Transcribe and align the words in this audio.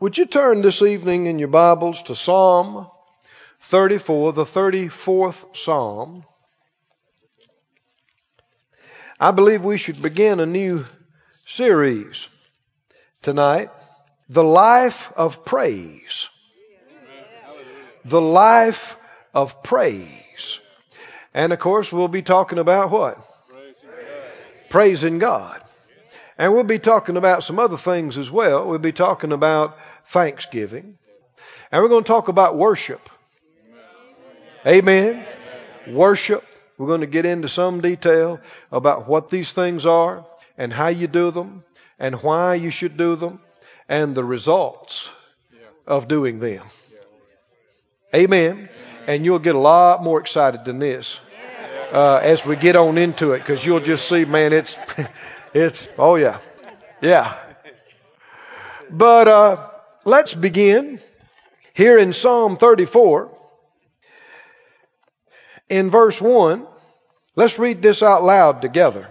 Would 0.00 0.16
you 0.16 0.24
turn 0.24 0.62
this 0.62 0.80
evening 0.80 1.26
in 1.26 1.38
your 1.38 1.48
Bibles 1.48 2.00
to 2.04 2.14
Psalm 2.14 2.88
34, 3.60 4.32
the 4.32 4.46
34th 4.46 5.54
Psalm? 5.54 6.24
I 9.20 9.30
believe 9.32 9.62
we 9.62 9.76
should 9.76 10.00
begin 10.00 10.40
a 10.40 10.46
new 10.46 10.86
series 11.46 12.30
tonight 13.20 13.68
The 14.30 14.42
Life 14.42 15.12
of 15.16 15.44
Praise. 15.44 16.30
The 18.06 18.22
Life 18.22 18.96
of 19.34 19.62
Praise. 19.62 20.60
And 21.34 21.52
of 21.52 21.58
course, 21.58 21.92
we'll 21.92 22.08
be 22.08 22.22
talking 22.22 22.58
about 22.58 22.90
what? 22.90 23.18
Praising 24.70 25.18
God. 25.18 25.60
And 26.38 26.54
we'll 26.54 26.64
be 26.64 26.78
talking 26.78 27.18
about 27.18 27.44
some 27.44 27.58
other 27.58 27.76
things 27.76 28.16
as 28.16 28.30
well. 28.30 28.66
We'll 28.66 28.78
be 28.78 28.92
talking 28.92 29.32
about 29.32 29.76
thanksgiving. 30.10 30.98
And 31.70 31.82
we're 31.82 31.88
going 31.88 32.04
to 32.04 32.08
talk 32.08 32.28
about 32.28 32.56
worship. 32.56 33.08
Amen. 34.66 35.24
Worship. 35.88 36.44
We're 36.76 36.88
going 36.88 37.02
to 37.02 37.06
get 37.06 37.26
into 37.26 37.48
some 37.48 37.80
detail 37.80 38.40
about 38.72 39.06
what 39.06 39.30
these 39.30 39.52
things 39.52 39.86
are 39.86 40.26
and 40.58 40.72
how 40.72 40.88
you 40.88 41.06
do 41.06 41.30
them 41.30 41.62
and 41.98 42.16
why 42.22 42.54
you 42.54 42.70
should 42.70 42.96
do 42.96 43.14
them 43.16 43.40
and 43.88 44.14
the 44.14 44.24
results 44.24 45.08
of 45.86 46.08
doing 46.08 46.40
them. 46.40 46.66
Amen. 48.14 48.68
And 49.06 49.24
you'll 49.24 49.38
get 49.38 49.54
a 49.54 49.58
lot 49.58 50.02
more 50.02 50.20
excited 50.20 50.64
than 50.64 50.78
this 50.80 51.20
uh, 51.92 52.16
as 52.16 52.44
we 52.44 52.56
get 52.56 52.76
on 52.76 52.98
into 52.98 53.32
it 53.32 53.38
because 53.38 53.64
you'll 53.64 53.80
just 53.80 54.08
see, 54.08 54.24
man, 54.24 54.52
it's, 54.52 54.76
it's, 55.54 55.88
oh 55.98 56.16
yeah, 56.16 56.38
yeah. 57.00 57.36
But 58.90 59.28
uh, 59.28 59.69
let's 60.04 60.34
begin 60.34 61.00
here 61.74 61.98
in 61.98 62.12
Psalm 62.12 62.56
34 62.56 63.30
in 65.68 65.90
verse 65.90 66.20
1. 66.20 66.66
Let's 67.36 67.58
read 67.58 67.80
this 67.80 68.02
out 68.02 68.22
loud 68.24 68.60
together. 68.60 69.08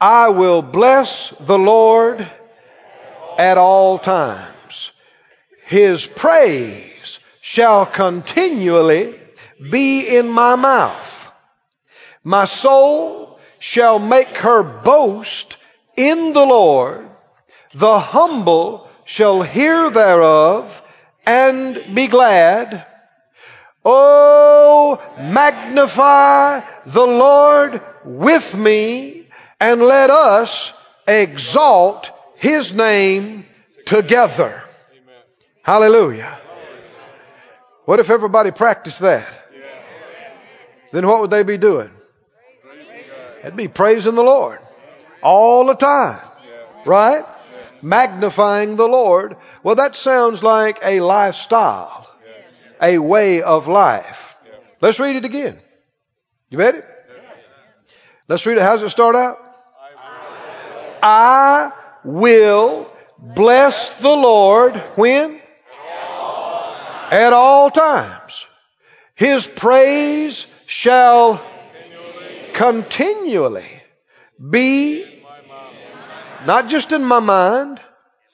I 0.00 0.28
will 0.28 0.62
bless 0.62 1.30
the 1.30 1.58
Lord 1.58 2.26
at 3.38 3.58
all 3.58 3.98
times. 3.98 4.92
His 5.66 6.06
praise 6.06 7.18
shall 7.40 7.86
continually 7.86 9.18
be 9.70 10.06
in 10.06 10.28
my 10.28 10.56
mouth. 10.56 11.32
My 12.22 12.44
soul 12.44 13.38
shall 13.58 13.98
make 13.98 14.38
her 14.38 14.62
boast 14.62 15.56
in 15.96 16.32
the 16.32 16.44
Lord. 16.44 17.08
The 17.74 17.98
humble 17.98 18.83
shall 19.04 19.42
hear 19.42 19.90
thereof 19.90 20.82
and 21.26 21.94
be 21.94 22.06
glad. 22.06 22.86
Oh, 23.84 25.02
magnify 25.18 26.60
the 26.86 27.06
Lord 27.06 27.82
with 28.04 28.54
me 28.54 29.26
and 29.60 29.82
let 29.82 30.10
us 30.10 30.72
exalt 31.06 32.10
his 32.36 32.72
name 32.72 33.46
together. 33.86 34.62
Hallelujah. 35.62 36.38
What 37.84 38.00
if 38.00 38.10
everybody 38.10 38.50
practiced 38.50 39.00
that? 39.00 39.40
Then 40.92 41.06
what 41.06 41.20
would 41.20 41.30
they 41.30 41.42
be 41.42 41.58
doing? 41.58 41.90
They'd 43.42 43.56
be 43.56 43.68
praising 43.68 44.14
the 44.14 44.22
Lord 44.22 44.60
all 45.22 45.66
the 45.66 45.74
time. 45.74 46.20
Right? 46.86 47.24
Magnifying 47.84 48.76
the 48.76 48.88
Lord. 48.88 49.36
Well, 49.62 49.74
that 49.74 49.94
sounds 49.94 50.42
like 50.42 50.78
a 50.82 51.00
lifestyle, 51.00 52.08
a 52.80 52.96
way 52.98 53.42
of 53.42 53.68
life. 53.68 54.36
Let's 54.80 54.98
read 54.98 55.16
it 55.16 55.26
again. 55.26 55.60
You 56.48 56.56
ready? 56.58 56.80
Let's 58.26 58.46
read 58.46 58.56
it. 58.56 58.62
How 58.62 58.72
does 58.72 58.84
it 58.84 58.88
start 58.88 59.16
out? 59.16 59.38
I 61.02 61.72
will 62.04 62.90
bless 63.18 63.90
the 64.00 64.08
Lord 64.08 64.76
when? 64.96 65.38
At 67.10 67.34
all 67.34 67.70
times. 67.70 68.46
His 69.14 69.46
praise 69.46 70.46
shall 70.66 71.44
continually 72.54 73.82
be 74.40 75.14
not 76.46 76.68
just 76.68 76.92
in 76.92 77.04
my 77.04 77.20
mind, 77.20 77.80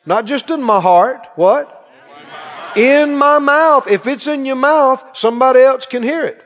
not 0.06 0.24
just 0.24 0.50
in 0.50 0.62
my 0.62 0.80
heart, 0.80 1.26
what? 1.36 1.76
In 2.76 3.16
my 3.16 3.38
mouth. 3.38 3.90
If 3.90 4.06
it's 4.06 4.26
in 4.26 4.46
your 4.46 4.56
mouth, 4.56 5.02
somebody 5.14 5.60
else 5.60 5.86
can 5.86 6.02
hear 6.02 6.24
it. 6.24 6.42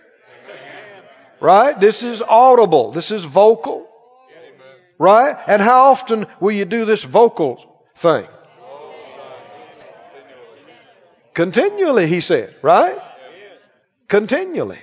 Right? 1.41 1.79
This 1.79 2.03
is 2.03 2.23
audible. 2.23 2.93
This 2.93 3.11
is 3.11 3.25
vocal. 3.25 3.89
Right? 4.99 5.37
And 5.47 5.61
how 5.61 5.91
often 5.91 6.27
will 6.41 6.53
you 6.53 6.65
do 6.65 6.85
this 6.85 7.03
vocal 7.03 7.83
thing? 7.97 8.27
Continually, 11.35 12.07
he 12.07 12.21
said. 12.21 12.55
Right? 12.63 12.99
Continually. 14.09 14.79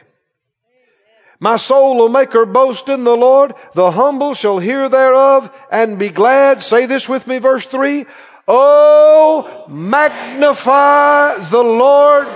My 1.40 1.58
soul 1.58 1.98
will 1.98 2.10
make 2.10 2.34
her 2.34 2.46
boast 2.46 2.88
in 2.88 3.04
the 3.04 3.18
Lord. 3.18 3.56
The 3.74 3.90
humble 3.90 4.36
shall 4.36 4.60
hear 4.60 4.90
thereof 4.90 5.50
and 5.72 5.98
be 5.98 6.10
glad. 6.10 6.62
Say 6.62 6.86
this 6.86 7.10
with 7.10 7.26
me, 7.26 7.40
verse 7.40 7.66
3. 7.66 8.06
Oh, 8.54 9.64
magnify 9.70 11.38
the 11.38 11.64
Lord 11.64 12.28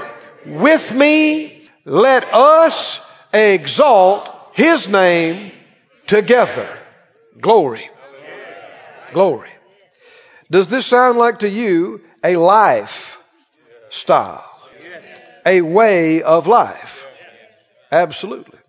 with 0.45 0.93
me. 0.93 1.69
Let 1.83 2.23
us 2.33 3.01
exalt 3.33 4.29
his 4.53 4.87
name 4.87 5.51
together. 6.07 6.69
Glory. 7.37 7.89
Glory. 9.11 9.49
Does 10.49 10.69
this 10.69 10.85
sound 10.85 11.17
like 11.17 11.39
to 11.39 11.49
you 11.49 11.99
a 12.23 12.37
life 12.37 13.19
style? 13.89 14.49
A 15.45 15.59
way 15.59 16.23
of 16.23 16.47
life? 16.47 17.05
Absolutely. 17.91 18.59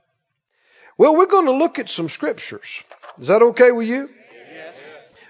Well, 0.99 1.15
we're 1.15 1.27
going 1.27 1.47
to 1.47 1.53
look 1.53 1.79
at 1.79 1.91
some 1.91 2.09
scriptures. 2.09 2.83
Is 3.21 3.29
that 3.29 3.43
okay 3.43 3.71
with 3.71 3.87
you? 3.87 4.11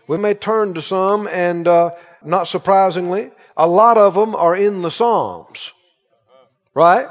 We 0.08 0.18
may 0.18 0.34
turn 0.34 0.74
to 0.74 0.82
some, 0.82 1.26
and 1.26 1.66
uh, 1.66 1.90
not 2.26 2.48
surprisingly, 2.48 3.30
a 3.56 3.66
lot 3.66 3.98
of 3.98 4.14
them 4.14 4.34
are 4.34 4.54
in 4.54 4.82
the 4.82 4.90
Psalms. 4.90 5.72
Right? 6.74 7.06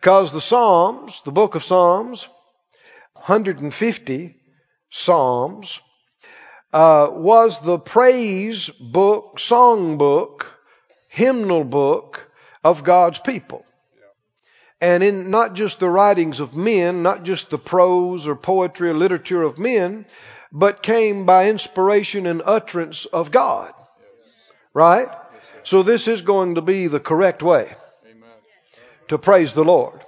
Because 0.00 0.32
the 0.32 0.40
Psalms, 0.40 1.22
the 1.24 1.32
book 1.32 1.54
of 1.54 1.64
Psalms, 1.64 2.28
150 3.14 4.36
Psalms, 4.90 5.80
uh, 6.72 7.08
was 7.12 7.60
the 7.60 7.78
praise 7.78 8.68
book, 8.80 9.38
song 9.38 9.96
book, 9.96 10.52
hymnal 11.08 11.64
book 11.64 12.30
of 12.62 12.84
God's 12.84 13.18
people 13.18 13.64
and 14.80 15.02
in 15.02 15.30
not 15.30 15.54
just 15.54 15.80
the 15.80 15.88
writings 15.88 16.40
of 16.40 16.54
men, 16.54 17.02
not 17.02 17.22
just 17.22 17.50
the 17.50 17.58
prose 17.58 18.26
or 18.26 18.36
poetry 18.36 18.90
or 18.90 18.94
literature 18.94 19.42
of 19.42 19.58
men, 19.58 20.06
but 20.52 20.82
came 20.82 21.24
by 21.24 21.48
inspiration 21.48 22.26
and 22.26 22.42
utterance 22.44 23.06
of 23.06 23.30
God. 23.30 23.72
Right? 24.76 25.08
So 25.62 25.82
this 25.82 26.06
is 26.06 26.20
going 26.20 26.56
to 26.56 26.60
be 26.60 26.86
the 26.86 27.00
correct 27.00 27.42
way 27.42 27.74
to 29.08 29.16
praise 29.16 29.54
the 29.54 29.64
Lord 29.64 30.04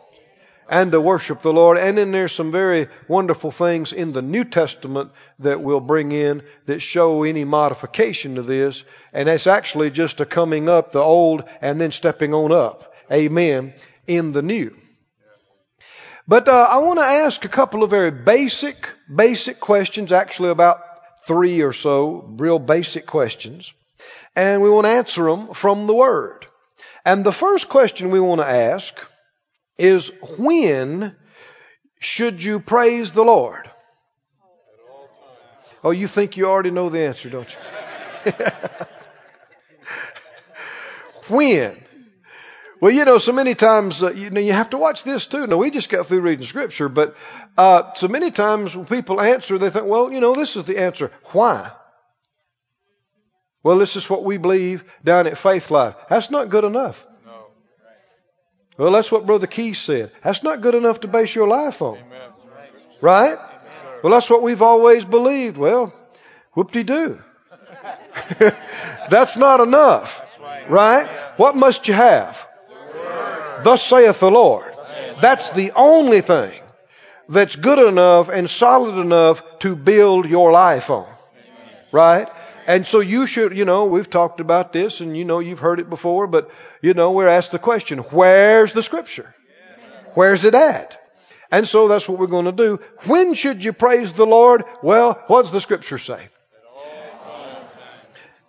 and 0.68 0.92
to 0.92 1.00
worship 1.00 1.40
the 1.40 1.54
Lord. 1.54 1.78
And 1.78 1.96
then 1.96 2.10
there's 2.10 2.32
some 2.32 2.52
very 2.52 2.88
wonderful 3.08 3.50
things 3.50 3.94
in 3.94 4.12
the 4.12 4.20
New 4.20 4.44
Testament 4.44 5.12
that 5.38 5.62
we'll 5.62 5.80
bring 5.80 6.12
in 6.12 6.42
that 6.66 6.80
show 6.80 7.22
any 7.22 7.46
modification 7.46 8.34
to 8.34 8.42
this. 8.42 8.84
And 9.14 9.26
it's 9.26 9.46
actually 9.46 9.90
just 9.90 10.20
a 10.20 10.26
coming 10.26 10.69
up 10.69 10.93
the 10.93 11.00
old 11.00 11.44
and 11.62 11.81
then 11.81 11.90
stepping 11.90 12.34
on 12.34 12.52
up. 12.52 12.94
Amen 13.10 13.72
in 14.06 14.32
the 14.32 14.43
new. 14.43 14.76
But 16.26 16.46
uh, 16.46 16.69
I 16.69 16.76
want 16.81 16.98
to 16.98 17.06
ask 17.06 17.43
a 17.43 17.48
couple 17.48 17.82
of 17.82 17.88
very 17.88 18.10
basic, 18.10 18.90
basic 19.08 19.60
questions, 19.60 20.12
actually 20.12 20.50
about 20.50 20.82
three 21.26 21.62
or 21.62 21.72
so, 21.72 22.34
real 22.37 22.58
basic 22.58 23.06
questions. 23.06 23.72
And 24.36 24.62
we 24.62 24.70
want 24.70 24.86
to 24.86 24.92
answer 24.92 25.24
them 25.24 25.54
from 25.54 25.86
the 25.86 25.94
Word. 25.94 26.46
And 27.04 27.24
the 27.24 27.32
first 27.32 27.68
question 27.68 28.10
we 28.10 28.20
want 28.20 28.40
to 28.40 28.46
ask 28.46 28.94
is 29.78 30.12
when 30.36 31.16
should 32.00 32.42
you 32.42 32.60
praise 32.60 33.12
the 33.12 33.24
Lord? 33.24 33.70
Oh, 35.82 35.90
you 35.90 36.08
think 36.08 36.36
you 36.36 36.46
already 36.46 36.70
know 36.70 36.88
the 36.88 37.00
answer, 37.00 37.30
don't 37.30 37.48
you? 37.50 38.32
when? 41.28 41.76
Well, 42.80 42.92
you 42.92 43.04
know, 43.04 43.18
so 43.18 43.32
many 43.32 43.54
times, 43.54 44.02
uh, 44.02 44.12
you 44.12 44.30
know, 44.30 44.40
you 44.40 44.52
have 44.52 44.70
to 44.70 44.78
watch 44.78 45.02
this 45.02 45.26
too. 45.26 45.46
Now, 45.46 45.56
we 45.56 45.70
just 45.70 45.88
got 45.88 46.06
through 46.06 46.20
reading 46.20 46.46
scripture, 46.46 46.88
but 46.88 47.16
uh, 47.56 47.92
so 47.94 48.06
many 48.06 48.30
times 48.30 48.76
when 48.76 48.86
people 48.86 49.20
answer, 49.20 49.58
they 49.58 49.70
think, 49.70 49.86
well, 49.86 50.12
you 50.12 50.20
know, 50.20 50.34
this 50.34 50.56
is 50.56 50.64
the 50.64 50.78
answer. 50.78 51.10
Why? 51.32 51.72
Well, 53.62 53.78
this 53.78 53.96
is 53.96 54.08
what 54.08 54.25
we 54.25 54.37
believe 54.37 54.84
down 55.05 55.26
at 55.26 55.37
Faith 55.38 55.70
Life. 55.70 55.94
That's 56.08 56.31
not 56.31 56.49
good 56.49 56.64
enough. 56.64 57.05
No. 57.26 57.46
Well, 58.76 58.93
that's 58.93 59.10
what 59.10 59.26
Brother 59.26 59.46
Keith 59.46 59.76
said. 59.76 60.12
That's 60.22 60.43
not 60.43 60.60
good 60.60 60.75
enough 60.75 61.00
to 61.00 61.08
base 61.08 61.34
your 61.34 61.49
life 61.49 61.82
on. 61.82 61.99
Right? 63.00 63.38
Well, 64.02 64.12
that's 64.12 64.31
what 64.31 64.43
we've 64.43 64.62
always 64.62 65.05
believed. 65.05 65.56
Well, 65.56 65.93
whoop-de-doo. 66.52 67.20
that's 69.10 69.37
not 69.37 69.60
enough. 69.60 70.25
Right? 70.69 71.08
What 71.37 71.56
must 71.56 71.88
you 71.88 71.94
have? 71.94 72.46
Thus 73.64 73.82
saith 73.82 74.20
the 74.20 74.31
Lord. 74.31 74.72
That's 75.20 75.50
the 75.50 75.72
only 75.75 76.20
thing 76.20 76.60
that's 77.28 77.56
good 77.56 77.78
enough 77.78 78.28
and 78.28 78.49
solid 78.49 79.00
enough 79.00 79.43
to 79.60 79.75
build 79.75 80.26
your 80.26 80.52
life 80.52 80.90
on. 80.90 81.06
Right? 81.90 82.28
And 82.69 82.87
so 82.87 83.00
you 83.00 83.26
should, 83.26 83.56
you 83.56 83.65
know, 83.65 83.87
we've 83.87 84.11
talked 84.11 84.41
about 84.41 84.75
this 84.75 85.00
and 85.00 85.17
you 85.17 85.25
know 85.25 85.38
you've 85.38 85.59
heard 85.59 85.81
it 85.81 85.88
before, 85.88 86.26
but 86.26 86.50
you 86.82 86.93
know, 86.93 87.12
we're 87.12 87.26
asked 87.26 87.53
the 87.53 87.59
question, 87.59 88.00
where's 88.00 88.75
the 88.75 88.82
scripture? 88.82 89.35
Where's 90.12 90.44
it 90.44 90.55
at? 90.55 91.00
And 91.50 91.67
so 91.67 91.88
that's 91.88 92.06
what 92.06 92.19
we're 92.19 92.26
going 92.26 92.44
to 92.44 92.53
do. 92.53 92.81
When 93.06 93.32
should 93.32 93.65
you 93.65 93.73
praise 93.73 94.12
the 94.12 94.26
Lord? 94.26 94.65
Well, 94.82 95.19
what 95.29 95.43
does 95.43 95.50
the 95.50 95.62
scripture 95.62 95.97
say? 95.97 96.29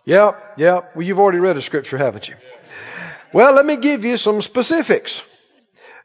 Yep, 0.04 0.56
yep. 0.58 0.96
Well, 0.98 1.06
you've 1.06 1.20
already 1.20 1.40
read 1.40 1.56
a 1.56 1.62
scripture, 1.62 1.98
haven't 1.98 2.28
you? 2.28 2.36
Well, 3.32 3.54
let 3.54 3.66
me 3.66 3.78
give 3.78 4.04
you 4.04 4.18
some 4.18 4.42
specifics. 4.42 5.24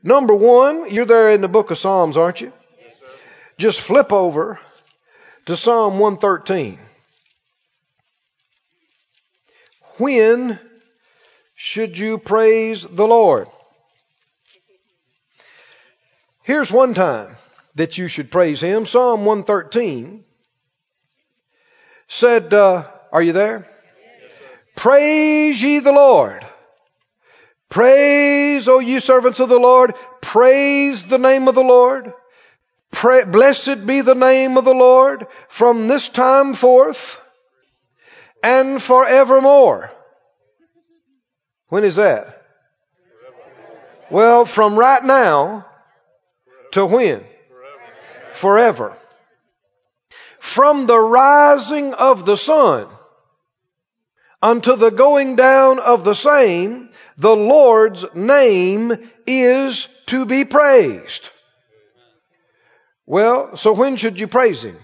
Number 0.05 0.37
one, 0.37 0.89
you're 0.89 1.05
there 1.05 1.31
in 1.31 1.41
the 1.41 1.49
book 1.49 1.73
of 1.73 1.79
Psalms, 1.79 2.17
aren't 2.17 2.41
you? 2.41 2.53
Just 3.59 3.81
flip 3.81 4.13
over 4.13 4.61
to 5.47 5.57
Psalm 5.57 5.99
113. 5.99 6.79
When 9.97 10.59
should 11.55 11.99
you 11.99 12.19
praise 12.19 12.83
the 12.83 13.07
Lord? 13.07 13.49
Here's 16.43 16.71
one 16.71 16.95
time 16.95 17.37
that 17.77 17.97
you 17.97 18.09
should 18.09 18.31
praise 18.31 18.61
Him. 18.61 18.87
Psalm 18.87 19.25
113 19.25 20.25
said, 22.09 22.53
uh, 22.53 22.85
Are 23.13 23.23
you 23.23 23.33
there? 23.33 23.69
Praise 24.77 25.63
ye 25.63 25.79
the 25.79 25.93
Lord. 25.93 26.45
Praise, 27.69 28.69
O 28.69 28.79
ye 28.79 29.01
servants 29.01 29.41
of 29.41 29.49
the 29.49 29.59
Lord. 29.59 29.95
Praise 30.21 31.05
the 31.05 31.19
name 31.19 31.49
of 31.49 31.55
the 31.55 31.65
Lord. 31.65 32.13
Pray, 32.91 33.25
blessed 33.25 33.87
be 33.87 34.01
the 34.01 34.15
name 34.15 34.57
of 34.57 34.65
the 34.65 34.75
Lord 34.75 35.27
from 35.49 35.89
this 35.89 36.09
time 36.09 36.55
forth 36.55 37.21
and 38.45 38.81
forevermore. 38.83 39.91
When 41.69 41.83
is 41.83 41.97
that? 41.97 42.43
Well, 44.11 44.45
from 44.45 44.79
right 44.79 45.03
now 45.03 45.67
to 46.73 46.85
when? 46.85 47.25
Forever. 48.35 48.99
From 50.39 50.85
the 50.87 50.99
rising 50.99 51.95
of 51.95 52.27
the 52.27 52.37
sun 52.37 52.87
unto 54.43 54.77
the 54.77 54.91
going 54.91 55.37
down 55.37 55.79
of 55.79 56.05
the 56.05 56.15
same, 56.15 56.91
the 57.17 57.35
Lord's 57.35 58.05
name 58.15 59.11
is 59.27 59.89
to 60.07 60.27
be 60.27 60.45
praised. 60.45 61.31
Well, 63.07 63.57
so 63.57 63.73
when 63.73 63.97
should 63.97 64.21
you 64.21 64.29
praise 64.29 64.63
Him? 64.63 64.84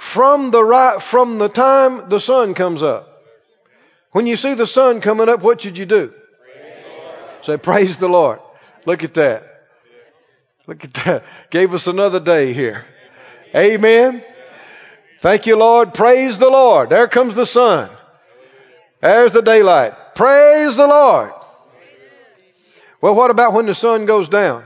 From 0.00 0.50
the 0.50 0.64
right, 0.64 1.00
from 1.00 1.36
the 1.36 1.50
time 1.50 2.08
the 2.08 2.20
sun 2.20 2.54
comes 2.54 2.82
up. 2.82 3.22
When 4.12 4.26
you 4.26 4.34
see 4.34 4.54
the 4.54 4.66
sun 4.66 5.02
coming 5.02 5.28
up, 5.28 5.42
what 5.42 5.60
should 5.60 5.76
you 5.76 5.84
do? 5.84 6.08
Praise 6.08 6.84
Say, 7.42 7.56
praise 7.58 7.98
the 7.98 8.08
Lord. 8.08 8.40
Look 8.86 9.04
at 9.04 9.12
that. 9.14 9.44
Look 10.66 10.84
at 10.84 10.94
that. 10.94 11.24
Gave 11.50 11.74
us 11.74 11.86
another 11.86 12.18
day 12.18 12.54
here. 12.54 12.86
Amen. 13.54 14.24
Thank 15.20 15.46
you, 15.46 15.56
Lord. 15.56 15.92
Praise 15.92 16.38
the 16.38 16.48
Lord. 16.48 16.88
There 16.88 17.06
comes 17.06 17.34
the 17.34 17.46
sun. 17.46 17.90
There's 19.02 19.32
the 19.32 19.42
daylight. 19.42 20.14
Praise 20.14 20.76
the 20.76 20.86
Lord. 20.86 21.32
Well, 23.02 23.14
what 23.14 23.30
about 23.30 23.52
when 23.52 23.66
the 23.66 23.74
sun 23.74 24.06
goes 24.06 24.30
down? 24.30 24.64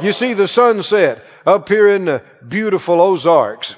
You 0.00 0.12
see 0.12 0.34
the 0.34 0.48
sunset 0.48 1.22
up 1.44 1.68
here 1.68 1.88
in 1.88 2.04
the 2.04 2.22
beautiful 2.46 3.00
Ozarks 3.00 3.74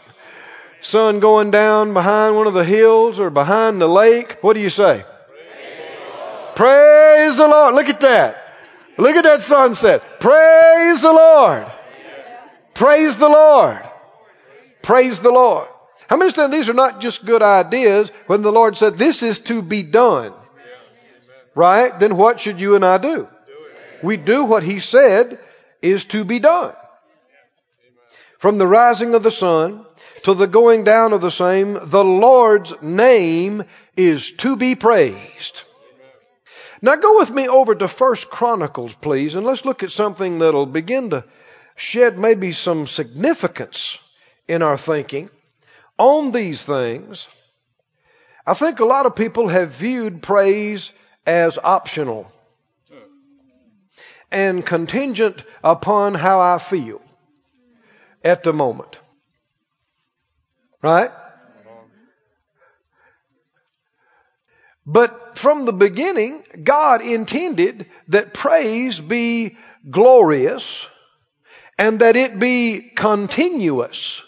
sun 0.85 1.21
going 1.21 1.51
down 1.51 1.95
behind 1.95 2.37
one 2.37 2.47
of 2.47 2.55
the 2.55 2.65
hills 2.65 3.19
or 3.19 3.31
behind 3.31 3.81
the 3.81 3.89
lake, 3.89 4.39
what 4.43 4.53
do 4.53 4.61
you 4.61 4.71
say? 4.71 5.05
Praise 5.27 5.97
the 5.99 6.17
Lord. 6.17 6.57
Praise 6.57 7.37
the 7.37 7.49
Lord. 7.49 7.75
Look 7.75 7.89
at 7.89 8.01
that. 8.01 8.45
Look 8.99 9.17
at 9.17 9.25
that 9.25 9.43
sunset. 9.43 10.03
Praise 10.21 11.03
the 11.03 11.13
Lord. 11.13 11.67
Praise 12.75 13.17
the 13.17 13.29
Lord. 13.29 13.83
Praise 14.83 15.21
the 15.21 15.31
Lord. 15.31 15.69
How 16.07 16.17
many 16.17 16.27
understand 16.27 16.53
these 16.53 16.69
are 16.69 16.75
not 16.75 17.01
just 17.01 17.25
good 17.25 17.43
ideas 17.43 18.11
when 18.27 18.43
the 18.43 18.53
Lord 18.53 18.77
said 18.77 18.99
this 18.99 19.23
is 19.23 19.39
to 19.41 19.63
be 19.63 19.83
done? 19.83 20.35
Right? 21.55 21.99
Then 21.99 22.17
what 22.17 22.41
should 22.41 22.61
you 22.61 22.75
and 22.75 22.85
I 22.85 22.99
do? 22.99 23.27
We 24.03 24.17
do 24.17 24.45
what 24.45 24.63
He 24.63 24.81
said 24.81 25.39
is 25.81 26.05
to 26.07 26.25
be 26.25 26.41
done. 26.41 26.75
From 28.39 28.59
the 28.59 28.67
rising 28.67 29.15
of 29.15 29.23
the 29.23 29.31
sun 29.31 29.87
to 30.25 30.35
the 30.35 30.47
going 30.47 30.85
down 30.85 31.13
of 31.13 31.21
the 31.21 31.31
same, 31.31 31.79
the 31.83 32.05
Lord's 32.05 32.75
name 32.83 33.65
is 33.97 34.31
to 34.33 34.57
be 34.57 34.75
praised. 34.75 35.63
Now 36.83 36.97
go 36.97 37.19
with 37.19 37.31
me 37.31 37.49
over 37.49 37.75
to 37.75 37.89
First 37.89 38.31
Chronicles, 38.31 38.95
please, 38.95 39.35
and 39.35 39.45
let's 39.47 39.65
look 39.65 39.83
at 39.83 39.93
something 39.93 40.39
that'll 40.39 40.67
begin 40.67 41.11
to 41.11 41.25
shed 41.77 42.19
maybe 42.19 42.53
some 42.53 42.87
significance 42.87 43.99
in 44.47 44.63
our 44.63 44.77
thinking 44.77 45.31
on 45.99 46.31
these 46.31 46.65
things. 46.65 47.29
I 48.47 48.55
think 48.55 48.81
a 48.81 48.85
lot 48.85 49.07
of 49.07 49.17
people 49.17 49.49
have 49.49 49.71
viewed 49.71 50.23
praise 50.23 50.93
as 51.27 51.57
optional 51.57 52.31
and 54.31 54.67
contingent 54.67 55.45
upon 55.63 56.15
how 56.15 56.41
I 56.41 56.59
feel 56.59 57.01
at 58.23 58.43
the 58.43 58.53
moment. 58.53 58.99
Right? 60.85 61.11
But 64.85 65.39
from 65.39 65.65
the 65.65 65.73
beginning, 65.73 66.43
God 66.63 67.01
intended 67.01 67.87
that 68.09 68.35
praise 68.35 69.01
be 69.01 69.57
glorious 69.91 70.87
and 71.79 72.01
that 72.01 72.17
it 72.17 72.39
be 72.39 72.91
continuous. 72.95 74.21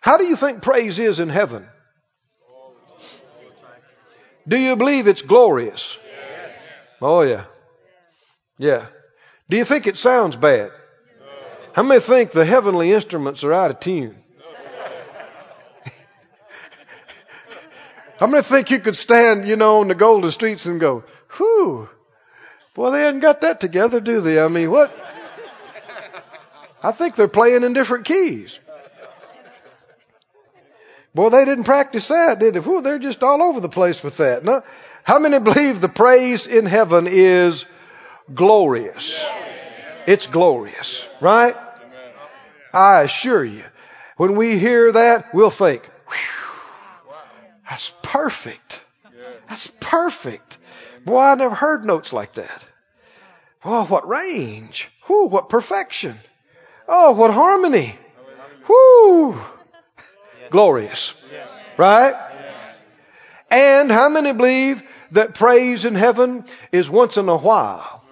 How 0.00 0.18
do 0.18 0.24
you 0.24 0.36
think 0.36 0.62
praise 0.62 1.00
is 1.00 1.18
in 1.18 1.30
heaven? 1.30 1.66
Do 4.46 4.56
you 4.56 4.76
believe 4.76 5.08
it's 5.08 5.22
glorious? 5.22 5.98
Oh, 7.00 7.22
yeah. 7.22 7.46
Yeah. 8.56 8.86
Do 9.50 9.56
you 9.56 9.64
think 9.64 9.88
it 9.88 9.96
sounds 9.96 10.36
bad? 10.36 10.70
How 11.72 11.82
many 11.82 12.00
think 12.00 12.30
the 12.30 12.44
heavenly 12.44 12.92
instruments 12.92 13.42
are 13.42 13.52
out 13.52 13.72
of 13.72 13.80
tune? 13.80 14.22
How 18.22 18.28
many 18.28 18.44
think 18.44 18.70
you 18.70 18.78
could 18.78 18.96
stand, 18.96 19.48
you 19.48 19.56
know, 19.56 19.80
on 19.80 19.88
the 19.88 19.96
golden 19.96 20.30
streets 20.30 20.66
and 20.66 20.78
go, 20.78 21.02
whew, 21.38 21.88
boy, 22.72 22.92
they 22.92 23.00
hadn't 23.00 23.18
got 23.18 23.40
that 23.40 23.58
together, 23.58 23.98
do 23.98 24.20
they? 24.20 24.40
I 24.40 24.46
mean, 24.46 24.70
what? 24.70 24.96
I 26.80 26.92
think 26.92 27.16
they're 27.16 27.26
playing 27.26 27.64
in 27.64 27.72
different 27.72 28.04
keys. 28.04 28.60
Boy, 31.12 31.30
they 31.30 31.44
didn't 31.44 31.64
practice 31.64 32.06
that, 32.06 32.38
did 32.38 32.54
they? 32.54 32.60
Whew, 32.60 32.80
they're 32.80 33.00
just 33.00 33.24
all 33.24 33.42
over 33.42 33.58
the 33.58 33.68
place 33.68 34.04
with 34.04 34.18
that. 34.18 34.44
No? 34.44 34.62
How 35.02 35.18
many 35.18 35.40
believe 35.40 35.80
the 35.80 35.88
praise 35.88 36.46
in 36.46 36.64
heaven 36.64 37.08
is 37.08 37.66
glorious? 38.32 39.20
It's 40.06 40.28
glorious, 40.28 41.04
right? 41.20 41.56
I 42.72 43.02
assure 43.02 43.44
you, 43.44 43.64
when 44.16 44.36
we 44.36 44.60
hear 44.60 44.92
that, 44.92 45.34
we'll 45.34 45.50
think, 45.50 45.90
that's 47.72 47.94
perfect. 48.02 48.84
That's 49.48 49.66
perfect. 49.80 50.58
Boy, 51.06 51.20
I 51.20 51.34
never 51.36 51.54
heard 51.54 51.86
notes 51.86 52.12
like 52.12 52.34
that. 52.34 52.64
Oh, 53.64 53.86
what 53.86 54.06
range. 54.06 54.90
Whoo, 55.08 55.24
what 55.24 55.48
perfection. 55.48 56.18
Oh, 56.86 57.12
what 57.12 57.30
harmony. 57.32 57.94
Whoo. 58.68 59.40
Glorious. 60.50 61.14
Right? 61.78 62.14
And 63.50 63.90
how 63.90 64.10
many 64.10 64.34
believe 64.34 64.82
that 65.12 65.32
praise 65.32 65.86
in 65.86 65.94
heaven 65.94 66.44
is 66.72 66.90
once 66.90 67.16
in 67.16 67.30
a 67.30 67.36
while? 67.38 68.04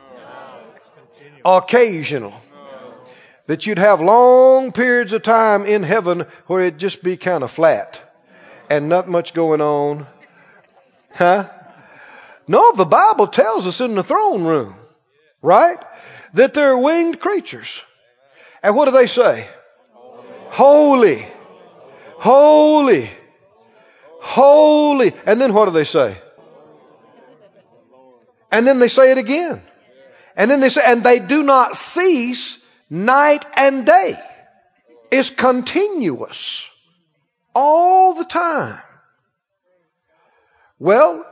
Occasional. 1.44 2.32
That 3.44 3.66
you'd 3.66 3.78
have 3.78 4.00
long 4.00 4.72
periods 4.72 5.12
of 5.12 5.22
time 5.22 5.66
in 5.66 5.82
heaven 5.82 6.24
where 6.46 6.62
it'd 6.62 6.80
just 6.80 7.02
be 7.02 7.18
kind 7.18 7.44
of 7.44 7.50
flat 7.50 8.09
and 8.70 8.88
not 8.88 9.08
much 9.08 9.34
going 9.34 9.60
on. 9.60 10.06
Huh? 11.12 11.50
No, 12.46 12.72
the 12.72 12.84
Bible 12.84 13.26
tells 13.26 13.66
us 13.66 13.80
in 13.80 13.96
the 13.96 14.04
throne 14.04 14.44
room, 14.44 14.74
right? 15.42 15.78
That 16.34 16.54
they're 16.54 16.78
winged 16.78 17.20
creatures. 17.20 17.82
And 18.62 18.76
what 18.76 18.84
do 18.84 18.92
they 18.92 19.08
say? 19.08 19.48
Holy. 20.48 21.26
Holy. 22.18 23.10
Holy. 24.20 25.12
And 25.26 25.40
then 25.40 25.52
what 25.52 25.64
do 25.66 25.72
they 25.72 25.84
say? 25.84 26.16
And 28.52 28.66
then 28.66 28.78
they 28.78 28.88
say 28.88 29.10
it 29.10 29.18
again. 29.18 29.62
And 30.36 30.50
then 30.50 30.60
they 30.60 30.68
say, 30.68 30.82
and 30.84 31.02
they 31.02 31.18
do 31.18 31.42
not 31.42 31.76
cease 31.76 32.58
night 32.88 33.44
and 33.54 33.84
day. 33.84 34.16
It's 35.10 35.30
continuous. 35.30 36.66
All 37.54 38.14
the 38.14 38.24
time. 38.24 38.80
Well, 40.78 41.26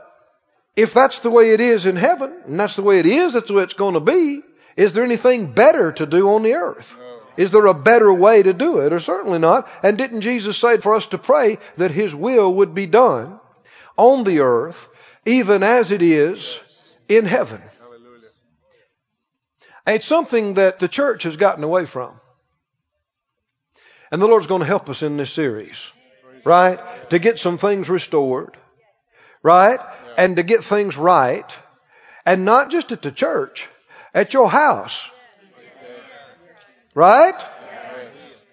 if 0.75 0.93
that's 0.93 1.19
the 1.19 1.29
way 1.29 1.51
it 1.51 1.61
is 1.61 1.85
in 1.85 1.95
heaven, 1.95 2.33
and 2.45 2.59
that's 2.59 2.75
the 2.75 2.83
way 2.83 2.99
it 2.99 3.05
is, 3.05 3.33
that's 3.33 3.47
the 3.47 3.53
way 3.53 3.63
it's 3.63 3.73
going 3.73 3.95
to 3.95 3.99
be, 3.99 4.41
is 4.77 4.93
there 4.93 5.03
anything 5.03 5.51
better 5.51 5.91
to 5.91 6.05
do 6.05 6.29
on 6.29 6.43
the 6.43 6.53
earth? 6.53 6.95
Is 7.35 7.51
there 7.51 7.65
a 7.65 7.73
better 7.73 8.13
way 8.13 8.43
to 8.43 8.53
do 8.53 8.79
it? 8.79 8.93
Or 8.93 8.99
certainly 8.99 9.39
not. 9.39 9.67
And 9.81 9.97
didn't 9.97 10.21
Jesus 10.21 10.57
say 10.57 10.77
for 10.77 10.93
us 10.95 11.07
to 11.07 11.17
pray 11.17 11.57
that 11.77 11.91
His 11.91 12.13
will 12.13 12.53
would 12.55 12.73
be 12.73 12.85
done 12.85 13.39
on 13.97 14.23
the 14.23 14.41
earth, 14.41 14.89
even 15.25 15.63
as 15.63 15.91
it 15.91 16.01
is 16.01 16.59
in 17.07 17.25
heaven? 17.25 17.61
It's 19.87 20.05
something 20.05 20.55
that 20.55 20.79
the 20.79 20.87
church 20.87 21.23
has 21.23 21.37
gotten 21.37 21.63
away 21.63 21.85
from. 21.85 22.19
And 24.11 24.21
the 24.21 24.27
Lord's 24.27 24.47
going 24.47 24.61
to 24.61 24.67
help 24.67 24.89
us 24.89 25.01
in 25.01 25.17
this 25.17 25.31
series, 25.31 25.91
right? 26.49 26.79
To 27.11 27.19
get 27.19 27.39
some 27.39 27.57
things 27.57 27.89
restored, 27.89 28.57
right? 29.43 29.79
And 30.17 30.35
to 30.35 30.43
get 30.43 30.63
things 30.63 30.97
right. 30.97 31.57
And 32.25 32.43
not 32.43 32.71
just 32.71 32.91
at 32.91 33.01
the 33.01 33.11
church, 33.11 33.69
at 34.13 34.33
your 34.33 34.49
house. 34.49 35.07
Right? 36.95 37.39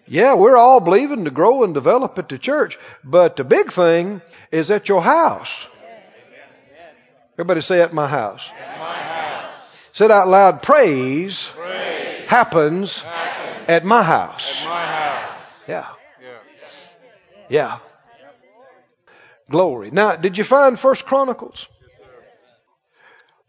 Yeah, 0.06 0.34
we're 0.34 0.56
all 0.56 0.78
believing 0.78 1.24
to 1.24 1.32
grow 1.32 1.64
and 1.64 1.74
develop 1.74 2.16
at 2.18 2.28
the 2.28 2.38
church, 2.38 2.78
but 3.02 3.36
the 3.36 3.42
big 3.42 3.72
thing 3.72 4.20
is 4.52 4.70
at 4.70 4.88
your 4.88 5.02
house. 5.02 5.66
Everybody 7.34 7.60
say 7.60 7.80
at 7.82 7.92
my 7.92 8.06
house. 8.06 8.48
At 8.50 8.78
my 8.78 8.94
house. 8.94 9.88
Say 9.92 10.04
it 10.04 10.10
out 10.10 10.28
loud. 10.28 10.62
Praise, 10.62 11.50
Praise 11.56 12.26
happens, 12.28 13.00
happens, 13.00 13.68
at 13.68 13.84
my 13.84 14.02
house. 14.02 14.62
At 14.62 14.68
my 14.68 14.86
house. 14.86 15.68
Yeah. 15.68 15.86
yeah. 16.22 16.38
Yeah. 17.48 17.78
Glory. 19.50 19.90
Now, 19.90 20.16
did 20.16 20.38
you 20.38 20.44
find 20.44 20.78
First 20.78 21.06
Chronicles? 21.06 21.68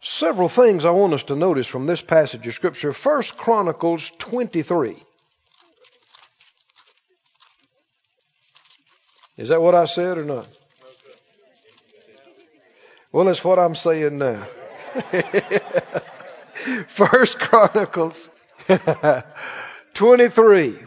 Several 0.00 0.48
things 0.48 0.84
I 0.84 0.90
want 0.90 1.12
us 1.12 1.24
to 1.24 1.34
notice 1.34 1.66
from 1.66 1.86
this 1.86 2.00
passage 2.00 2.46
of 2.46 2.54
Scripture. 2.54 2.92
First 2.92 3.36
Chronicles 3.36 4.10
23. 4.18 4.96
Is 9.36 9.48
that 9.48 9.60
what 9.60 9.74
I 9.74 9.86
said 9.86 10.18
or 10.18 10.24
not? 10.24 10.46
Well, 13.10 13.24
that's 13.24 13.42
what 13.42 13.58
I'm 13.58 13.74
saying 13.74 14.18
now. 14.18 14.46
First 16.86 17.40
Chronicles 17.40 18.28
23. 19.94 20.78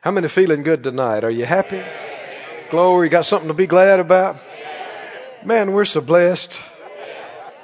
How 0.00 0.10
many 0.10 0.28
feeling 0.28 0.62
good 0.62 0.82
tonight? 0.82 1.24
Are 1.24 1.30
you 1.30 1.44
happy? 1.44 1.82
Glory, 2.70 3.08
you 3.08 3.10
got 3.10 3.26
something 3.26 3.48
to 3.48 3.54
be 3.54 3.66
glad 3.66 3.98
about? 3.98 4.36
Man, 5.44 5.72
we're 5.72 5.84
so 5.84 6.00
blessed. 6.00 6.60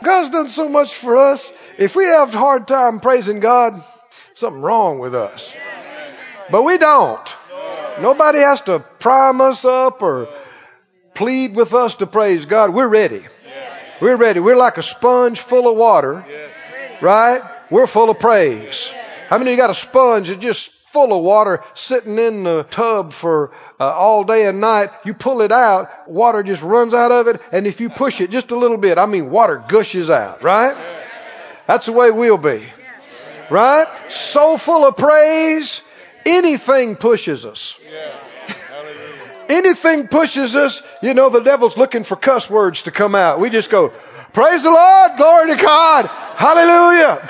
God's 0.02 0.30
done 0.30 0.48
so 0.48 0.68
much 0.68 0.94
for 0.94 1.16
us. 1.16 1.52
If 1.78 1.94
we 1.94 2.04
have 2.04 2.34
a 2.34 2.38
hard 2.38 2.66
time 2.66 2.98
praising 2.98 3.38
God, 3.38 3.84
something 4.34 4.60
wrong 4.60 4.98
with 4.98 5.14
us. 5.14 5.54
But 6.50 6.64
we 6.64 6.76
don't. 6.78 7.36
Nobody 8.00 8.40
has 8.40 8.62
to 8.62 8.80
prime 8.98 9.40
us 9.40 9.64
up 9.64 10.02
or 10.02 10.28
plead 11.14 11.54
with 11.54 11.72
us 11.72 11.94
to 11.96 12.06
praise 12.06 12.44
God. 12.44 12.74
We're 12.74 12.88
ready. 12.88 13.24
We're 14.00 14.16
ready. 14.16 14.40
We're 14.40 14.56
like 14.56 14.76
a 14.76 14.82
sponge 14.82 15.38
full 15.38 15.70
of 15.70 15.76
water. 15.76 16.26
Right? 17.00 17.42
We're 17.70 17.86
full 17.86 18.10
of 18.10 18.18
praise. 18.18 18.90
How 19.28 19.38
many 19.38 19.52
of 19.52 19.56
you 19.56 19.62
got 19.62 19.70
a 19.70 19.74
sponge 19.74 20.28
that 20.28 20.40
just 20.40 20.70
full 20.96 21.14
of 21.14 21.22
water 21.22 21.62
sitting 21.74 22.18
in 22.18 22.42
the 22.44 22.62
tub 22.70 23.12
for 23.12 23.50
uh, 23.78 23.84
all 23.84 24.24
day 24.24 24.46
and 24.46 24.62
night. 24.62 24.88
You 25.04 25.12
pull 25.12 25.42
it 25.42 25.52
out, 25.52 26.08
water 26.08 26.42
just 26.42 26.62
runs 26.62 26.94
out 26.94 27.12
of 27.12 27.28
it, 27.28 27.42
and 27.52 27.66
if 27.66 27.82
you 27.82 27.90
push 27.90 28.22
it 28.22 28.30
just 28.30 28.50
a 28.50 28.56
little 28.56 28.78
bit, 28.78 28.96
I 28.96 29.04
mean, 29.04 29.28
water 29.28 29.62
gushes 29.68 30.08
out, 30.08 30.42
right? 30.42 30.74
That's 31.66 31.84
the 31.84 31.92
way 31.92 32.10
we'll 32.10 32.38
be. 32.38 32.66
Right? 33.50 33.86
So 34.08 34.56
full 34.56 34.86
of 34.86 34.96
praise, 34.96 35.82
anything 36.24 36.96
pushes 36.96 37.44
us. 37.44 37.78
Anything 39.48 40.08
pushes 40.08 40.56
us, 40.56 40.82
you 41.02 41.14
know, 41.14 41.28
the 41.28 41.40
devil's 41.40 41.76
looking 41.76 42.02
for 42.02 42.16
cuss 42.16 42.50
words 42.50 42.82
to 42.84 42.90
come 42.90 43.14
out. 43.14 43.38
We 43.38 43.48
just 43.48 43.70
go, 43.70 43.92
Praise 44.32 44.64
the 44.64 44.70
Lord, 44.70 45.12
glory 45.16 45.54
to 45.54 45.62
God, 45.62 46.06
hallelujah. 46.06 47.22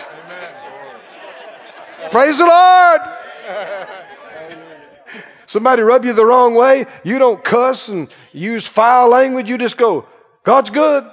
Praise 2.11 2.39
the 2.39 2.47
Lord. 2.47 3.26
Somebody 5.47 5.83
rub 5.83 6.05
you 6.05 6.13
the 6.13 6.27
wrong 6.27 6.55
way, 6.55 6.87
you 7.05 7.19
don't 7.19 7.43
cuss 7.43 7.89
and 7.89 8.09
use 8.33 8.67
foul 8.67 9.09
language, 9.09 9.49
you 9.49 9.59
just 9.59 9.77
go, 9.77 10.07
God's 10.43 10.71
good. 10.71 11.05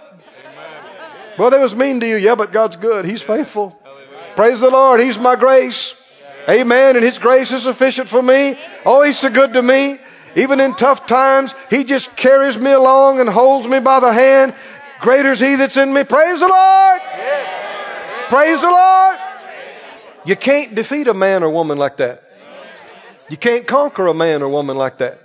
Well, 1.37 1.49
they 1.49 1.59
was 1.59 1.75
mean 1.75 1.99
to 2.01 2.07
you. 2.07 2.15
Yeah, 2.15 2.35
but 2.35 2.51
God's 2.51 2.75
good. 2.75 3.05
He's 3.05 3.21
faithful. 3.21 3.79
Praise 4.35 4.59
the 4.59 4.69
Lord. 4.69 4.99
He's 4.99 5.17
my 5.17 5.35
grace. 5.35 5.95
Amen. 6.47 6.95
And 6.95 7.03
His 7.03 7.19
grace 7.19 7.51
is 7.51 7.63
sufficient 7.63 8.09
for 8.09 8.21
me. 8.21 8.57
Oh, 8.85 9.03
He's 9.03 9.17
so 9.17 9.29
good 9.29 9.53
to 9.53 9.61
me. 9.61 9.99
Even 10.35 10.59
in 10.59 10.75
tough 10.75 11.05
times, 11.05 11.53
He 11.69 11.83
just 11.83 12.15
carries 12.15 12.57
me 12.57 12.71
along 12.71 13.19
and 13.19 13.29
holds 13.29 13.67
me 13.67 13.79
by 13.79 13.99
the 13.99 14.13
hand. 14.13 14.53
Greater 14.99 15.31
is 15.31 15.39
He 15.39 15.55
that's 15.55 15.77
in 15.77 15.91
me. 15.91 16.03
Praise 16.03 16.39
the 16.39 16.47
Lord. 16.47 17.01
Praise 18.29 18.61
the 18.61 18.67
Lord. 18.67 19.17
You 20.25 20.35
can't 20.35 20.75
defeat 20.75 21.07
a 21.07 21.13
man 21.13 21.43
or 21.43 21.49
woman 21.49 21.77
like 21.77 21.97
that. 21.97 22.23
You 23.29 23.37
can't 23.37 23.67
conquer 23.67 24.07
a 24.07 24.13
man 24.13 24.41
or 24.41 24.49
woman 24.49 24.77
like 24.77 24.99
that. 24.99 25.21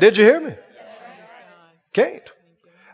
Did 0.00 0.16
you 0.16 0.24
hear 0.24 0.40
me? 0.40 0.54
Can't. 1.92 2.22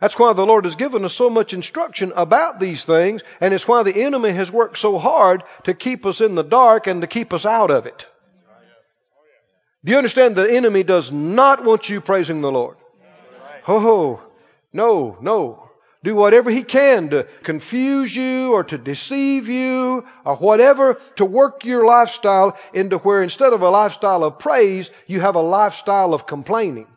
That's 0.00 0.18
why 0.18 0.32
the 0.32 0.46
Lord 0.46 0.64
has 0.64 0.74
given 0.74 1.04
us 1.04 1.14
so 1.14 1.30
much 1.30 1.54
instruction 1.54 2.12
about 2.16 2.58
these 2.58 2.84
things, 2.84 3.22
and 3.40 3.54
it's 3.54 3.68
why 3.68 3.82
the 3.82 4.02
enemy 4.02 4.30
has 4.30 4.50
worked 4.50 4.78
so 4.78 4.98
hard 4.98 5.44
to 5.64 5.74
keep 5.74 6.06
us 6.06 6.20
in 6.20 6.34
the 6.34 6.42
dark 6.42 6.86
and 6.86 7.02
to 7.02 7.06
keep 7.06 7.32
us 7.32 7.46
out 7.46 7.70
of 7.70 7.86
it. 7.86 8.06
Do 9.84 9.92
you 9.92 9.98
understand? 9.98 10.36
The 10.36 10.52
enemy 10.52 10.82
does 10.82 11.10
not 11.10 11.64
want 11.64 11.88
you 11.88 12.00
praising 12.00 12.40
the 12.40 12.50
Lord. 12.50 12.76
Ho 13.64 13.80
ho. 13.80 14.20
No, 14.72 15.18
no 15.20 15.71
do 16.04 16.16
whatever 16.16 16.50
he 16.50 16.64
can 16.64 17.10
to 17.10 17.26
confuse 17.42 18.14
you 18.14 18.52
or 18.52 18.64
to 18.64 18.78
deceive 18.78 19.48
you 19.48 20.04
or 20.24 20.36
whatever 20.36 20.94
to 21.16 21.24
work 21.24 21.64
your 21.64 21.84
lifestyle 21.84 22.56
into 22.72 22.98
where 22.98 23.22
instead 23.22 23.52
of 23.52 23.62
a 23.62 23.70
lifestyle 23.70 24.24
of 24.24 24.38
praise, 24.38 24.90
you 25.06 25.20
have 25.20 25.36
a 25.36 25.40
lifestyle 25.40 26.12
of 26.12 26.26
complaining 26.26 26.88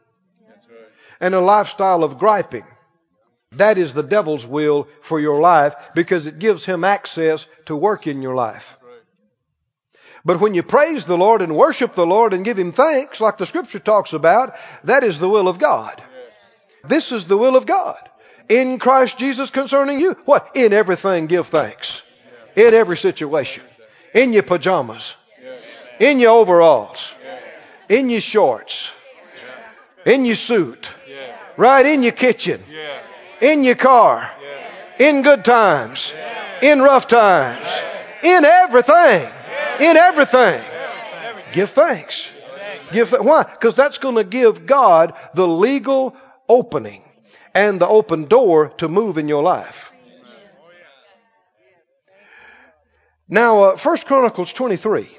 and 1.19 1.35
a 1.35 1.39
lifestyle 1.39 2.03
of 2.03 2.17
griping. 2.17 2.65
That 3.51 3.77
is 3.77 3.93
the 3.93 4.03
devil's 4.03 4.45
will 4.45 4.87
for 5.01 5.19
your 5.19 5.39
life 5.39 5.75
because 5.93 6.25
it 6.25 6.39
gives 6.39 6.65
him 6.65 6.83
access 6.83 7.45
to 7.65 7.75
work 7.75 8.07
in 8.07 8.23
your 8.23 8.35
life. 8.35 8.75
But 10.25 10.39
when 10.39 10.55
you 10.55 10.63
praise 10.63 11.05
the 11.05 11.15
Lord 11.15 11.43
and 11.43 11.55
worship 11.55 11.93
the 11.93 12.07
Lord 12.07 12.33
and 12.33 12.43
give 12.43 12.57
Him 12.57 12.71
thanks, 12.71 13.21
like 13.21 13.37
the 13.37 13.45
scripture 13.45 13.77
talks 13.77 14.11
about, 14.11 14.55
that 14.85 15.03
is 15.03 15.19
the 15.19 15.29
will 15.29 15.47
of 15.47 15.59
God. 15.59 16.01
This 16.83 17.11
is 17.11 17.25
the 17.25 17.37
will 17.37 17.55
of 17.55 17.67
God 17.67 17.99
in 18.49 18.79
Christ 18.79 19.17
Jesus 19.17 19.49
concerning 19.49 19.99
you. 19.99 20.13
What? 20.25 20.51
In 20.55 20.73
everything 20.73 21.27
give 21.27 21.47
thanks. 21.47 22.01
In 22.55 22.73
every 22.73 22.97
situation. 22.97 23.63
In 24.13 24.33
your 24.33 24.43
pajamas. 24.43 25.15
In 25.99 26.19
your 26.19 26.31
overalls. 26.31 27.13
In 27.89 28.09
your 28.09 28.21
shorts. 28.21 28.89
In 30.05 30.25
your 30.25 30.35
suit. 30.35 30.89
Right 31.57 31.85
in 31.85 32.03
your 32.03 32.11
kitchen. 32.11 32.63
In 33.41 33.63
your 33.63 33.75
car. 33.75 34.31
In 34.99 35.21
good 35.21 35.43
times. 35.43 36.13
In 36.61 36.81
rough 36.81 37.07
times. 37.07 37.67
In 38.23 38.45
everything. 38.45 39.31
In 39.79 39.97
everything. 39.97 40.63
Give 41.53 41.69
thanks. 41.69 42.29
Give 42.91 43.09
th- 43.09 43.21
why? 43.21 43.43
Because 43.43 43.75
that's 43.75 43.97
going 43.97 44.15
to 44.15 44.23
give 44.23 44.65
God 44.65 45.13
the 45.33 45.47
legal 45.47 46.15
opening 46.47 47.04
and 47.55 47.79
the 47.79 47.87
open 47.87 48.25
door 48.25 48.69
to 48.77 48.89
move 48.89 49.17
in 49.17 49.29
your 49.29 49.41
life. 49.41 49.91
Now, 53.27 53.61
uh, 53.61 53.77
1 53.77 53.97
Chronicles 53.99 54.53
23. 54.53 55.09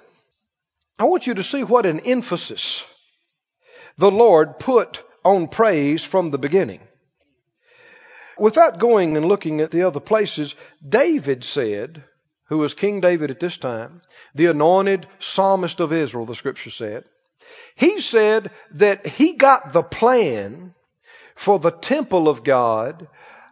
I 0.99 1.05
want 1.05 1.27
you 1.27 1.35
to 1.35 1.43
see 1.43 1.65
what 1.65 1.87
an 1.87 2.01
emphasis 2.01 2.85
the 3.99 4.11
Lord 4.11 4.59
put 4.59 5.03
on 5.25 5.49
praise 5.49 6.05
from 6.05 6.31
the 6.31 6.39
beginning. 6.39 6.81
Without 8.39 8.79
going 8.79 9.17
and 9.17 9.27
looking 9.27 9.61
at 9.61 9.71
the 9.71 9.85
other 9.85 9.99
places, 9.99 10.55
David 10.87 11.43
said, 11.43 12.05
who 12.49 12.59
was 12.59 12.75
King 12.75 13.01
David 13.01 13.31
at 13.31 13.41
this 13.41 13.57
time, 13.57 14.03
the 14.35 14.47
anointed 14.47 15.07
psalmist 15.19 15.81
of 15.81 15.93
Israel, 15.93 16.27
the 16.27 16.35
scripture 16.35 16.71
said, 16.71 17.05
he 17.75 17.99
said 17.99 18.51
that 18.73 19.07
he 19.07 19.33
got 19.33 19.73
the 19.73 19.83
plan 19.83 20.75
for 21.37 21.61
the 21.61 21.71
temple 21.71 22.29
of 22.29 22.43
God 22.43 23.07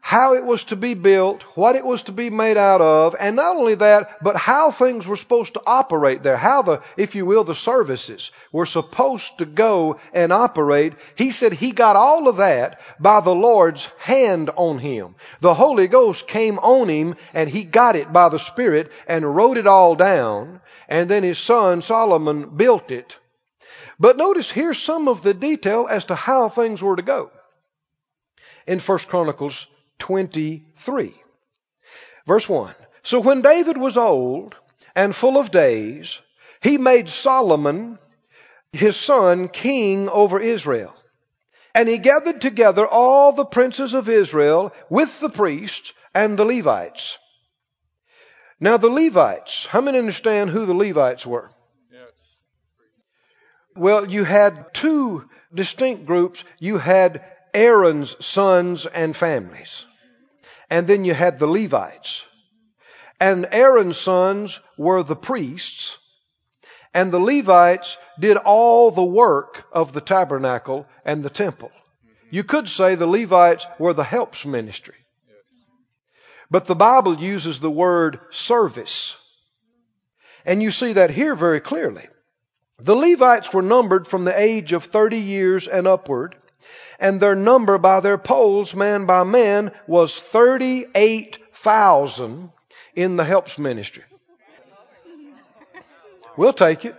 how 0.06 0.34
it 0.34 0.44
was 0.44 0.64
to 0.64 0.76
be 0.76 0.92
built, 0.92 1.44
what 1.56 1.76
it 1.76 1.84
was 1.84 2.02
to 2.02 2.12
be 2.12 2.28
made 2.28 2.58
out 2.58 2.82
of, 2.82 3.16
and 3.18 3.36
not 3.36 3.56
only 3.56 3.74
that, 3.74 4.22
but 4.22 4.36
how 4.36 4.70
things 4.70 5.08
were 5.08 5.16
supposed 5.16 5.54
to 5.54 5.62
operate 5.66 6.22
there, 6.22 6.36
how 6.36 6.60
the, 6.60 6.82
if 6.98 7.14
you 7.14 7.24
will, 7.24 7.42
the 7.42 7.54
services 7.54 8.30
were 8.52 8.66
supposed 8.66 9.38
to 9.38 9.46
go 9.46 9.98
and 10.12 10.30
operate. 10.30 10.92
He 11.14 11.30
said 11.30 11.54
he 11.54 11.72
got 11.72 11.96
all 11.96 12.28
of 12.28 12.36
that 12.36 12.82
by 13.00 13.20
the 13.20 13.34
Lord's 13.34 13.86
hand 13.96 14.50
on 14.56 14.78
him. 14.78 15.14
The 15.40 15.54
Holy 15.54 15.88
Ghost 15.88 16.28
came 16.28 16.58
on 16.58 16.90
him 16.90 17.16
and 17.32 17.48
he 17.48 17.64
got 17.64 17.96
it 17.96 18.12
by 18.12 18.28
the 18.28 18.38
Spirit 18.38 18.92
and 19.08 19.34
wrote 19.34 19.56
it 19.56 19.66
all 19.66 19.94
down, 19.94 20.60
and 20.86 21.08
then 21.08 21.22
his 21.22 21.38
son 21.38 21.80
Solomon 21.80 22.50
built 22.56 22.90
it. 22.90 23.18
But 23.98 24.18
notice 24.18 24.50
here's 24.50 24.82
some 24.82 25.08
of 25.08 25.22
the 25.22 25.32
detail 25.32 25.88
as 25.90 26.04
to 26.06 26.14
how 26.14 26.50
things 26.50 26.82
were 26.82 26.96
to 26.96 27.02
go. 27.02 27.30
In 28.66 28.80
First 28.80 29.08
Chronicles 29.08 29.66
23. 29.98 31.14
Verse 32.26 32.48
1. 32.48 32.74
So 33.02 33.20
when 33.20 33.42
David 33.42 33.76
was 33.76 33.96
old 33.96 34.56
and 34.94 35.14
full 35.14 35.38
of 35.38 35.50
days, 35.50 36.20
he 36.62 36.78
made 36.78 37.08
Solomon, 37.08 37.98
his 38.72 38.96
son, 38.96 39.48
king 39.48 40.08
over 40.08 40.40
Israel. 40.40 40.94
And 41.74 41.88
he 41.88 41.98
gathered 41.98 42.40
together 42.40 42.86
all 42.86 43.32
the 43.32 43.44
princes 43.44 43.94
of 43.94 44.08
Israel 44.08 44.72
with 44.88 45.20
the 45.20 45.28
priests 45.28 45.92
and 46.14 46.38
the 46.38 46.44
Levites. 46.44 47.18
Now, 48.60 48.76
the 48.76 48.88
Levites, 48.88 49.66
how 49.66 49.80
many 49.80 49.98
understand 49.98 50.50
who 50.50 50.64
the 50.64 50.74
Levites 50.74 51.26
were? 51.26 51.50
Well, 53.76 54.08
you 54.08 54.22
had 54.22 54.72
two 54.72 55.28
distinct 55.52 56.06
groups. 56.06 56.44
You 56.60 56.78
had 56.78 57.24
Aaron's 57.54 58.24
sons 58.24 58.84
and 58.84 59.16
families. 59.16 59.86
And 60.68 60.86
then 60.86 61.04
you 61.04 61.14
had 61.14 61.38
the 61.38 61.46
Levites. 61.46 62.24
And 63.20 63.46
Aaron's 63.52 63.96
sons 63.96 64.60
were 64.76 65.02
the 65.02 65.16
priests. 65.16 65.96
And 66.92 67.12
the 67.12 67.20
Levites 67.20 67.96
did 68.18 68.36
all 68.36 68.90
the 68.90 69.04
work 69.04 69.64
of 69.72 69.92
the 69.92 70.00
tabernacle 70.00 70.86
and 71.04 71.22
the 71.22 71.30
temple. 71.30 71.70
You 72.30 72.42
could 72.44 72.68
say 72.68 72.94
the 72.94 73.06
Levites 73.06 73.66
were 73.78 73.92
the 73.92 74.04
helps 74.04 74.44
ministry. 74.44 74.96
But 76.50 76.66
the 76.66 76.74
Bible 76.74 77.14
uses 77.14 77.60
the 77.60 77.70
word 77.70 78.18
service. 78.30 79.16
And 80.44 80.62
you 80.62 80.70
see 80.70 80.94
that 80.94 81.10
here 81.10 81.34
very 81.34 81.60
clearly. 81.60 82.08
The 82.78 82.96
Levites 82.96 83.52
were 83.52 83.62
numbered 83.62 84.06
from 84.06 84.24
the 84.24 84.38
age 84.38 84.72
of 84.72 84.84
30 84.84 85.18
years 85.18 85.68
and 85.68 85.86
upward 85.86 86.36
and 86.98 87.20
their 87.20 87.34
number 87.34 87.76
by 87.78 88.00
their 88.00 88.18
polls, 88.18 88.74
man 88.74 89.06
by 89.06 89.24
man, 89.24 89.72
was 89.86 90.14
38,000 90.16 92.50
in 92.94 93.16
the 93.16 93.24
helps 93.24 93.58
ministry. 93.58 94.04
We'll 96.36 96.52
take 96.52 96.84
it. 96.84 96.94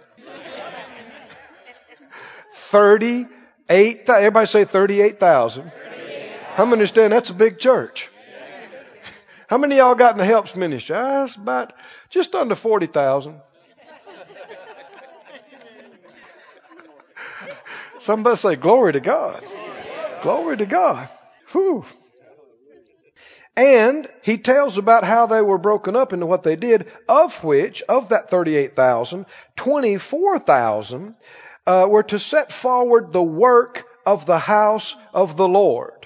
38, 2.54 4.10
everybody 4.10 4.48
say 4.48 4.66
38,000. 4.66 5.72
How 6.56 6.66
many 6.66 6.74
understand 6.74 7.14
that's 7.14 7.30
a 7.30 7.34
big 7.34 7.60
church? 7.60 8.10
How 9.48 9.58
many 9.58 9.78
y'all 9.78 9.96
got 9.96 10.12
in 10.14 10.18
the 10.18 10.25
helps 10.25 10.56
ministry? 10.56 10.96
Ah, 10.96 11.22
that's 11.22 11.36
about 11.36 11.74
just 12.10 12.34
under 12.34 12.56
40,000. 12.56 13.40
Somebody 18.00 18.36
say, 18.36 18.55
Glory 18.55 18.94
to 18.94 19.00
God. 19.00 19.44
Glory 20.22 20.58
to 20.58 20.66
God. 20.66 21.10
Whew. 21.51 21.86
And 23.55 24.10
he 24.22 24.38
tells 24.38 24.77
about 24.77 25.05
how 25.05 25.27
they 25.27 25.42
were 25.42 25.58
broken 25.58 25.96
up 25.96 26.12
into 26.12 26.25
what 26.25 26.44
they 26.44 26.58
did, 26.58 26.92
of 27.08 27.42
which, 27.44 27.81
of 27.84 28.10
that 28.10 28.29
38,000, 28.29 29.25
24,000 29.55 31.16
uh, 31.66 31.88
were 31.90 32.03
to 32.03 32.20
set 32.20 32.51
forward 32.51 33.14
the 33.14 33.24
work 33.24 33.86
of 34.05 34.25
the 34.25 34.40
house 34.40 34.96
of 35.14 35.38
the 35.38 35.48
Lord. 35.48 36.05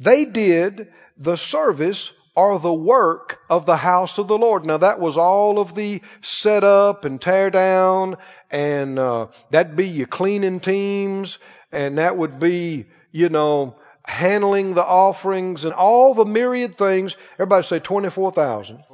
They 0.00 0.24
did 0.24 0.92
the 1.16 1.36
service 1.36 2.12
or 2.34 2.58
the 2.58 2.72
work 2.72 3.40
of 3.48 3.66
the 3.66 3.76
house 3.76 4.18
of 4.18 4.28
the 4.28 4.38
Lord. 4.38 4.64
Now 4.64 4.78
that 4.78 4.98
was 4.98 5.16
all 5.16 5.58
of 5.58 5.74
the 5.74 6.02
set 6.20 6.64
up 6.64 7.04
and 7.04 7.20
tear 7.20 7.50
down, 7.50 8.16
and 8.50 8.98
uh, 8.98 9.28
that'd 9.50 9.76
be 9.76 9.88
your 9.88 10.06
cleaning 10.06 10.60
teams 10.60 11.38
and 11.74 11.98
that 11.98 12.16
would 12.16 12.38
be, 12.38 12.86
you 13.10 13.28
know, 13.28 13.74
handling 14.06 14.74
the 14.74 14.84
offerings 14.84 15.64
and 15.64 15.74
all 15.74 16.14
the 16.14 16.24
myriad 16.24 16.76
things. 16.76 17.16
Everybody 17.34 17.66
say 17.66 17.80
24,000 17.80 18.84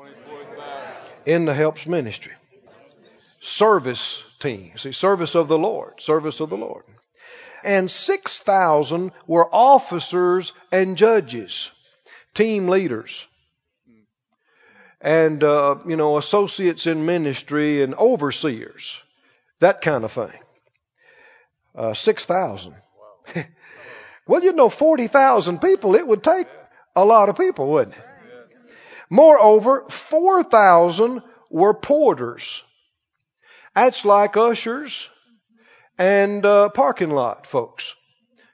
in 1.26 1.44
the 1.44 1.54
helps 1.54 1.86
ministry. 1.86 2.32
Service 3.42 4.24
team. 4.40 4.72
See, 4.76 4.92
service 4.92 5.34
of 5.34 5.48
the 5.48 5.58
Lord. 5.58 6.00
Service 6.00 6.40
of 6.40 6.48
the 6.48 6.56
Lord. 6.56 6.84
And 7.62 7.90
6,000 7.90 9.12
were 9.26 9.54
officers 9.54 10.52
and 10.72 10.96
judges, 10.96 11.70
team 12.32 12.68
leaders, 12.68 13.26
and, 15.00 15.42
uh, 15.42 15.76
you 15.86 15.96
know, 15.96 16.18
associates 16.18 16.86
in 16.86 17.06
ministry 17.06 17.82
and 17.82 17.94
overseers. 17.94 18.98
That 19.60 19.80
kind 19.80 20.04
of 20.04 20.12
thing. 20.12 20.38
Uh, 21.74 21.94
6,000. 21.94 22.74
well, 24.26 24.42
you 24.42 24.52
know, 24.52 24.68
40,000 24.68 25.60
people, 25.60 25.94
it 25.94 26.06
would 26.06 26.22
take 26.22 26.48
a 26.96 27.04
lot 27.04 27.28
of 27.28 27.36
people, 27.36 27.68
wouldn't 27.68 27.96
it? 27.96 28.04
Moreover, 29.08 29.86
4,000 29.88 31.22
were 31.50 31.74
porters. 31.74 32.62
That's 33.74 34.04
like 34.04 34.36
ushers 34.36 35.08
and 35.98 36.44
uh, 36.46 36.68
parking 36.70 37.10
lot 37.10 37.46
folks. 37.46 37.94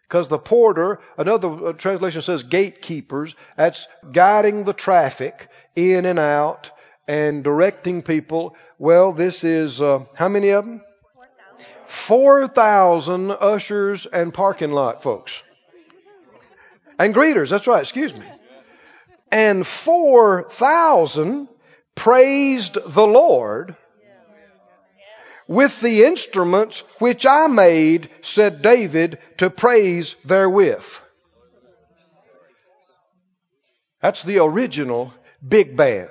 Because 0.08 0.28
the 0.28 0.38
porter, 0.38 1.00
another 1.18 1.68
uh, 1.68 1.72
translation 1.72 2.22
says 2.22 2.44
gatekeepers, 2.44 3.34
that's 3.56 3.86
guiding 4.12 4.64
the 4.64 4.72
traffic 4.72 5.48
in 5.76 6.06
and 6.06 6.18
out 6.18 6.70
and 7.06 7.44
directing 7.44 8.02
people. 8.02 8.56
Well, 8.78 9.12
this 9.12 9.44
is, 9.44 9.80
uh, 9.80 10.04
how 10.14 10.28
many 10.28 10.50
of 10.50 10.64
them? 10.64 10.82
4,000 11.86 13.30
ushers 13.30 14.06
and 14.06 14.34
parking 14.34 14.70
lot 14.70 15.02
folks. 15.02 15.42
And 16.98 17.14
greeters, 17.14 17.50
that's 17.50 17.66
right, 17.66 17.82
excuse 17.82 18.14
me. 18.14 18.26
And 19.30 19.66
4,000 19.66 21.48
praised 21.94 22.78
the 22.84 23.06
Lord 23.06 23.76
with 25.48 25.80
the 25.80 26.04
instruments 26.04 26.80
which 26.98 27.24
I 27.26 27.46
made, 27.46 28.10
said 28.22 28.62
David, 28.62 29.18
to 29.38 29.50
praise 29.50 30.16
therewith. 30.24 30.86
That's 34.00 34.22
the 34.22 34.38
original 34.38 35.12
big 35.46 35.76
band. 35.76 36.08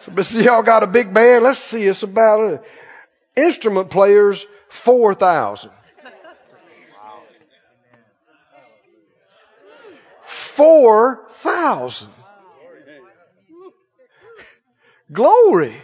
So, 0.00 0.12
but 0.14 0.24
see, 0.24 0.44
y'all 0.44 0.62
got 0.62 0.82
a 0.82 0.86
big 0.86 1.12
band. 1.12 1.44
Let's 1.44 1.58
see. 1.58 1.82
It's 1.82 2.02
about 2.02 2.40
uh, 2.40 2.58
instrument 3.36 3.90
players, 3.90 4.46
4,000. 4.68 5.70
4,000. 10.24 12.08
Glory. 15.12 15.76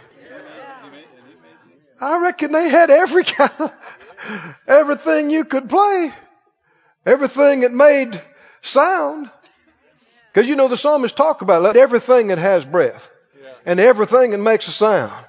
I 1.99 2.17
reckon 2.19 2.51
they 2.51 2.69
had 2.69 2.89
every 2.89 3.23
kind 3.23 3.51
of, 3.59 3.73
everything 4.67 5.29
you 5.29 5.45
could 5.45 5.69
play. 5.69 6.13
Everything 7.05 7.61
that 7.61 7.71
made 7.71 8.21
sound. 8.61 9.29
Because 10.33 10.49
you 10.49 10.55
know 10.55 10.67
the 10.67 10.77
psalmist 10.77 11.15
talk 11.15 11.41
about 11.41 11.61
let 11.61 11.77
everything 11.77 12.27
that 12.27 12.37
has 12.37 12.65
breath 12.65 13.09
and 13.65 13.79
everything 13.79 14.31
that 14.31 14.37
makes 14.37 14.67
a 14.67 14.71
sound. 14.71 15.25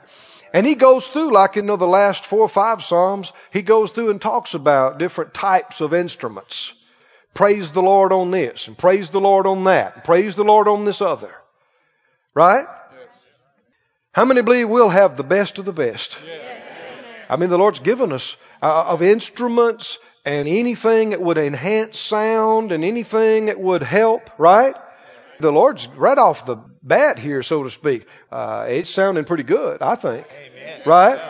And 0.52 0.66
he 0.66 0.74
goes 0.74 1.06
through, 1.06 1.32
like 1.32 1.56
in 1.56 1.66
the 1.66 1.76
last 1.76 2.24
four 2.24 2.40
or 2.40 2.48
five 2.48 2.82
Psalms, 2.82 3.32
he 3.52 3.62
goes 3.62 3.90
through 3.90 4.10
and 4.10 4.20
talks 4.20 4.54
about 4.54 4.98
different 4.98 5.34
types 5.34 5.80
of 5.80 5.92
instruments. 5.92 6.72
Praise 7.34 7.72
the 7.72 7.82
Lord 7.82 8.12
on 8.12 8.30
this, 8.30 8.66
and 8.66 8.78
praise 8.78 9.10
the 9.10 9.20
Lord 9.20 9.46
on 9.46 9.64
that, 9.64 9.96
and 9.96 10.04
praise 10.04 10.36
the 10.36 10.44
Lord 10.44 10.68
on 10.68 10.86
this 10.86 11.02
other. 11.02 11.34
Right? 12.34 12.64
Yes. 12.64 13.08
How 14.12 14.24
many 14.24 14.40
believe 14.40 14.68
we'll 14.68 14.88
have 14.88 15.18
the 15.18 15.24
best 15.24 15.58
of 15.58 15.66
the 15.66 15.72
best? 15.72 16.16
Yes. 16.26 16.62
I 17.28 17.36
mean, 17.36 17.50
the 17.50 17.58
Lord's 17.58 17.80
given 17.80 18.12
us 18.12 18.36
uh, 18.62 18.84
of 18.84 19.02
instruments 19.02 19.98
and 20.26 20.48
anything 20.48 21.10
that 21.10 21.22
would 21.22 21.38
enhance 21.38 21.98
sound 21.98 22.72
and 22.72 22.84
anything 22.84 23.46
that 23.46 23.60
would 23.60 23.82
help, 23.82 24.28
right? 24.38 24.74
The 25.38 25.52
Lord's 25.52 25.86
right 25.86 26.18
off 26.18 26.44
the 26.44 26.56
bat 26.82 27.18
here, 27.18 27.44
so 27.44 27.62
to 27.62 27.70
speak. 27.70 28.06
Uh, 28.30 28.66
it's 28.68 28.90
sounding 28.90 29.24
pretty 29.24 29.44
good, 29.44 29.80
I 29.82 29.94
think. 29.94 30.26
Amen. 30.32 30.82
Right? 30.84 31.20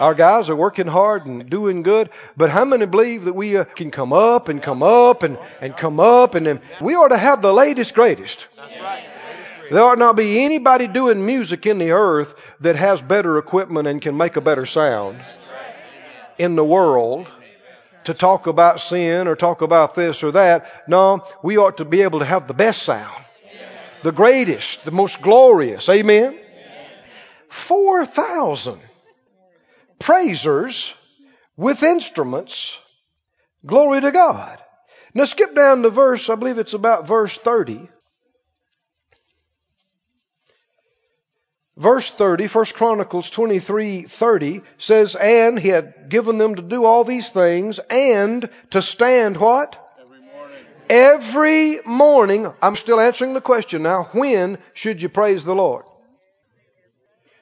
Our 0.00 0.14
guys 0.14 0.50
are 0.50 0.56
working 0.56 0.88
hard 0.88 1.26
and 1.26 1.48
doing 1.48 1.82
good, 1.82 2.10
but 2.36 2.50
how 2.50 2.64
many 2.64 2.86
believe 2.86 3.26
that 3.26 3.34
we 3.34 3.56
uh, 3.56 3.64
can 3.64 3.92
come 3.92 4.12
up 4.12 4.48
and 4.48 4.60
come 4.60 4.82
up 4.82 5.22
and, 5.22 5.38
and 5.60 5.76
come 5.76 6.00
up 6.00 6.34
and 6.34 6.44
then 6.44 6.60
we 6.80 6.96
ought 6.96 7.08
to 7.08 7.18
have 7.18 7.42
the 7.42 7.52
latest 7.52 7.94
greatest. 7.94 8.48
That's 8.56 8.80
right. 8.80 9.04
There 9.70 9.84
ought 9.84 9.98
not 9.98 10.16
be 10.16 10.42
anybody 10.42 10.88
doing 10.88 11.24
music 11.24 11.66
in 11.66 11.78
the 11.78 11.92
earth 11.92 12.34
that 12.60 12.74
has 12.74 13.00
better 13.00 13.38
equipment 13.38 13.86
and 13.86 14.02
can 14.02 14.16
make 14.16 14.34
a 14.34 14.40
better 14.40 14.66
sound 14.66 15.22
in 16.38 16.56
the 16.56 16.64
world 16.64 17.28
to 18.04 18.14
talk 18.14 18.46
about 18.46 18.80
sin 18.80 19.28
or 19.28 19.36
talk 19.36 19.62
about 19.62 19.94
this 19.94 20.22
or 20.22 20.32
that. 20.32 20.88
No, 20.88 21.24
we 21.42 21.58
ought 21.58 21.78
to 21.78 21.84
be 21.84 22.02
able 22.02 22.20
to 22.20 22.24
have 22.24 22.46
the 22.46 22.54
best 22.54 22.82
sound, 22.82 23.24
the 24.02 24.12
greatest, 24.12 24.84
the 24.84 24.90
most 24.90 25.20
glorious. 25.20 25.88
Amen? 25.88 26.38
4,000 27.48 28.80
praisers 29.98 30.92
with 31.56 31.82
instruments. 31.82 32.78
Glory 33.66 34.00
to 34.00 34.10
God. 34.10 34.62
Now 35.12 35.24
skip 35.24 35.54
down 35.54 35.82
to 35.82 35.90
verse, 35.90 36.30
I 36.30 36.36
believe 36.36 36.58
it's 36.58 36.74
about 36.74 37.06
verse 37.06 37.36
30. 37.36 37.88
Verse 41.80 42.10
30, 42.10 42.46
1 42.48 42.64
Chronicles 42.74 43.30
23 43.30 44.02
30 44.02 44.60
says, 44.76 45.14
And 45.14 45.58
he 45.58 45.68
had 45.68 46.10
given 46.10 46.36
them 46.36 46.56
to 46.56 46.62
do 46.62 46.84
all 46.84 47.04
these 47.04 47.30
things 47.30 47.78
and 47.78 48.50
to 48.72 48.82
stand 48.82 49.38
what? 49.38 49.78
Every 49.98 50.20
morning. 50.20 50.66
Every 50.90 51.80
morning. 51.86 52.52
I'm 52.60 52.76
still 52.76 53.00
answering 53.00 53.32
the 53.32 53.40
question 53.40 53.82
now. 53.82 54.10
When 54.12 54.58
should 54.74 55.00
you 55.00 55.08
praise 55.08 55.42
the 55.42 55.54
Lord? 55.54 55.86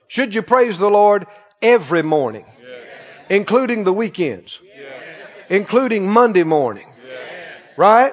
Should 0.06 0.36
you 0.36 0.42
praise 0.42 0.78
the 0.78 0.88
Lord 0.88 1.26
every 1.60 2.04
morning? 2.04 2.46
Yes. 2.62 2.86
Including 3.30 3.82
the 3.82 3.92
weekends? 3.92 4.60
Yes. 4.62 5.02
Including 5.48 6.08
Monday 6.08 6.44
morning? 6.44 6.86
Yes. 7.04 7.76
Right? 7.76 8.12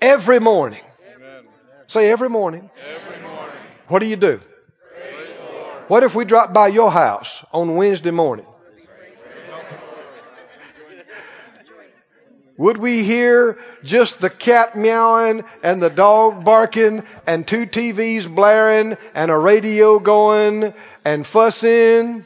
Every 0.00 0.40
morning. 0.40 0.82
Amen. 1.14 1.44
Say 1.88 2.10
every 2.10 2.30
morning. 2.30 2.70
Every 2.88 3.20
morning. 3.20 3.56
What 3.88 3.98
do 3.98 4.06
you 4.06 4.16
do? 4.16 4.40
What 5.88 6.02
if 6.02 6.14
we 6.14 6.24
dropped 6.24 6.54
by 6.54 6.68
your 6.68 6.90
house 6.90 7.44
on 7.52 7.76
Wednesday 7.76 8.10
morning? 8.10 8.46
Would 12.56 12.78
we 12.78 13.02
hear 13.02 13.58
just 13.82 14.20
the 14.20 14.30
cat 14.30 14.76
meowing 14.76 15.44
and 15.62 15.82
the 15.82 15.90
dog 15.90 16.44
barking 16.44 17.02
and 17.26 17.46
two 17.46 17.66
TVs 17.66 18.32
blaring 18.32 18.96
and 19.12 19.30
a 19.30 19.36
radio 19.36 19.98
going 19.98 20.72
and 21.04 21.26
fussing? 21.26 22.24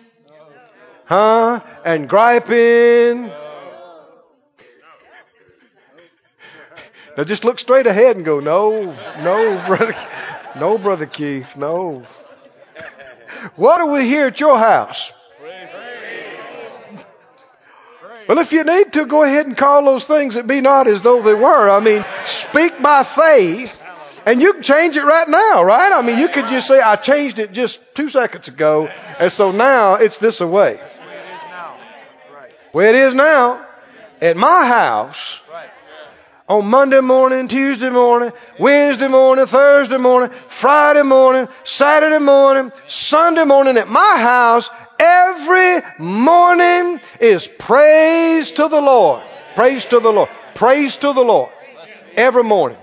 Huh? 1.06 1.60
And 1.84 2.08
griping? 2.08 3.32
Now 7.16 7.24
just 7.24 7.44
look 7.44 7.58
straight 7.58 7.86
ahead 7.86 8.14
and 8.14 8.24
go, 8.24 8.38
no, 8.38 8.94
no, 9.22 9.64
brother, 9.66 9.96
no, 10.56 10.78
brother 10.78 11.06
Keith, 11.06 11.56
no. 11.56 12.04
What 13.56 13.78
do 13.78 13.86
we 13.86 14.04
hear 14.04 14.26
at 14.26 14.40
your 14.40 14.58
house? 14.58 15.12
Well, 18.28 18.38
if 18.38 18.52
you 18.52 18.62
need 18.62 18.92
to, 18.92 19.06
go 19.06 19.22
ahead 19.22 19.46
and 19.46 19.56
call 19.56 19.84
those 19.86 20.04
things 20.04 20.34
that 20.34 20.46
be 20.46 20.60
not 20.60 20.86
as 20.86 21.00
though 21.00 21.22
they 21.22 21.32
were. 21.32 21.70
I 21.70 21.80
mean, 21.80 22.04
speak 22.26 22.82
by 22.82 23.02
faith, 23.02 23.74
and 24.26 24.42
you 24.42 24.52
can 24.52 24.62
change 24.62 24.98
it 24.98 25.04
right 25.04 25.26
now, 25.26 25.62
right? 25.64 25.90
I 25.92 26.02
mean, 26.02 26.18
you 26.18 26.28
could 26.28 26.48
just 26.48 26.68
say, 26.68 26.78
I 26.78 26.96
changed 26.96 27.38
it 27.38 27.52
just 27.52 27.80
two 27.94 28.10
seconds 28.10 28.48
ago, 28.48 28.90
and 29.18 29.32
so 29.32 29.50
now 29.50 29.94
it's 29.94 30.18
this 30.18 30.40
way. 30.40 30.78
Where 32.72 32.90
it 32.90 32.96
is 32.96 33.14
now, 33.14 33.66
at 34.20 34.36
my 34.36 34.66
house, 34.66 35.40
on 36.48 36.66
Monday 36.66 37.00
morning, 37.00 37.46
Tuesday 37.48 37.90
morning, 37.90 38.32
Wednesday 38.58 39.08
morning, 39.08 39.46
Thursday 39.46 39.98
morning, 39.98 40.30
Friday 40.48 41.02
morning, 41.02 41.46
Saturday 41.64 42.18
morning, 42.18 42.72
Sunday 42.86 43.44
morning 43.44 43.76
at 43.76 43.88
my 43.88 44.16
house, 44.18 44.70
every 44.98 45.82
morning 45.98 47.00
is 47.20 47.46
praise 47.46 48.50
to 48.52 48.68
the 48.68 48.80
Lord. 48.80 49.22
Praise 49.54 49.84
to 49.86 50.00
the 50.00 50.10
Lord. 50.10 50.30
Praise 50.54 50.96
to 50.96 51.12
the 51.12 51.22
Lord. 51.22 51.50
Every 52.14 52.44
morning. 52.44 52.78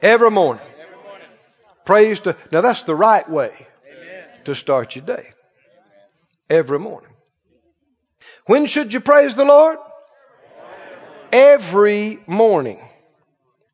Every 0.00 0.30
morning. 0.30 0.62
Praise 1.84 2.20
to, 2.20 2.36
now 2.52 2.60
that's 2.60 2.84
the 2.84 2.94
right 2.94 3.28
way 3.28 3.66
to 4.44 4.54
start 4.54 4.94
your 4.94 5.04
day. 5.04 5.32
Every 6.48 6.78
morning. 6.78 7.10
When 8.46 8.66
should 8.66 8.92
you 8.92 9.00
praise 9.00 9.34
the 9.34 9.44
Lord? 9.44 9.78
Every 11.32 12.20
morning. 12.26 12.78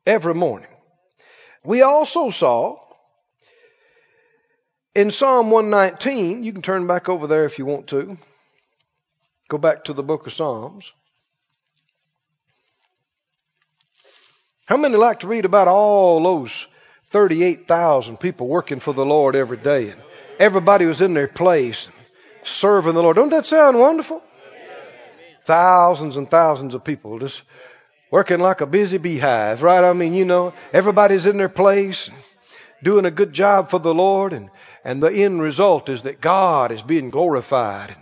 Every 0.05 0.33
morning. 0.33 0.69
We 1.63 1.81
also 1.81 2.29
saw 2.29 2.79
in 4.95 5.11
Psalm 5.11 5.51
119, 5.51 6.43
you 6.43 6.51
can 6.51 6.61
turn 6.61 6.87
back 6.87 7.09
over 7.09 7.27
there 7.27 7.45
if 7.45 7.59
you 7.59 7.65
want 7.65 7.87
to. 7.87 8.17
Go 9.49 9.57
back 9.57 9.85
to 9.85 9.93
the 9.93 10.03
book 10.03 10.25
of 10.25 10.33
Psalms. 10.33 10.91
How 14.65 14.77
many 14.77 14.95
like 14.95 15.21
to 15.21 15.27
read 15.27 15.45
about 15.45 15.67
all 15.67 16.21
those 16.23 16.67
38,000 17.09 18.17
people 18.17 18.47
working 18.47 18.79
for 18.79 18.93
the 18.93 19.05
Lord 19.05 19.35
every 19.35 19.57
day 19.57 19.89
and 19.89 20.01
everybody 20.37 20.85
was 20.85 21.01
in 21.01 21.13
their 21.13 21.27
place 21.27 21.87
serving 22.43 22.93
the 22.93 23.01
Lord? 23.01 23.15
Don't 23.15 23.29
that 23.29 23.47
sound 23.47 23.79
wonderful? 23.79 24.21
Thousands 25.49 26.15
and 26.15 26.29
thousands 26.29 26.75
of 26.75 26.83
people 26.83 27.17
just 27.17 27.41
working 28.11 28.39
like 28.39 28.61
a 28.61 28.67
busy 28.67 28.99
beehive, 28.99 29.63
right? 29.63 29.83
I 29.83 29.93
mean, 29.93 30.13
you 30.13 30.23
know, 30.23 30.53
everybody's 30.71 31.25
in 31.25 31.37
their 31.37 31.49
place, 31.49 32.11
doing 32.83 33.05
a 33.05 33.09
good 33.09 33.33
job 33.33 33.71
for 33.71 33.79
the 33.79 33.91
Lord, 33.91 34.31
and, 34.31 34.51
and 34.83 35.01
the 35.01 35.11
end 35.11 35.41
result 35.41 35.89
is 35.89 36.03
that 36.03 36.21
God 36.21 36.71
is 36.71 36.83
being 36.83 37.09
glorified. 37.09 37.89
And 37.89 37.99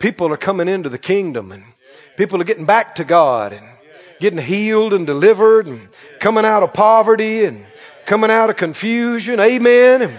people 0.00 0.32
are 0.32 0.36
coming 0.36 0.66
into 0.66 0.88
the 0.88 0.98
kingdom, 0.98 1.52
and 1.52 1.62
people 2.16 2.40
are 2.40 2.44
getting 2.44 2.66
back 2.66 2.96
to 2.96 3.04
God, 3.04 3.52
and 3.52 3.64
getting 4.18 4.40
healed 4.40 4.92
and 4.92 5.06
delivered, 5.06 5.68
and 5.68 5.88
coming 6.18 6.44
out 6.44 6.64
of 6.64 6.72
poverty, 6.72 7.44
and 7.44 7.64
coming 8.06 8.32
out 8.32 8.50
of 8.50 8.56
confusion. 8.56 9.38
Amen. 9.38 10.02
And 10.02 10.18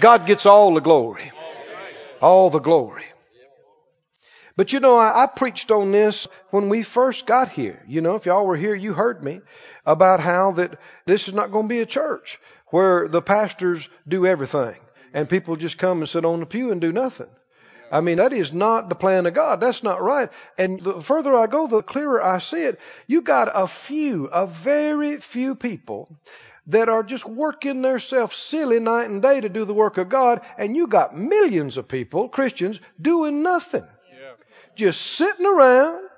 God 0.00 0.26
gets 0.26 0.44
all 0.44 0.74
the 0.74 0.80
glory. 0.80 1.32
All 2.20 2.50
the 2.50 2.58
glory. 2.58 3.04
But 4.60 4.74
you 4.74 4.80
know, 4.80 4.96
I, 4.96 5.22
I, 5.22 5.26
preached 5.26 5.70
on 5.70 5.90
this 5.90 6.28
when 6.50 6.68
we 6.68 6.82
first 6.82 7.24
got 7.24 7.48
here. 7.48 7.82
You 7.88 8.02
know, 8.02 8.16
if 8.16 8.26
y'all 8.26 8.44
were 8.44 8.58
here, 8.58 8.74
you 8.74 8.92
heard 8.92 9.24
me 9.24 9.40
about 9.86 10.20
how 10.20 10.52
that 10.52 10.78
this 11.06 11.28
is 11.28 11.32
not 11.32 11.50
going 11.50 11.64
to 11.64 11.74
be 11.74 11.80
a 11.80 11.86
church 11.86 12.38
where 12.66 13.08
the 13.08 13.22
pastors 13.22 13.88
do 14.06 14.26
everything 14.26 14.76
and 15.14 15.30
people 15.30 15.56
just 15.56 15.78
come 15.78 16.00
and 16.00 16.08
sit 16.10 16.26
on 16.26 16.40
the 16.40 16.44
pew 16.44 16.72
and 16.72 16.80
do 16.82 16.92
nothing. 16.92 17.30
I 17.90 18.02
mean, 18.02 18.18
that 18.18 18.34
is 18.34 18.52
not 18.52 18.90
the 18.90 18.94
plan 18.96 19.24
of 19.24 19.32
God. 19.32 19.62
That's 19.62 19.82
not 19.82 20.02
right. 20.02 20.28
And 20.58 20.78
the 20.78 21.00
further 21.00 21.34
I 21.34 21.46
go, 21.46 21.66
the 21.66 21.82
clearer 21.82 22.22
I 22.22 22.38
see 22.38 22.64
it. 22.64 22.80
You 23.06 23.22
got 23.22 23.50
a 23.54 23.66
few, 23.66 24.26
a 24.26 24.46
very 24.46 25.20
few 25.20 25.54
people 25.54 26.14
that 26.66 26.90
are 26.90 27.02
just 27.02 27.24
working 27.24 27.80
themselves 27.80 28.36
silly 28.36 28.78
night 28.78 29.08
and 29.08 29.22
day 29.22 29.40
to 29.40 29.48
do 29.48 29.64
the 29.64 29.72
work 29.72 29.96
of 29.96 30.10
God, 30.10 30.42
and 30.58 30.76
you 30.76 30.86
got 30.86 31.16
millions 31.16 31.78
of 31.78 31.88
people, 31.88 32.28
Christians, 32.28 32.78
doing 33.00 33.42
nothing 33.42 33.86
just 34.80 35.00
sitting 35.00 35.46
around, 35.46 36.08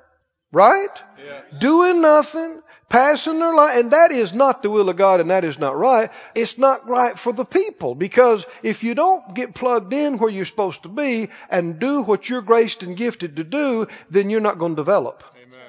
right? 0.52 1.02
Yeah. 1.18 1.58
Doing 1.58 2.00
nothing, 2.00 2.62
passing 2.88 3.40
their 3.40 3.54
life. 3.54 3.78
And 3.78 3.90
that 3.90 4.12
is 4.12 4.32
not 4.32 4.62
the 4.62 4.70
will 4.70 4.88
of 4.88 4.96
God 4.96 5.20
and 5.20 5.30
that 5.30 5.44
is 5.44 5.58
not 5.58 5.76
right. 5.76 6.10
It's 6.34 6.58
not 6.58 6.88
right 6.88 7.18
for 7.18 7.32
the 7.32 7.44
people 7.44 7.94
because 7.94 8.46
if 8.62 8.84
you 8.84 8.94
don't 8.94 9.34
get 9.34 9.54
plugged 9.54 9.92
in 9.92 10.18
where 10.18 10.30
you're 10.30 10.44
supposed 10.44 10.84
to 10.84 10.88
be 10.88 11.28
and 11.50 11.78
do 11.78 12.02
what 12.02 12.28
you're 12.28 12.42
graced 12.42 12.82
and 12.82 12.96
gifted 12.96 13.36
to 13.36 13.44
do, 13.44 13.88
then 14.10 14.30
you're 14.30 14.40
not 14.40 14.58
going 14.58 14.76
to 14.76 14.80
develop. 14.80 15.24
Amen. 15.36 15.66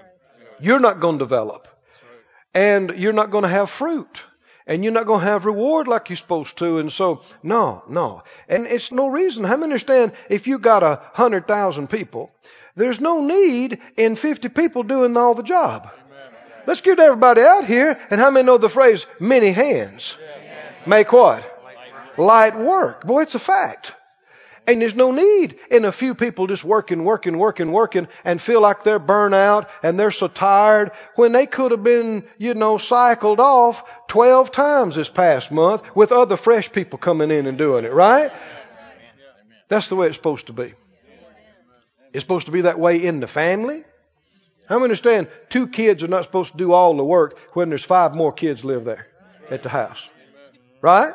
You're 0.61 0.79
not 0.79 0.99
going 0.99 1.17
to 1.17 1.25
develop. 1.25 1.67
Right. 2.03 2.63
And 2.63 2.99
you're 2.99 3.13
not 3.13 3.31
going 3.31 3.43
to 3.43 3.49
have 3.49 3.69
fruit 3.69 4.23
and 4.65 4.83
you're 4.83 4.93
not 4.93 5.05
going 5.05 5.19
to 5.19 5.25
have 5.25 5.45
reward 5.45 5.87
like 5.87 6.09
you're 6.09 6.17
supposed 6.17 6.57
to. 6.59 6.77
And 6.77 6.91
so, 6.91 7.21
no, 7.41 7.83
no. 7.87 8.23
And 8.47 8.65
it's 8.65 8.91
no 8.91 9.07
reason. 9.07 9.43
How 9.43 9.55
many 9.55 9.63
understand 9.63 10.13
if 10.29 10.47
you 10.47 10.59
got 10.59 10.83
a 10.83 11.01
hundred 11.13 11.47
thousand 11.47 11.89
people, 11.89 12.31
there's 12.75 12.99
no 12.99 13.21
need 13.21 13.79
in 13.97 14.15
50 14.15 14.49
people 14.49 14.83
doing 14.83 15.15
all 15.17 15.35
the 15.35 15.43
job. 15.43 15.89
Let's 16.65 16.81
get 16.81 16.99
everybody 16.99 17.41
out 17.41 17.65
here. 17.65 17.99
And 18.09 18.19
how 18.19 18.31
many 18.31 18.45
know 18.45 18.57
the 18.57 18.69
phrase, 18.69 19.05
many 19.19 19.51
hands? 19.51 20.17
Make 20.85 21.11
what? 21.11 21.49
Light 22.17 22.57
work. 22.57 23.05
Boy, 23.05 23.23
it's 23.23 23.35
a 23.35 23.39
fact. 23.39 23.93
And 24.65 24.81
there's 24.81 24.95
no 24.95 25.11
need 25.11 25.59
in 25.69 25.83
a 25.83 25.91
few 25.91 26.15
people 26.15 26.47
just 26.47 26.63
working, 26.63 27.03
working, 27.03 27.37
working, 27.37 27.71
working 27.71 28.07
and 28.23 28.41
feel 28.41 28.61
like 28.61 28.83
they're 28.83 28.97
burnt 28.97 29.35
out 29.35 29.69
and 29.81 29.99
they're 29.99 30.11
so 30.11 30.29
tired 30.29 30.91
when 31.15 31.33
they 31.33 31.47
could 31.47 31.71
have 31.71 31.83
been, 31.83 32.23
you 32.37 32.53
know, 32.53 32.77
cycled 32.77 33.41
off 33.41 33.83
12 34.07 34.51
times 34.51 34.95
this 34.95 35.09
past 35.09 35.51
month 35.51 35.83
with 35.95 36.13
other 36.13 36.37
fresh 36.37 36.71
people 36.71 36.97
coming 36.97 37.29
in 37.29 37.45
and 37.45 37.57
doing 37.57 37.83
it, 37.83 37.91
right? 37.91 38.31
That's 39.67 39.89
the 39.89 39.97
way 39.97 40.07
it's 40.07 40.15
supposed 40.15 40.47
to 40.47 40.53
be. 40.53 40.75
It's 42.13 42.23
supposed 42.23 42.45
to 42.45 42.51
be 42.51 42.61
that 42.61 42.79
way 42.79 43.03
in 43.03 43.19
the 43.19 43.27
family. 43.27 43.83
How 44.67 44.75
many 44.75 44.85
understand 44.85 45.27
two 45.49 45.67
kids 45.67 46.03
are 46.03 46.07
not 46.07 46.23
supposed 46.23 46.53
to 46.53 46.57
do 46.57 46.71
all 46.71 46.95
the 46.95 47.03
work 47.03 47.37
when 47.53 47.69
there's 47.69 47.83
five 47.83 48.15
more 48.15 48.31
kids 48.31 48.63
live 48.63 48.85
there 48.85 49.07
at 49.49 49.63
the 49.63 49.69
house? 49.69 50.07
Right? 50.81 51.13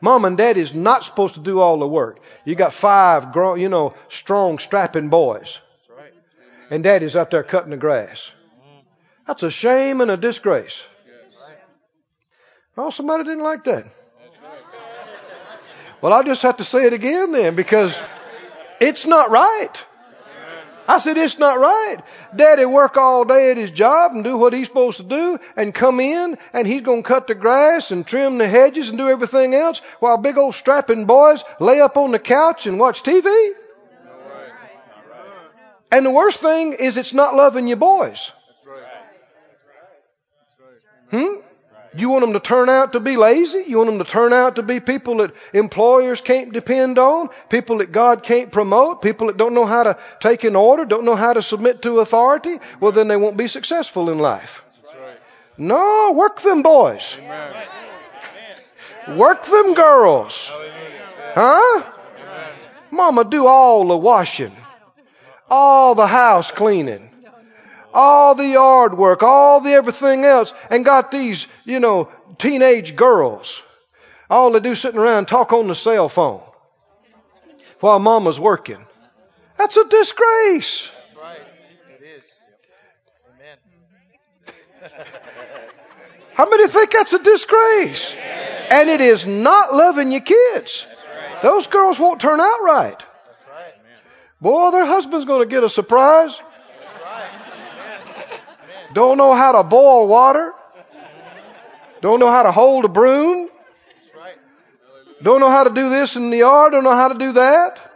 Mom 0.00 0.26
and 0.26 0.36
dad 0.36 0.58
is 0.58 0.74
not 0.74 1.04
supposed 1.04 1.34
to 1.34 1.40
do 1.40 1.60
all 1.60 1.78
the 1.78 1.88
work. 1.88 2.20
You 2.44 2.54
got 2.56 2.74
five 2.74 3.32
grown, 3.32 3.58
you 3.58 3.70
know, 3.70 3.94
strong, 4.10 4.58
strapping 4.58 5.08
boys. 5.08 5.60
And 6.70 6.82
daddy's 6.82 7.16
out 7.16 7.30
there 7.30 7.42
cutting 7.42 7.70
the 7.70 7.76
grass. 7.76 8.30
That's 9.26 9.42
a 9.42 9.50
shame 9.50 10.00
and 10.00 10.10
a 10.10 10.16
disgrace. 10.16 10.82
Oh, 12.76 12.90
somebody 12.90 13.24
didn't 13.24 13.44
like 13.44 13.64
that. 13.64 13.86
Well, 16.00 16.12
I 16.12 16.22
just 16.22 16.42
have 16.42 16.58
to 16.58 16.64
say 16.64 16.84
it 16.84 16.92
again 16.92 17.32
then 17.32 17.54
because 17.54 17.98
it's 18.80 19.06
not 19.06 19.30
right. 19.30 19.72
I 20.86 20.98
said, 20.98 21.16
it's 21.16 21.38
not 21.38 21.58
right. 21.58 21.98
Daddy 22.36 22.66
work 22.66 22.96
all 22.96 23.24
day 23.24 23.50
at 23.50 23.56
his 23.56 23.70
job 23.70 24.12
and 24.12 24.22
do 24.22 24.36
what 24.36 24.52
he's 24.52 24.68
supposed 24.68 24.98
to 24.98 25.02
do 25.02 25.38
and 25.56 25.74
come 25.74 25.98
in 26.00 26.36
and 26.52 26.66
he's 26.66 26.82
going 26.82 27.02
to 27.02 27.08
cut 27.08 27.26
the 27.26 27.34
grass 27.34 27.90
and 27.90 28.06
trim 28.06 28.38
the 28.38 28.48
hedges 28.48 28.90
and 28.90 28.98
do 28.98 29.08
everything 29.08 29.54
else 29.54 29.80
while 30.00 30.18
big 30.18 30.36
old 30.36 30.54
strapping 30.54 31.06
boys 31.06 31.42
lay 31.58 31.80
up 31.80 31.96
on 31.96 32.10
the 32.10 32.18
couch 32.18 32.66
and 32.66 32.78
watch 32.78 33.02
TV. 33.02 33.52
And 35.90 36.04
the 36.04 36.10
worst 36.10 36.40
thing 36.40 36.74
is 36.74 36.96
it's 36.96 37.14
not 37.14 37.34
loving 37.34 37.66
your 37.66 37.76
boys. 37.76 38.32
You 41.96 42.08
want 42.08 42.22
them 42.22 42.32
to 42.32 42.40
turn 42.40 42.68
out 42.68 42.94
to 42.94 43.00
be 43.00 43.16
lazy? 43.16 43.64
You 43.68 43.78
want 43.78 43.90
them 43.90 43.98
to 43.98 44.10
turn 44.10 44.32
out 44.32 44.56
to 44.56 44.62
be 44.62 44.80
people 44.80 45.18
that 45.18 45.32
employers 45.52 46.20
can't 46.20 46.52
depend 46.52 46.98
on? 46.98 47.30
People 47.48 47.78
that 47.78 47.92
God 47.92 48.24
can't 48.24 48.50
promote? 48.50 49.00
People 49.00 49.28
that 49.28 49.36
don't 49.36 49.54
know 49.54 49.66
how 49.66 49.84
to 49.84 49.98
take 50.18 50.42
an 50.42 50.56
order? 50.56 50.84
Don't 50.84 51.04
know 51.04 51.14
how 51.14 51.32
to 51.32 51.42
submit 51.42 51.82
to 51.82 52.00
authority? 52.00 52.58
Well, 52.80 52.90
then 52.90 53.06
they 53.06 53.16
won't 53.16 53.36
be 53.36 53.46
successful 53.46 54.10
in 54.10 54.18
life. 54.18 54.64
No, 55.56 56.12
work 56.12 56.40
them 56.40 56.62
boys. 56.62 57.16
Work 59.06 59.44
them 59.44 59.74
girls. 59.74 60.50
Huh? 61.34 61.82
Mama, 62.90 63.24
do 63.24 63.46
all 63.46 63.86
the 63.86 63.96
washing, 63.96 64.56
all 65.48 65.94
the 65.94 66.06
house 66.06 66.50
cleaning 66.50 67.10
all 67.94 68.34
the 68.34 68.46
yard 68.46 68.98
work, 68.98 69.22
all 69.22 69.60
the 69.60 69.70
everything 69.70 70.24
else, 70.24 70.52
and 70.68 70.84
got 70.84 71.10
these, 71.10 71.46
you 71.64 71.80
know, 71.80 72.10
teenage 72.38 72.96
girls. 72.96 73.62
All 74.28 74.50
they 74.50 74.60
do 74.60 74.74
sitting 74.74 75.00
around 75.00 75.26
talk 75.26 75.52
on 75.52 75.68
the 75.68 75.74
cell 75.74 76.08
phone 76.08 76.42
while 77.80 77.98
mama's 77.98 78.40
working. 78.40 78.84
That's 79.56 79.76
a 79.76 79.84
disgrace. 79.84 80.90
That's 80.90 81.16
right. 81.16 81.40
It 82.00 82.04
is. 82.04 82.22
Amen. 84.82 84.92
How 86.34 86.50
many 86.50 86.66
think 86.66 86.90
that's 86.90 87.12
a 87.12 87.22
disgrace? 87.22 88.12
And 88.70 88.90
it 88.90 89.00
is 89.00 89.24
not 89.24 89.72
loving 89.72 90.10
your 90.10 90.22
kids. 90.22 90.84
Those 91.42 91.68
girls 91.68 92.00
won't 92.00 92.20
turn 92.20 92.40
out 92.40 92.62
right. 92.62 92.98
That's 92.98 93.08
right. 93.48 93.74
Boy, 94.40 94.70
their 94.72 94.86
husband's 94.86 95.26
going 95.26 95.42
to 95.42 95.48
get 95.48 95.62
a 95.62 95.68
surprise. 95.68 96.40
Don't 98.94 99.18
know 99.18 99.34
how 99.34 99.52
to 99.52 99.64
boil 99.64 100.06
water. 100.06 100.54
Don't 102.00 102.20
know 102.20 102.30
how 102.30 102.44
to 102.44 102.52
hold 102.52 102.84
a 102.84 102.88
broom. 102.88 103.48
Don't 105.22 105.40
know 105.40 105.50
how 105.50 105.64
to 105.64 105.70
do 105.70 105.90
this 105.90 106.16
in 106.16 106.30
the 106.30 106.38
yard. 106.38 106.72
Don't 106.72 106.84
know 106.84 106.92
how 106.92 107.08
to 107.08 107.18
do 107.18 107.32
that. 107.32 107.92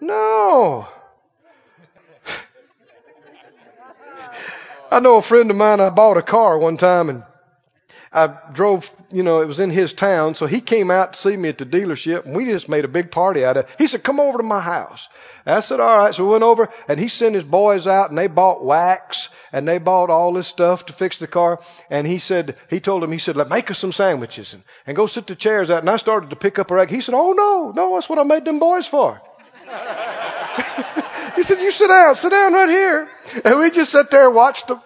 No. 0.00 0.88
I 4.90 5.00
know 5.00 5.16
a 5.16 5.22
friend 5.22 5.50
of 5.50 5.56
mine, 5.56 5.80
I 5.80 5.90
bought 5.90 6.16
a 6.16 6.22
car 6.22 6.58
one 6.58 6.76
time 6.76 7.10
and 7.10 7.24
I 8.16 8.34
drove, 8.50 8.90
you 9.10 9.22
know, 9.22 9.42
it 9.42 9.46
was 9.46 9.60
in 9.60 9.68
his 9.68 9.92
town, 9.92 10.36
so 10.36 10.46
he 10.46 10.62
came 10.62 10.90
out 10.90 11.12
to 11.12 11.18
see 11.18 11.36
me 11.36 11.50
at 11.50 11.58
the 11.58 11.66
dealership 11.66 12.24
and 12.24 12.34
we 12.34 12.46
just 12.46 12.66
made 12.66 12.86
a 12.86 12.88
big 12.88 13.10
party 13.10 13.44
out 13.44 13.58
of 13.58 13.66
it. 13.66 13.70
He 13.76 13.86
said, 13.86 14.02
come 14.02 14.20
over 14.20 14.38
to 14.38 14.42
my 14.42 14.58
house. 14.58 15.06
And 15.44 15.54
I 15.54 15.60
said, 15.60 15.80
all 15.80 15.98
right. 15.98 16.14
So 16.14 16.24
we 16.24 16.30
went 16.30 16.42
over 16.42 16.70
and 16.88 16.98
he 16.98 17.08
sent 17.08 17.34
his 17.34 17.44
boys 17.44 17.86
out 17.86 18.08
and 18.08 18.16
they 18.16 18.26
bought 18.26 18.64
wax 18.64 19.28
and 19.52 19.68
they 19.68 19.76
bought 19.76 20.08
all 20.08 20.32
this 20.32 20.46
stuff 20.46 20.86
to 20.86 20.94
fix 20.94 21.18
the 21.18 21.26
car. 21.26 21.60
And 21.90 22.06
he 22.06 22.18
said, 22.18 22.56
he 22.70 22.80
told 22.80 23.04
him, 23.04 23.12
he 23.12 23.18
said, 23.18 23.36
let 23.36 23.50
make 23.50 23.70
us 23.70 23.78
some 23.78 23.92
sandwiches 23.92 24.54
and, 24.54 24.62
and 24.86 24.96
go 24.96 25.06
sit 25.06 25.26
the 25.26 25.36
chairs 25.36 25.68
out. 25.68 25.80
And 25.82 25.90
I 25.90 25.98
started 25.98 26.30
to 26.30 26.36
pick 26.36 26.58
up 26.58 26.70
a 26.70 26.74
rag. 26.74 26.88
He 26.88 27.02
said, 27.02 27.14
oh 27.14 27.34
no, 27.34 27.70
no, 27.76 27.96
that's 27.96 28.08
what 28.08 28.18
I 28.18 28.22
made 28.22 28.46
them 28.46 28.60
boys 28.60 28.86
for. 28.86 29.20
he 31.36 31.42
said, 31.42 31.60
you 31.60 31.70
sit 31.70 31.88
down, 31.88 32.14
sit 32.14 32.30
down 32.30 32.54
right 32.54 32.70
here. 32.70 33.10
And 33.44 33.58
we 33.58 33.70
just 33.70 33.92
sat 33.92 34.10
there 34.10 34.28
and 34.28 34.34
watched 34.34 34.68
them 34.68 34.80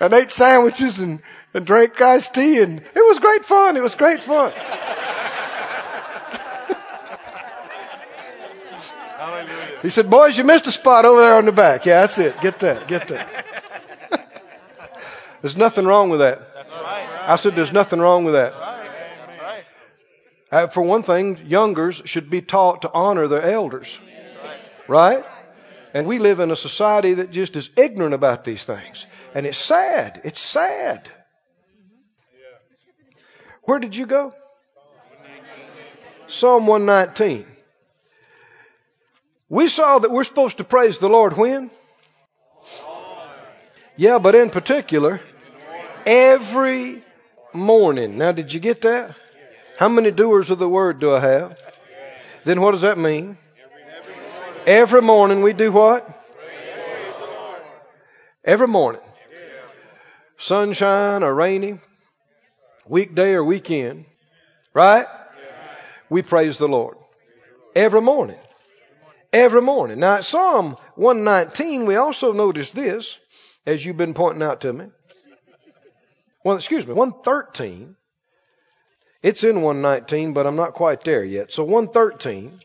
and 0.00 0.12
ate 0.12 0.32
sandwiches 0.32 0.98
and, 0.98 1.22
and 1.54 1.66
drank 1.66 2.00
iced 2.00 2.34
tea 2.34 2.60
and 2.60 2.80
it 2.80 3.06
was 3.06 3.18
great 3.18 3.44
fun. 3.44 3.76
It 3.76 3.82
was 3.82 3.94
great 3.94 4.22
fun. 4.22 4.52
Hallelujah. 9.18 9.78
He 9.82 9.90
said, 9.90 10.10
boys, 10.10 10.36
you 10.36 10.44
missed 10.44 10.66
a 10.66 10.72
spot 10.72 11.04
over 11.04 11.20
there 11.20 11.34
on 11.34 11.44
the 11.44 11.52
back. 11.52 11.86
Yeah, 11.86 12.00
that's 12.00 12.18
it. 12.18 12.40
Get 12.40 12.58
that. 12.60 12.88
Get 12.88 13.08
that. 13.08 13.46
There's 15.42 15.56
nothing 15.56 15.86
wrong 15.86 16.10
with 16.10 16.20
that. 16.20 16.54
That's 16.54 16.72
right. 16.74 17.08
I 17.22 17.36
said, 17.36 17.54
there's 17.54 17.72
nothing 17.72 18.00
wrong 18.00 18.24
with 18.24 18.34
that. 18.34 18.52
That's 18.52 19.42
right. 19.42 19.64
Uh, 20.50 20.66
for 20.68 20.82
one 20.82 21.02
thing, 21.02 21.46
youngers 21.46 22.02
should 22.04 22.30
be 22.30 22.40
taught 22.40 22.82
to 22.82 22.92
honor 22.92 23.28
their 23.28 23.42
elders. 23.42 23.98
Right? 24.88 25.24
And 25.94 26.06
we 26.06 26.18
live 26.18 26.40
in 26.40 26.50
a 26.50 26.56
society 26.56 27.14
that 27.14 27.30
just 27.30 27.56
is 27.56 27.70
ignorant 27.76 28.14
about 28.14 28.44
these 28.44 28.64
things. 28.64 29.06
And 29.34 29.46
it's 29.46 29.58
sad. 29.58 30.20
It's 30.24 30.40
sad. 30.40 31.08
Where 33.62 33.78
did 33.78 33.96
you 33.96 34.06
go? 34.06 34.34
Psalm 36.28 36.66
119. 36.66 37.46
We 39.48 39.68
saw 39.68 39.98
that 39.98 40.10
we're 40.10 40.24
supposed 40.24 40.58
to 40.58 40.64
praise 40.64 40.98
the 40.98 41.08
Lord 41.08 41.36
when? 41.36 41.70
Yeah, 43.96 44.18
but 44.18 44.34
in 44.34 44.50
particular, 44.50 45.20
every 46.06 47.02
morning. 47.52 48.16
Now, 48.16 48.32
did 48.32 48.52
you 48.52 48.60
get 48.60 48.80
that? 48.82 49.14
How 49.78 49.88
many 49.88 50.10
doers 50.10 50.50
of 50.50 50.58
the 50.58 50.68
word 50.68 51.00
do 51.00 51.14
I 51.14 51.20
have? 51.20 51.58
Then 52.44 52.60
what 52.60 52.72
does 52.72 52.80
that 52.80 52.98
mean? 52.98 53.36
Every 54.66 55.02
morning 55.02 55.42
we 55.42 55.52
do 55.52 55.70
what? 55.70 56.08
Every 58.44 58.68
morning. 58.68 59.02
Sunshine 60.38 61.22
or 61.22 61.34
rainy, 61.34 61.78
weekday 62.86 63.32
or 63.32 63.44
weekend, 63.44 64.04
right? 64.74 65.06
We 66.08 66.22
praise 66.22 66.58
the 66.58 66.68
Lord. 66.68 66.96
Every 67.74 68.02
morning. 68.02 68.38
Every 69.32 69.62
morning. 69.62 70.00
Now, 70.00 70.16
at 70.16 70.24
Psalm 70.24 70.76
119, 70.96 71.86
we 71.86 71.96
also 71.96 72.32
notice 72.32 72.70
this, 72.70 73.18
as 73.64 73.84
you've 73.84 73.96
been 73.96 74.14
pointing 74.14 74.42
out 74.42 74.60
to 74.62 74.72
me. 74.72 74.86
Well, 76.44 76.56
excuse 76.56 76.86
me, 76.86 76.92
113. 76.92 77.96
It's 79.22 79.44
in 79.44 79.62
119, 79.62 80.32
but 80.32 80.46
I'm 80.46 80.56
not 80.56 80.74
quite 80.74 81.04
there 81.04 81.24
yet. 81.24 81.52
So 81.52 81.64
113. 81.64 82.60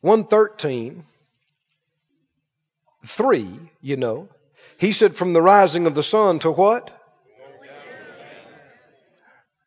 113. 0.00 1.04
3, 3.04 3.48
you 3.80 3.96
know. 3.96 4.28
He 4.78 4.92
said, 4.92 5.16
from 5.16 5.32
the 5.32 5.42
rising 5.42 5.86
of 5.86 5.94
the 5.94 6.02
sun 6.02 6.38
to 6.40 6.50
what? 6.50 6.95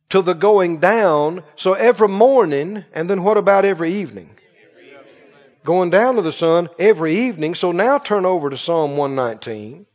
To 0.09 0.21
the 0.21 0.33
going 0.33 0.79
down. 0.79 1.43
So 1.55 1.73
every 1.73 2.07
morning, 2.07 2.83
and 2.93 3.09
then 3.09 3.23
what 3.23 3.37
about 3.37 3.65
every 3.65 3.93
evening? 3.93 4.29
Going 5.63 5.89
down 5.89 6.15
to 6.15 6.21
the 6.21 6.31
sun 6.31 6.69
every 6.79 7.27
evening. 7.27 7.53
So 7.53 7.71
now 7.71 7.99
turn 7.99 8.25
over 8.25 8.49
to 8.49 8.57
Psalm 8.57 8.97
119 8.97 9.85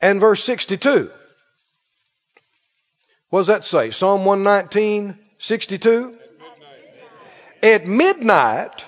and 0.00 0.20
verse 0.20 0.42
62. 0.44 1.10
What 3.30 3.40
does 3.40 3.46
that 3.48 3.64
say? 3.64 3.90
Psalm 3.90 4.24
119, 4.24 5.18
62? 5.38 6.18
At 7.62 7.86
midnight, 7.86 8.84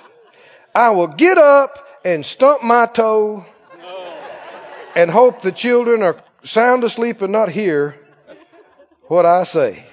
I 0.75 0.91
will 0.91 1.09
get 1.09 1.39
up 1.39 1.79
and 2.05 2.25
stump 2.25 2.63
my 2.63 2.87
toe 2.87 3.47
and 4.97 5.11
hope 5.11 5.43
the 5.43 5.53
children 5.53 6.03
are 6.03 6.23
sound 6.45 6.83
asleep 6.83 7.23
and 7.23 7.33
not 7.33 7.51
hear 7.51 7.97
what 9.13 9.27
I 9.27 9.45
say. 9.45 9.85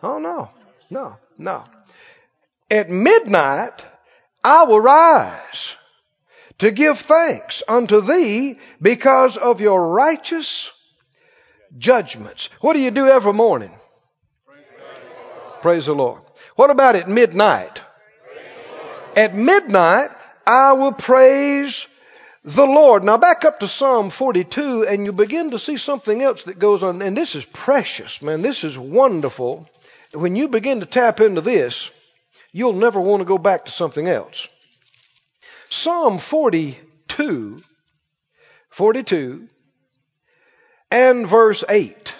Oh, 0.00 0.18
no, 0.18 0.48
no, 0.90 1.16
no. 1.36 1.64
At 2.70 2.88
midnight, 2.88 3.84
I 4.44 4.62
will 4.62 4.78
rise 4.78 5.74
to 6.58 6.70
give 6.70 7.00
thanks 7.00 7.64
unto 7.66 8.00
thee 8.00 8.60
because 8.80 9.36
of 9.36 9.60
your 9.60 9.88
righteous 9.88 10.70
judgments. 11.76 12.48
What 12.60 12.74
do 12.74 12.78
you 12.78 12.92
do 12.92 13.08
every 13.08 13.32
morning? 13.32 13.74
Praise 15.62 15.86
the 15.86 15.94
Lord. 15.94 16.22
What 16.54 16.70
about 16.70 16.94
at 16.94 17.08
midnight? 17.08 17.82
At 19.16 19.34
midnight, 19.34 20.10
I 20.46 20.74
will 20.74 20.92
praise 20.92 21.88
the 22.44 22.66
Lord. 22.66 23.04
Now 23.04 23.18
back 23.18 23.44
up 23.44 23.60
to 23.60 23.68
Psalm 23.68 24.10
42 24.10 24.86
and 24.86 25.04
you 25.04 25.12
begin 25.12 25.50
to 25.50 25.58
see 25.58 25.76
something 25.76 26.22
else 26.22 26.44
that 26.44 26.58
goes 26.58 26.82
on. 26.82 27.02
And 27.02 27.16
this 27.16 27.34
is 27.34 27.44
precious, 27.44 28.22
man. 28.22 28.42
This 28.42 28.64
is 28.64 28.76
wonderful. 28.76 29.68
When 30.12 30.36
you 30.36 30.48
begin 30.48 30.80
to 30.80 30.86
tap 30.86 31.20
into 31.20 31.40
this, 31.40 31.90
you'll 32.52 32.72
never 32.72 33.00
want 33.00 33.20
to 33.20 33.26
go 33.26 33.38
back 33.38 33.66
to 33.66 33.72
something 33.72 34.08
else. 34.08 34.48
Psalm 35.68 36.18
42, 36.18 37.60
42, 38.70 39.48
and 40.90 41.26
verse 41.26 41.62
8. 41.68 42.14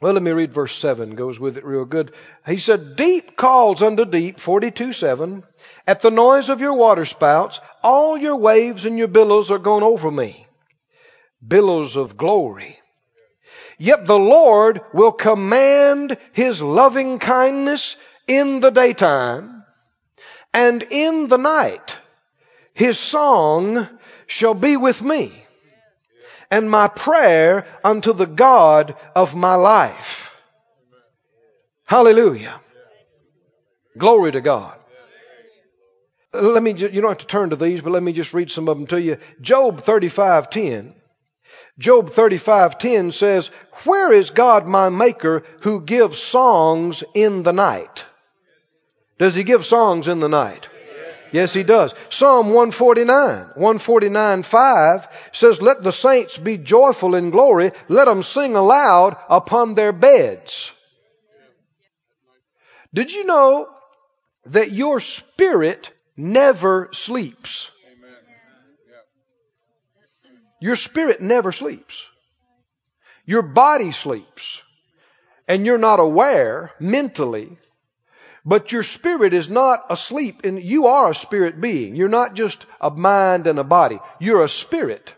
Well, 0.00 0.14
let 0.14 0.22
me 0.22 0.30
read 0.30 0.54
verse 0.54 0.74
7, 0.78 1.14
goes 1.14 1.38
with 1.38 1.58
it 1.58 1.64
real 1.64 1.84
good. 1.84 2.12
He 2.46 2.56
said, 2.56 2.96
Deep 2.96 3.36
calls 3.36 3.82
unto 3.82 4.06
deep, 4.06 4.40
42 4.40 4.94
7. 4.94 5.42
At 5.86 6.00
the 6.00 6.10
noise 6.10 6.48
of 6.48 6.62
your 6.62 6.72
waterspouts, 6.72 7.60
all 7.82 8.16
your 8.16 8.36
waves 8.36 8.86
and 8.86 8.96
your 8.96 9.08
billows 9.08 9.50
are 9.50 9.58
gone 9.58 9.82
over 9.82 10.10
me. 10.10 10.46
Billows 11.46 11.96
of 11.96 12.16
glory. 12.16 12.78
Yet 13.78 14.06
the 14.06 14.18
Lord 14.18 14.80
will 14.94 15.12
command 15.12 16.16
his 16.32 16.62
loving 16.62 17.18
kindness 17.18 17.96
in 18.26 18.60
the 18.60 18.70
daytime, 18.70 19.64
and 20.54 20.82
in 20.82 21.28
the 21.28 21.38
night 21.38 21.98
his 22.72 22.98
song 22.98 23.86
shall 24.26 24.54
be 24.54 24.78
with 24.78 25.02
me 25.02 25.39
and 26.50 26.70
my 26.70 26.88
prayer 26.88 27.66
unto 27.84 28.12
the 28.12 28.26
God 28.26 28.96
of 29.14 29.34
my 29.34 29.54
life. 29.54 30.34
Hallelujah. 31.84 32.60
Glory 33.96 34.32
to 34.32 34.40
God. 34.40 34.76
Let 36.32 36.62
me, 36.62 36.72
you 36.72 37.00
don't 37.00 37.10
have 37.10 37.18
to 37.18 37.26
turn 37.26 37.50
to 37.50 37.56
these, 37.56 37.80
but 37.80 37.90
let 37.90 38.02
me 38.02 38.12
just 38.12 38.34
read 38.34 38.50
some 38.50 38.68
of 38.68 38.76
them 38.78 38.86
to 38.88 39.00
you. 39.00 39.18
Job 39.40 39.82
35:10. 39.82 40.94
Job 41.78 42.10
35:10 42.10 43.10
says, 43.10 43.48
"Where 43.84 44.12
is 44.12 44.30
God 44.30 44.68
my 44.68 44.88
maker 44.90 45.42
who 45.62 45.80
gives 45.80 46.18
songs 46.18 47.02
in 47.14 47.42
the 47.42 47.52
night?" 47.52 48.04
Does 49.18 49.34
he 49.34 49.42
give 49.42 49.66
songs 49.66 50.06
in 50.06 50.20
the 50.20 50.28
night? 50.28 50.68
Yes, 51.32 51.52
he 51.52 51.62
does. 51.62 51.94
Psalm 52.10 52.46
149, 52.48 53.52
149, 53.54 54.42
5 54.42 55.30
says, 55.32 55.62
Let 55.62 55.82
the 55.82 55.92
saints 55.92 56.36
be 56.36 56.58
joyful 56.58 57.14
in 57.14 57.30
glory. 57.30 57.72
Let 57.88 58.06
them 58.06 58.22
sing 58.22 58.56
aloud 58.56 59.16
upon 59.28 59.74
their 59.74 59.92
beds. 59.92 60.72
Did 62.92 63.12
you 63.12 63.24
know 63.24 63.68
that 64.46 64.72
your 64.72 65.00
spirit 65.00 65.92
never 66.16 66.90
sleeps? 66.92 67.70
Your 70.60 70.76
spirit 70.76 71.22
never 71.22 71.52
sleeps. 71.52 72.06
Your 73.24 73.42
body 73.42 73.92
sleeps. 73.92 74.60
And 75.48 75.66
you're 75.66 75.78
not 75.78 76.00
aware 76.00 76.72
mentally 76.78 77.58
but 78.44 78.72
your 78.72 78.82
spirit 78.82 79.34
is 79.34 79.48
not 79.48 79.86
asleep 79.90 80.42
and 80.44 80.62
you 80.62 80.86
are 80.86 81.10
a 81.10 81.14
spirit 81.14 81.60
being. 81.60 81.94
You're 81.94 82.08
not 82.08 82.34
just 82.34 82.64
a 82.80 82.90
mind 82.90 83.46
and 83.46 83.58
a 83.58 83.64
body. 83.64 83.98
You're 84.18 84.44
a 84.44 84.48
spirit. 84.48 85.14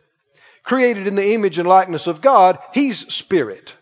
Created 0.64 1.06
in 1.06 1.14
the 1.14 1.34
image 1.34 1.58
and 1.58 1.68
likeness 1.68 2.06
of 2.06 2.20
God, 2.20 2.58
He's 2.72 3.12
spirit. 3.12 3.74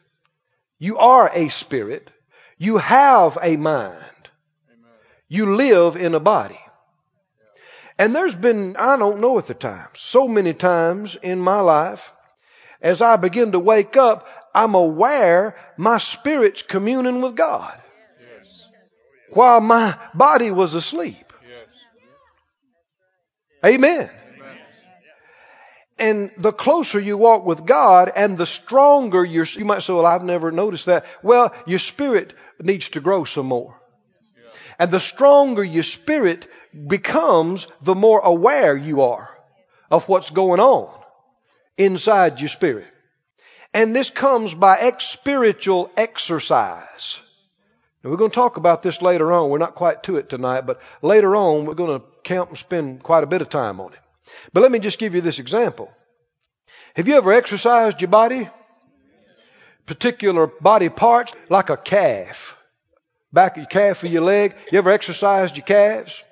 You 0.78 0.98
are 0.98 1.30
a 1.32 1.48
spirit. 1.48 2.10
You 2.58 2.78
have 2.78 3.38
a 3.40 3.56
mind. 3.56 4.04
You 5.28 5.54
live 5.54 5.96
in 5.96 6.14
a 6.14 6.20
body. 6.20 6.58
And 7.98 8.16
there's 8.16 8.34
been, 8.34 8.76
I 8.76 8.96
don't 8.96 9.20
know 9.20 9.38
at 9.38 9.46
the 9.46 9.54
times, 9.54 10.00
so 10.00 10.26
many 10.26 10.54
times 10.54 11.16
in 11.22 11.38
my 11.38 11.60
life, 11.60 12.12
as 12.80 13.02
I 13.02 13.16
begin 13.16 13.52
to 13.52 13.58
wake 13.58 13.96
up, 13.96 14.26
I'm 14.54 14.74
aware 14.74 15.56
my 15.76 15.98
spirit's 15.98 16.62
communing 16.62 17.20
with 17.20 17.36
God 17.36 17.78
while 19.32 19.60
my 19.60 19.96
body 20.14 20.50
was 20.50 20.74
asleep. 20.74 21.32
Amen. 23.64 24.10
And 25.98 26.30
the 26.38 26.52
closer 26.52 26.98
you 26.98 27.18
walk 27.18 27.44
with 27.44 27.66
God 27.66 28.10
and 28.16 28.38
the 28.38 28.46
stronger 28.46 29.22
your, 29.22 29.44
you 29.44 29.66
might 29.66 29.82
say, 29.82 29.92
well, 29.92 30.06
I've 30.06 30.24
never 30.24 30.50
noticed 30.50 30.86
that. 30.86 31.04
Well, 31.22 31.54
your 31.66 31.78
spirit 31.78 32.32
needs 32.58 32.88
to 32.90 33.00
grow 33.00 33.24
some 33.24 33.46
more. 33.46 33.78
And 34.78 34.90
the 34.90 34.98
stronger 34.98 35.62
your 35.62 35.82
spirit 35.82 36.48
becomes, 36.86 37.66
the 37.82 37.94
more 37.94 38.20
aware 38.20 38.74
you 38.74 39.02
are 39.02 39.28
of 39.90 40.08
what's 40.08 40.30
going 40.30 40.58
on 40.58 40.90
inside 41.76 42.40
your 42.40 42.48
spirit. 42.48 42.86
And 43.74 43.94
this 43.94 44.08
comes 44.08 44.54
by 44.54 44.78
ex- 44.78 45.04
spiritual 45.04 45.90
exercise. 45.98 47.20
And 48.02 48.10
we're 48.10 48.18
going 48.18 48.30
to 48.30 48.34
talk 48.34 48.56
about 48.56 48.82
this 48.82 49.02
later 49.02 49.30
on. 49.32 49.50
We're 49.50 49.58
not 49.58 49.74
quite 49.74 50.02
to 50.04 50.16
it 50.16 50.28
tonight, 50.28 50.62
but 50.62 50.80
later 51.02 51.36
on 51.36 51.66
we're 51.66 51.74
going 51.74 52.00
to 52.00 52.06
count 52.24 52.48
and 52.48 52.58
spend 52.58 53.02
quite 53.02 53.24
a 53.24 53.26
bit 53.26 53.42
of 53.42 53.48
time 53.48 53.80
on 53.80 53.92
it. 53.92 53.98
But 54.52 54.62
let 54.62 54.72
me 54.72 54.78
just 54.78 54.98
give 54.98 55.14
you 55.14 55.20
this 55.20 55.38
example. 55.38 55.90
Have 56.94 57.08
you 57.08 57.16
ever 57.16 57.32
exercised 57.32 58.00
your 58.00 58.08
body? 58.08 58.48
Particular 59.86 60.46
body 60.46 60.88
parts, 60.88 61.32
like 61.48 61.68
a 61.68 61.76
calf. 61.76 62.56
Back 63.32 63.52
of 63.52 63.58
your 63.58 63.66
calf 63.66 64.02
of 64.02 64.10
your 64.10 64.22
leg. 64.22 64.54
You 64.72 64.78
ever 64.78 64.90
exercised 64.90 65.56
your 65.56 65.66
calves? 65.66 66.22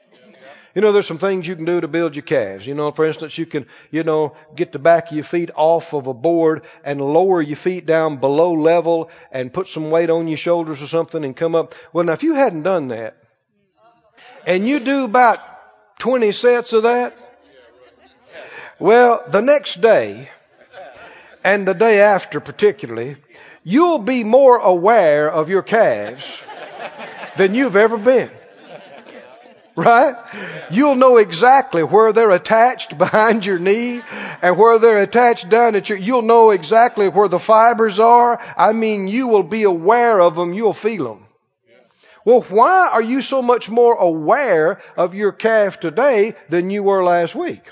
You 0.75 0.83
know, 0.83 0.93
there's 0.93 1.07
some 1.07 1.19
things 1.19 1.47
you 1.47 1.57
can 1.57 1.65
do 1.65 1.81
to 1.81 1.89
build 1.89 2.15
your 2.15 2.23
calves. 2.23 2.67
You 2.67 2.75
know, 2.75 2.91
for 2.93 3.07
instance, 3.07 3.39
you 3.39 3.47
can, 3.47 3.67
you 3.91 4.03
know, 4.03 4.37
get 4.55 4.73
the 4.73 4.79
back 4.79 5.11
of 5.11 5.17
your 5.17 5.25
feet 5.25 5.51
off 5.55 5.95
of 5.95 6.07
a 6.07 6.15
board 6.15 6.63
and 6.85 7.01
lower 7.01 7.41
your 7.41 7.57
feet 7.57 7.87
down 7.87 8.19
below 8.19 8.53
level 8.53 9.11
and 9.33 9.53
put 9.53 9.69
some 9.69 9.91
weight 9.91 10.11
on 10.11 10.29
your 10.29 10.37
shoulders 10.37 10.83
or 10.83 10.87
something 10.87 11.25
and 11.25 11.37
come 11.37 11.55
up. 11.55 11.75
Well, 11.93 12.05
now, 12.05 12.13
if 12.13 12.23
you 12.23 12.35
hadn't 12.35 12.63
done 12.63 12.89
that 12.89 13.17
and 14.47 14.69
you 14.69 14.81
do 14.81 15.05
about 15.05 15.41
20 16.01 16.33
sets 16.33 16.73
of 16.73 16.85
that, 16.85 17.17
well, 18.79 19.25
the 19.29 19.41
next 19.43 19.81
day 19.81 20.29
and 21.43 21.67
the 21.67 21.75
day 21.75 22.01
after 22.01 22.41
particularly, 22.41 23.17
you'll 23.65 23.99
be 23.99 24.23
more 24.23 24.59
aware 24.59 25.31
of 25.31 25.49
your 25.49 25.63
calves 25.63 26.39
than 27.37 27.55
you've 27.55 27.77
ever 27.77 27.97
been. 27.97 28.31
Right? 29.79 30.17
You'll 30.73 30.97
know 30.97 31.19
exactly 31.19 31.85
where 31.85 32.13
they're 32.13 32.33
attached 32.33 32.99
behind 33.05 33.47
your 33.47 33.61
knee 33.61 34.03
and 34.43 34.59
where 34.59 34.81
they're 34.81 35.05
attached 35.05 35.49
down 35.49 35.77
at 35.77 35.89
your, 35.89 35.99
you'll 35.99 36.23
know 36.23 36.51
exactly 36.51 37.09
where 37.09 37.29
the 37.29 37.39
fibers 37.39 38.01
are. 38.01 38.41
I 38.57 38.73
mean, 38.73 39.07
you 39.07 39.29
will 39.29 39.45
be 39.45 39.63
aware 39.63 40.21
of 40.21 40.35
them. 40.35 40.53
You'll 40.53 40.73
feel 40.73 41.05
them. 41.05 41.27
Well, 42.25 42.41
why 42.41 42.89
are 42.89 43.03
you 43.03 43.23
so 43.23 43.41
much 43.41 43.71
more 43.71 43.95
aware 43.95 44.81
of 44.97 45.15
your 45.15 45.31
calf 45.31 45.79
today 45.79 46.35
than 46.49 46.71
you 46.71 46.83
were 46.83 47.05
last 47.05 47.37
week? 47.37 47.63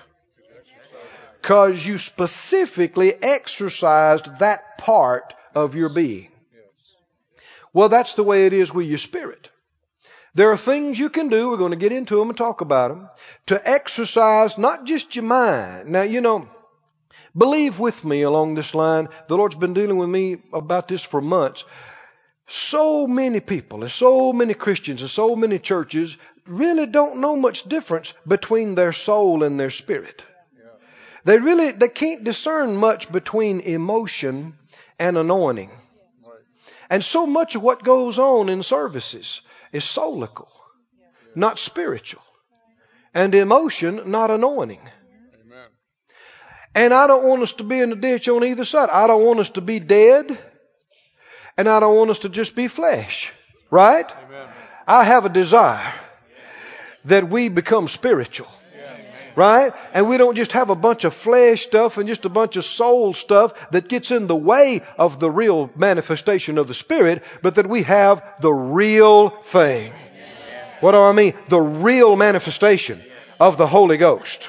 Because 1.42 1.85
you 1.85 1.99
specifically 1.99 3.14
exercised 3.21 4.38
that 4.38 4.79
part 4.79 5.35
of 5.57 5.75
your 5.75 5.88
being. 5.88 6.31
Well, 7.73 7.88
that's 7.88 8.15
the 8.15 8.23
way 8.23 8.46
it 8.46 8.52
is 8.52 8.73
with 8.73 8.87
your 8.87 8.98
spirit. 8.98 9.50
There 10.37 10.53
are 10.53 10.59
things 10.59 10.99
you 10.99 11.09
can 11.09 11.29
do, 11.31 11.49
we're 11.49 11.57
going 11.57 11.71
to 11.71 11.79
get 11.79 11.93
into 11.93 12.19
them 12.19 12.29
and 12.29 12.37
talk 12.37 12.61
about 12.61 12.91
them, 12.91 13.09
to 13.47 13.69
exercise 13.69 14.59
not 14.59 14.85
just 14.85 15.17
your 15.17 15.25
mind. 15.25 15.89
Now, 15.89 16.03
you 16.03 16.21
know, 16.21 16.47
believe 17.35 17.79
with 17.79 18.05
me 18.05 18.21
along 18.21 18.55
this 18.55 18.75
line. 18.75 19.09
The 19.29 19.37
Lord's 19.39 19.57
been 19.57 19.73
dealing 19.73 19.97
with 19.97 20.11
me 20.11 20.37
about 20.53 20.89
this 20.89 21.03
for 21.03 21.23
months. 21.23 21.65
So 22.49 23.07
many 23.07 23.41
people, 23.41 23.81
and 23.81 23.91
so 23.91 24.35
many 24.35 24.53
Christians, 24.53 25.01
and 25.01 25.09
so 25.09 25.37
many 25.37 25.59
churches 25.59 26.15
really 26.47 26.85
don't 26.85 27.23
know 27.23 27.37
much 27.37 27.63
difference 27.63 28.13
between 28.29 28.75
their 28.75 28.93
soul 28.93 29.43
and 29.43 29.59
their 29.59 29.71
spirit. 29.71 30.23
They 31.25 31.39
really, 31.39 31.71
they 31.71 31.89
can't 31.89 32.25
discern 32.25 32.77
much 32.77 33.11
between 33.11 33.61
emotion 33.61 34.53
and 34.99 35.17
anointing. 35.17 35.71
And 36.91 37.03
so 37.03 37.27
much 37.27 37.55
of 37.55 37.63
what 37.63 37.83
goes 37.83 38.19
on 38.19 38.51
in 38.51 38.63
services 38.63 39.41
is 39.77 39.85
soulical, 39.85 40.48
not 41.35 41.58
spiritual. 41.58 42.22
And 43.14 43.35
emotion, 43.35 44.10
not 44.10 44.31
anointing. 44.31 44.90
And 46.74 46.92
I 46.92 47.06
don't 47.06 47.24
want 47.24 47.42
us 47.42 47.52
to 47.54 47.64
be 47.64 47.81
in 47.81 47.88
the 47.88 47.96
ditch 47.96 48.29
on 48.29 48.44
either 48.44 48.66
side. 48.66 48.90
I 48.90 49.06
don't 49.06 49.24
want 49.24 49.40
us 49.40 49.48
to 49.50 49.62
be 49.62 49.81
dead. 49.81 50.38
And 51.56 51.68
I 51.68 51.81
don't 51.81 51.96
want 51.96 52.10
us 52.10 52.18
to 52.20 52.29
just 52.29 52.54
be 52.54 52.68
flesh. 52.68 53.33
Right? 53.70 54.10
Amen. 54.10 54.48
I 54.87 55.04
have 55.04 55.24
a 55.24 55.31
desire 55.31 55.94
that 57.06 57.31
we 57.31 57.48
become 57.48 57.88
spiritual. 57.88 58.48
Right? 59.37 59.75
And 59.93 60.09
we 60.09 60.17
don't 60.17 60.35
just 60.35 60.53
have 60.53 60.71
a 60.71 60.75
bunch 60.75 61.05
of 61.05 61.13
flesh 61.13 61.63
stuff 61.63 61.99
and 61.99 62.09
just 62.09 62.25
a 62.25 62.31
bunch 62.31 62.57
of 62.57 62.65
soul 62.65 63.13
stuff 63.13 63.53
that 63.71 63.87
gets 63.87 64.11
in 64.11 64.27
the 64.27 64.35
way 64.35 64.81
of 64.97 65.21
the 65.21 65.31
real 65.31 65.71
manifestation 65.77 66.57
of 66.57 66.67
the 66.67 66.75
Spirit, 66.75 67.23
but 67.43 67.57
that 67.57 67.69
we 67.69 67.83
have 67.83 68.23
the 68.41 68.53
real 68.53 69.29
thing. 69.29 69.93
What 70.81 70.93
do 70.93 70.99
I 70.99 71.13
mean? 71.13 71.35
The 71.49 71.61
real 71.61 72.17
manifestation 72.17 73.03
of 73.39 73.59
the 73.59 73.67
Holy 73.67 73.99
Ghost. 73.99 74.49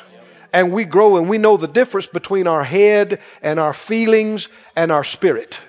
And 0.53 0.71
we 0.71 0.85
grow 0.85 1.17
and 1.17 1.29
we 1.29 1.37
know 1.37 1.57
the 1.57 1.67
difference 1.67 2.07
between 2.07 2.47
our 2.47 2.63
head 2.63 3.19
and 3.41 3.59
our 3.59 3.73
feelings 3.73 4.47
and 4.75 4.91
our 4.91 5.03
spirit. 5.03 5.59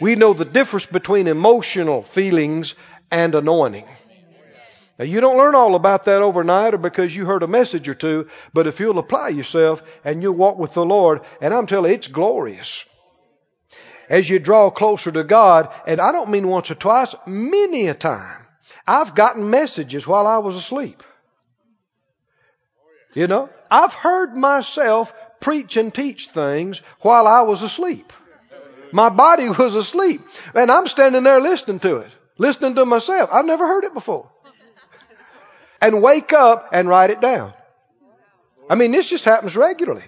We 0.00 0.14
know 0.16 0.34
the 0.34 0.44
difference 0.44 0.86
between 0.86 1.28
emotional 1.28 2.02
feelings 2.02 2.74
and 3.10 3.34
anointing. 3.34 3.86
Now, 4.98 5.04
you 5.04 5.20
don't 5.20 5.36
learn 5.36 5.54
all 5.54 5.74
about 5.74 6.04
that 6.04 6.22
overnight 6.22 6.72
or 6.72 6.78
because 6.78 7.14
you 7.14 7.26
heard 7.26 7.42
a 7.42 7.48
message 7.48 7.88
or 7.88 7.94
two, 7.94 8.28
but 8.54 8.66
if 8.66 8.80
you'll 8.80 8.98
apply 8.98 9.28
yourself 9.28 9.82
and 10.04 10.22
you'll 10.22 10.34
walk 10.34 10.56
with 10.56 10.72
the 10.72 10.86
Lord, 10.86 11.20
and 11.40 11.52
I'm 11.52 11.66
telling 11.66 11.90
you, 11.90 11.96
it's 11.96 12.08
glorious. 12.08 12.84
As 14.08 14.28
you 14.28 14.38
draw 14.38 14.70
closer 14.70 15.10
to 15.10 15.24
God, 15.24 15.70
and 15.86 16.00
I 16.00 16.12
don't 16.12 16.30
mean 16.30 16.48
once 16.48 16.70
or 16.70 16.76
twice, 16.76 17.14
many 17.26 17.88
a 17.88 17.94
time, 17.94 18.46
I've 18.86 19.14
gotten 19.14 19.50
messages 19.50 20.06
while 20.06 20.26
I 20.26 20.38
was 20.38 20.56
asleep. 20.56 21.02
You 23.14 23.26
know, 23.26 23.50
I've 23.70 23.94
heard 23.94 24.34
myself 24.34 25.12
preach 25.40 25.76
and 25.76 25.92
teach 25.92 26.28
things 26.28 26.80
while 27.00 27.26
I 27.26 27.42
was 27.42 27.62
asleep. 27.62 28.12
My 28.92 29.10
body 29.10 29.48
was 29.58 29.74
asleep, 29.74 30.22
and 30.54 30.70
I'm 30.70 30.86
standing 30.86 31.24
there 31.24 31.40
listening 31.40 31.80
to 31.80 31.98
it, 31.98 32.14
listening 32.38 32.76
to 32.76 32.86
myself. 32.86 33.28
I've 33.30 33.44
never 33.44 33.66
heard 33.66 33.84
it 33.84 33.92
before 33.92 34.30
and 35.80 36.02
wake 36.02 36.32
up 36.32 36.70
and 36.72 36.88
write 36.88 37.10
it 37.10 37.20
down. 37.20 37.52
I 38.68 38.74
mean, 38.74 38.92
this 38.92 39.06
just 39.06 39.24
happens 39.24 39.56
regularly. 39.56 40.04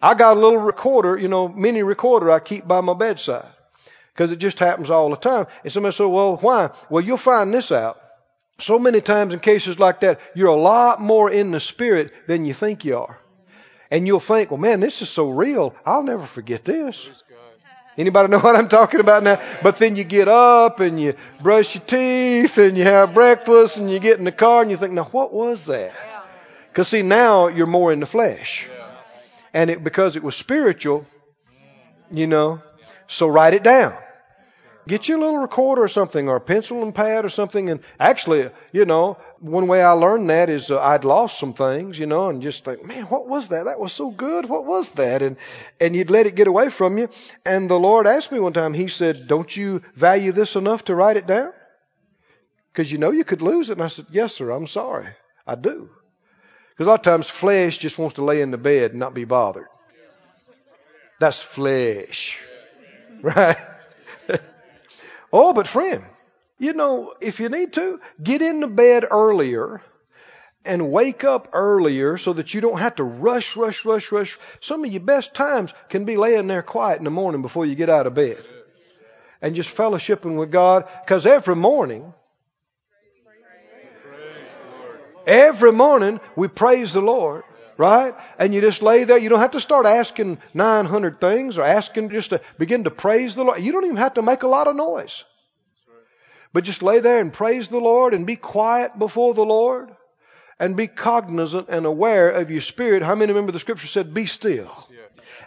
I 0.00 0.14
got 0.14 0.36
a 0.36 0.40
little 0.40 0.58
recorder, 0.58 1.16
you 1.16 1.28
know, 1.28 1.48
mini 1.48 1.82
recorder 1.82 2.30
I 2.30 2.38
keep 2.38 2.66
by 2.66 2.80
my 2.80 2.94
bedside 2.94 3.46
because 4.12 4.32
it 4.32 4.36
just 4.36 4.58
happens 4.58 4.90
all 4.90 5.10
the 5.10 5.16
time. 5.16 5.46
And 5.62 5.72
somebody 5.72 5.94
said, 5.94 6.04
well, 6.04 6.36
why? 6.36 6.70
Well, 6.90 7.04
you'll 7.04 7.16
find 7.16 7.52
this 7.52 7.72
out. 7.72 8.00
So 8.58 8.78
many 8.78 9.00
times 9.02 9.34
in 9.34 9.40
cases 9.40 9.78
like 9.78 10.00
that, 10.00 10.20
you're 10.34 10.48
a 10.48 10.56
lot 10.56 11.00
more 11.00 11.30
in 11.30 11.50
the 11.50 11.60
spirit 11.60 12.12
than 12.26 12.46
you 12.46 12.54
think 12.54 12.84
you 12.84 12.98
are. 12.98 13.18
And 13.90 14.06
you'll 14.06 14.20
think, 14.20 14.50
well, 14.50 14.58
man, 14.58 14.80
this 14.80 15.02
is 15.02 15.10
so 15.10 15.30
real. 15.30 15.74
I'll 15.84 16.02
never 16.02 16.26
forget 16.26 16.64
this. 16.64 17.08
Anybody 17.98 18.28
know 18.28 18.38
what 18.38 18.56
I'm 18.56 18.68
talking 18.68 19.00
about 19.00 19.22
now? 19.22 19.40
But 19.62 19.78
then 19.78 19.96
you 19.96 20.04
get 20.04 20.28
up 20.28 20.80
and 20.80 21.00
you 21.00 21.14
brush 21.42 21.74
your 21.74 21.84
teeth 21.84 22.58
and 22.58 22.76
you 22.76 22.84
have 22.84 23.14
breakfast 23.14 23.78
and 23.78 23.90
you 23.90 23.98
get 23.98 24.18
in 24.18 24.24
the 24.24 24.32
car 24.32 24.62
and 24.62 24.70
you 24.70 24.76
think, 24.76 24.92
now 24.92 25.04
what 25.04 25.32
was 25.32 25.66
that? 25.66 25.94
Because 26.68 26.88
see, 26.88 27.02
now 27.02 27.48
you're 27.48 27.66
more 27.66 27.92
in 27.92 28.00
the 28.00 28.06
flesh. 28.06 28.68
And 29.54 29.70
it, 29.70 29.82
because 29.82 30.16
it 30.16 30.22
was 30.22 30.36
spiritual, 30.36 31.06
you 32.10 32.26
know, 32.26 32.60
so 33.08 33.26
write 33.26 33.54
it 33.54 33.62
down. 33.62 33.96
Get 34.88 35.08
you 35.08 35.16
a 35.16 35.20
little 35.20 35.38
recorder 35.38 35.82
or 35.82 35.88
something, 35.88 36.28
or 36.28 36.36
a 36.36 36.40
pencil 36.40 36.84
and 36.84 36.94
pad 36.94 37.24
or 37.24 37.28
something. 37.28 37.70
And 37.70 37.80
actually, 37.98 38.50
you 38.72 38.84
know, 38.84 39.18
one 39.40 39.66
way 39.66 39.82
I 39.82 39.90
learned 39.90 40.30
that 40.30 40.48
is 40.48 40.70
uh, 40.70 40.80
I'd 40.80 41.04
lost 41.04 41.40
some 41.40 41.54
things, 41.54 41.98
you 41.98 42.06
know, 42.06 42.28
and 42.28 42.40
just 42.40 42.64
think, 42.64 42.84
man, 42.84 43.04
what 43.04 43.26
was 43.26 43.48
that? 43.48 43.64
That 43.64 43.80
was 43.80 43.92
so 43.92 44.10
good. 44.10 44.48
What 44.48 44.64
was 44.64 44.90
that? 44.90 45.22
And 45.22 45.38
and 45.80 45.96
you'd 45.96 46.10
let 46.10 46.26
it 46.26 46.36
get 46.36 46.46
away 46.46 46.70
from 46.70 46.98
you. 46.98 47.08
And 47.44 47.68
the 47.68 47.78
Lord 47.78 48.06
asked 48.06 48.30
me 48.30 48.38
one 48.38 48.52
time. 48.52 48.74
He 48.74 48.86
said, 48.86 49.26
"Don't 49.26 49.54
you 49.56 49.82
value 49.96 50.30
this 50.30 50.54
enough 50.54 50.84
to 50.84 50.94
write 50.94 51.16
it 51.16 51.26
down? 51.26 51.52
Because 52.72 52.90
you 52.92 52.98
know 52.98 53.10
you 53.10 53.24
could 53.24 53.42
lose 53.42 53.70
it." 53.70 53.78
And 53.78 53.82
I 53.82 53.88
said, 53.88 54.06
"Yes, 54.10 54.34
sir. 54.34 54.50
I'm 54.50 54.68
sorry. 54.68 55.08
I 55.48 55.56
do." 55.56 55.90
Because 56.70 56.86
a 56.86 56.90
lot 56.90 57.00
of 57.00 57.04
times 57.04 57.28
flesh 57.28 57.78
just 57.78 57.98
wants 57.98 58.14
to 58.16 58.24
lay 58.24 58.40
in 58.40 58.52
the 58.52 58.58
bed 58.58 58.92
and 58.92 59.00
not 59.00 59.14
be 59.14 59.24
bothered. 59.24 59.66
That's 61.18 61.40
flesh, 61.40 62.38
right? 63.22 63.56
Oh, 65.32 65.52
but 65.52 65.66
friend, 65.66 66.04
you 66.58 66.72
know, 66.72 67.14
if 67.20 67.40
you 67.40 67.48
need 67.48 67.72
to, 67.74 68.00
get 68.22 68.42
into 68.42 68.68
bed 68.68 69.04
earlier 69.10 69.82
and 70.64 70.90
wake 70.90 71.24
up 71.24 71.48
earlier 71.52 72.18
so 72.18 72.32
that 72.32 72.54
you 72.54 72.60
don't 72.60 72.78
have 72.78 72.96
to 72.96 73.04
rush, 73.04 73.56
rush, 73.56 73.84
rush, 73.84 74.10
rush. 74.10 74.38
Some 74.60 74.84
of 74.84 74.90
your 74.90 75.02
best 75.02 75.34
times 75.34 75.72
can 75.88 76.04
be 76.04 76.16
laying 76.16 76.46
there 76.46 76.62
quiet 76.62 76.98
in 76.98 77.04
the 77.04 77.10
morning 77.10 77.42
before 77.42 77.66
you 77.66 77.74
get 77.74 77.90
out 77.90 78.06
of 78.06 78.14
bed 78.14 78.42
and 79.42 79.54
just 79.54 79.74
fellowshipping 79.74 80.36
with 80.36 80.50
God. 80.50 80.88
Because 81.04 81.26
every 81.26 81.56
morning, 81.56 82.12
every 85.26 85.72
morning 85.72 86.20
we 86.34 86.48
praise 86.48 86.92
the 86.92 87.00
Lord 87.00 87.44
right? 87.78 88.14
And 88.38 88.54
you 88.54 88.60
just 88.60 88.82
lay 88.82 89.04
there. 89.04 89.18
You 89.18 89.28
don't 89.28 89.40
have 89.40 89.52
to 89.52 89.60
start 89.60 89.86
asking 89.86 90.38
900 90.54 91.20
things 91.20 91.58
or 91.58 91.64
asking 91.64 92.10
just 92.10 92.30
to 92.30 92.40
begin 92.58 92.84
to 92.84 92.90
praise 92.90 93.34
the 93.34 93.44
Lord. 93.44 93.60
You 93.60 93.72
don't 93.72 93.84
even 93.84 93.96
have 93.96 94.14
to 94.14 94.22
make 94.22 94.42
a 94.42 94.48
lot 94.48 94.66
of 94.66 94.76
noise. 94.76 95.24
But 96.52 96.64
just 96.64 96.82
lay 96.82 97.00
there 97.00 97.20
and 97.20 97.32
praise 97.32 97.68
the 97.68 97.78
Lord 97.78 98.14
and 98.14 98.26
be 98.26 98.36
quiet 98.36 98.98
before 98.98 99.34
the 99.34 99.44
Lord 99.44 99.94
and 100.58 100.76
be 100.76 100.86
cognizant 100.86 101.68
and 101.68 101.84
aware 101.84 102.30
of 102.30 102.50
your 102.50 102.62
spirit. 102.62 103.02
How 103.02 103.14
many 103.14 103.32
remember 103.32 103.52
the 103.52 103.58
scripture 103.58 103.86
said, 103.86 104.14
Be 104.14 104.26
still 104.26 104.72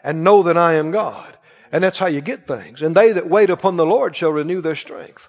and 0.03 0.23
know 0.23 0.43
that 0.43 0.57
I 0.57 0.75
am 0.75 0.91
God? 0.91 1.35
And 1.71 1.83
that's 1.83 1.99
how 1.99 2.07
you 2.07 2.21
get 2.21 2.47
things. 2.47 2.81
And 2.81 2.95
they 2.95 3.13
that 3.13 3.29
wait 3.29 3.49
upon 3.49 3.75
the 3.75 3.85
Lord 3.85 4.15
shall 4.15 4.31
renew 4.31 4.61
their 4.61 4.75
strength. 4.75 5.27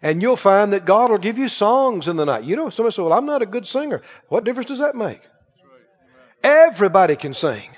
And 0.00 0.20
you'll 0.20 0.36
find 0.36 0.72
that 0.72 0.84
God 0.84 1.10
will 1.10 1.18
give 1.18 1.38
you 1.38 1.48
songs 1.48 2.08
in 2.08 2.16
the 2.16 2.24
night. 2.24 2.42
You 2.42 2.56
know, 2.56 2.70
somebody 2.70 2.94
said, 2.94 3.02
Well, 3.02 3.12
I'm 3.12 3.26
not 3.26 3.42
a 3.42 3.46
good 3.46 3.66
singer. 3.66 4.02
What 4.28 4.42
difference 4.42 4.68
does 4.68 4.80
that 4.80 4.96
make? 4.96 5.20
Everybody 6.42 7.16
can 7.16 7.34
sing. 7.34 7.70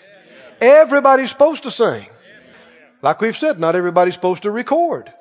Everybody's 0.61 1.31
supposed 1.31 1.65
to 1.65 1.71
sing. 1.71 2.07
Like 3.03 3.21
we've 3.21 3.37
said, 3.37 3.61
not 3.61 3.77
everybody's 3.77 4.15
supposed 4.15 4.45
to 4.45 4.51
record. 4.51 5.12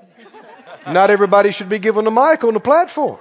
Not 0.87 1.09
everybody 1.09 1.51
should 1.51 1.69
be 1.69 1.79
given 1.79 2.07
a 2.07 2.11
mic 2.11 2.43
on 2.43 2.53
the 2.53 2.59
platform. 2.59 3.19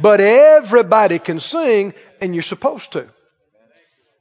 But 0.00 0.20
everybody 0.20 1.18
can 1.18 1.38
sing, 1.40 1.94
and 2.20 2.34
you're 2.34 2.42
supposed 2.42 2.92
to. 2.92 3.08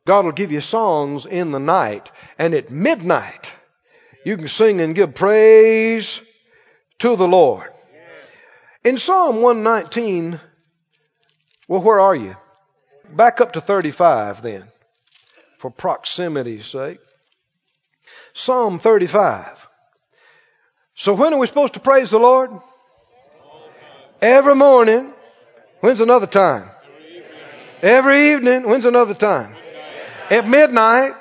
God 0.05 0.26
will 0.26 0.32
give 0.32 0.51
you 0.51 0.61
songs 0.61 1.26
in 1.26 1.51
the 1.51 1.59
night, 1.59 2.09
and 2.38 2.53
at 2.53 2.72
midnight, 2.72 3.51
you 4.24 4.38
can 4.38 4.47
sing 4.47 4.80
and 4.80 4.95
give 4.95 5.15
praise 5.15 6.22
to 6.99 7.15
the 7.15 7.28
Lord. 7.28 7.72
In 8.84 8.97
Psalm 8.97 9.41
119, 9.41 10.39
well, 11.68 11.82
where 11.82 11.99
are 11.99 12.15
you? 12.15 12.36
Back 13.09 13.41
up 13.41 13.53
to 13.53 13.61
35 13.61 14.41
then 14.41 14.72
for 15.58 15.72
proximity's 15.72 16.66
sake. 16.66 16.99
Psalm 18.34 18.80
35. 18.80 19.68
So 20.95 21.14
when 21.14 21.34
are 21.34 21.38
we 21.38 21.47
supposed 21.47 21.76
to 21.76 21.80
praise 21.80 22.10
the 22.10 22.20
Lord? 22.20 22.51
Every 24.22 24.55
morning. 24.55 25.14
When's 25.82 26.01
another 26.01 26.28
time? 26.28 26.70
Every 27.82 28.32
evening. 28.32 28.68
When's 28.68 28.86
another 28.86 29.14
time? 29.14 29.55
At 30.30 30.47
midnight. 30.47 31.14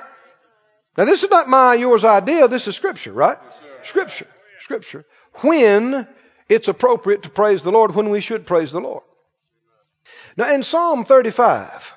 Now 0.96 1.04
this 1.04 1.22
is 1.22 1.30
not 1.30 1.48
my, 1.48 1.74
yours 1.74 2.04
idea. 2.04 2.48
This 2.48 2.66
is 2.66 2.76
scripture, 2.76 3.12
right? 3.12 3.36
Scripture. 3.84 4.26
Scripture. 4.62 5.04
When 5.42 6.08
it's 6.48 6.68
appropriate 6.68 7.24
to 7.24 7.30
praise 7.30 7.62
the 7.62 7.70
Lord, 7.70 7.94
when 7.94 8.08
we 8.10 8.20
should 8.20 8.46
praise 8.46 8.72
the 8.72 8.80
Lord. 8.80 9.02
Now 10.36 10.52
in 10.54 10.62
Psalm 10.62 11.04
35, 11.04 11.95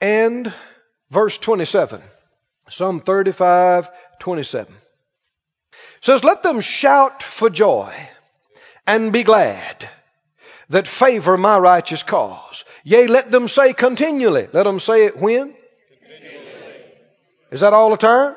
and 0.00 0.52
verse 1.10 1.38
27. 1.38 2.02
Psalm 2.70 3.00
35, 3.00 3.90
27. 4.20 4.74
Says, 6.00 6.24
Let 6.24 6.42
them 6.42 6.60
shout 6.60 7.22
for 7.22 7.50
joy 7.50 7.94
and 8.86 9.12
be 9.12 9.22
glad 9.22 9.88
that 10.70 10.86
favor 10.86 11.36
my 11.36 11.58
righteous 11.58 12.02
cause. 12.02 12.64
Yea, 12.84 13.06
let 13.06 13.30
them 13.30 13.48
say 13.48 13.72
continually. 13.72 14.48
Let 14.52 14.64
them 14.64 14.80
say 14.80 15.06
it 15.06 15.16
when? 15.16 15.54
Is 17.50 17.60
that 17.60 17.72
all 17.72 17.90
the 17.90 17.96
time? 17.96 18.36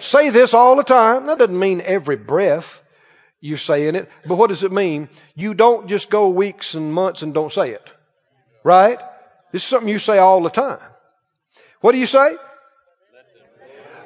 Say 0.00 0.30
this 0.30 0.54
all 0.54 0.76
the 0.76 0.84
time. 0.84 1.26
That 1.26 1.38
doesn't 1.38 1.58
mean 1.58 1.82
every 1.82 2.16
breath 2.16 2.82
you're 3.40 3.58
saying 3.58 3.94
it. 3.94 4.08
But 4.26 4.36
what 4.36 4.48
does 4.48 4.62
it 4.62 4.72
mean? 4.72 5.08
You 5.34 5.54
don't 5.54 5.88
just 5.88 6.10
go 6.10 6.28
weeks 6.28 6.74
and 6.74 6.92
months 6.92 7.22
and 7.22 7.34
don't 7.34 7.52
say 7.52 7.70
it. 7.70 7.92
Right? 8.64 8.98
This 9.52 9.62
is 9.62 9.68
something 9.68 9.88
you 9.88 9.98
say 9.98 10.18
all 10.18 10.42
the 10.42 10.50
time. 10.50 10.80
What 11.80 11.92
do 11.92 11.98
you 11.98 12.06
say? 12.06 12.36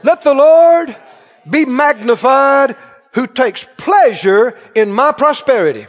Let 0.02 0.22
the 0.22 0.34
Lord 0.34 0.94
be 1.48 1.64
magnified 1.64 2.76
who 3.12 3.26
takes 3.26 3.68
pleasure 3.76 4.58
in 4.74 4.92
my 4.92 5.12
prosperity. 5.12 5.86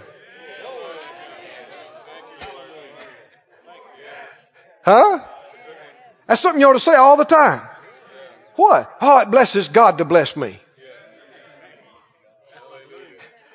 Huh? 4.86 5.23
That's 6.27 6.41
something 6.41 6.59
you 6.59 6.67
ought 6.67 6.73
to 6.73 6.79
say 6.79 6.95
all 6.95 7.17
the 7.17 7.25
time. 7.25 7.61
What? 8.55 8.97
Oh, 9.01 9.19
it 9.19 9.31
blesses 9.31 9.69
God 9.69 9.97
to 9.97 10.05
bless 10.05 10.36
me. 10.36 10.59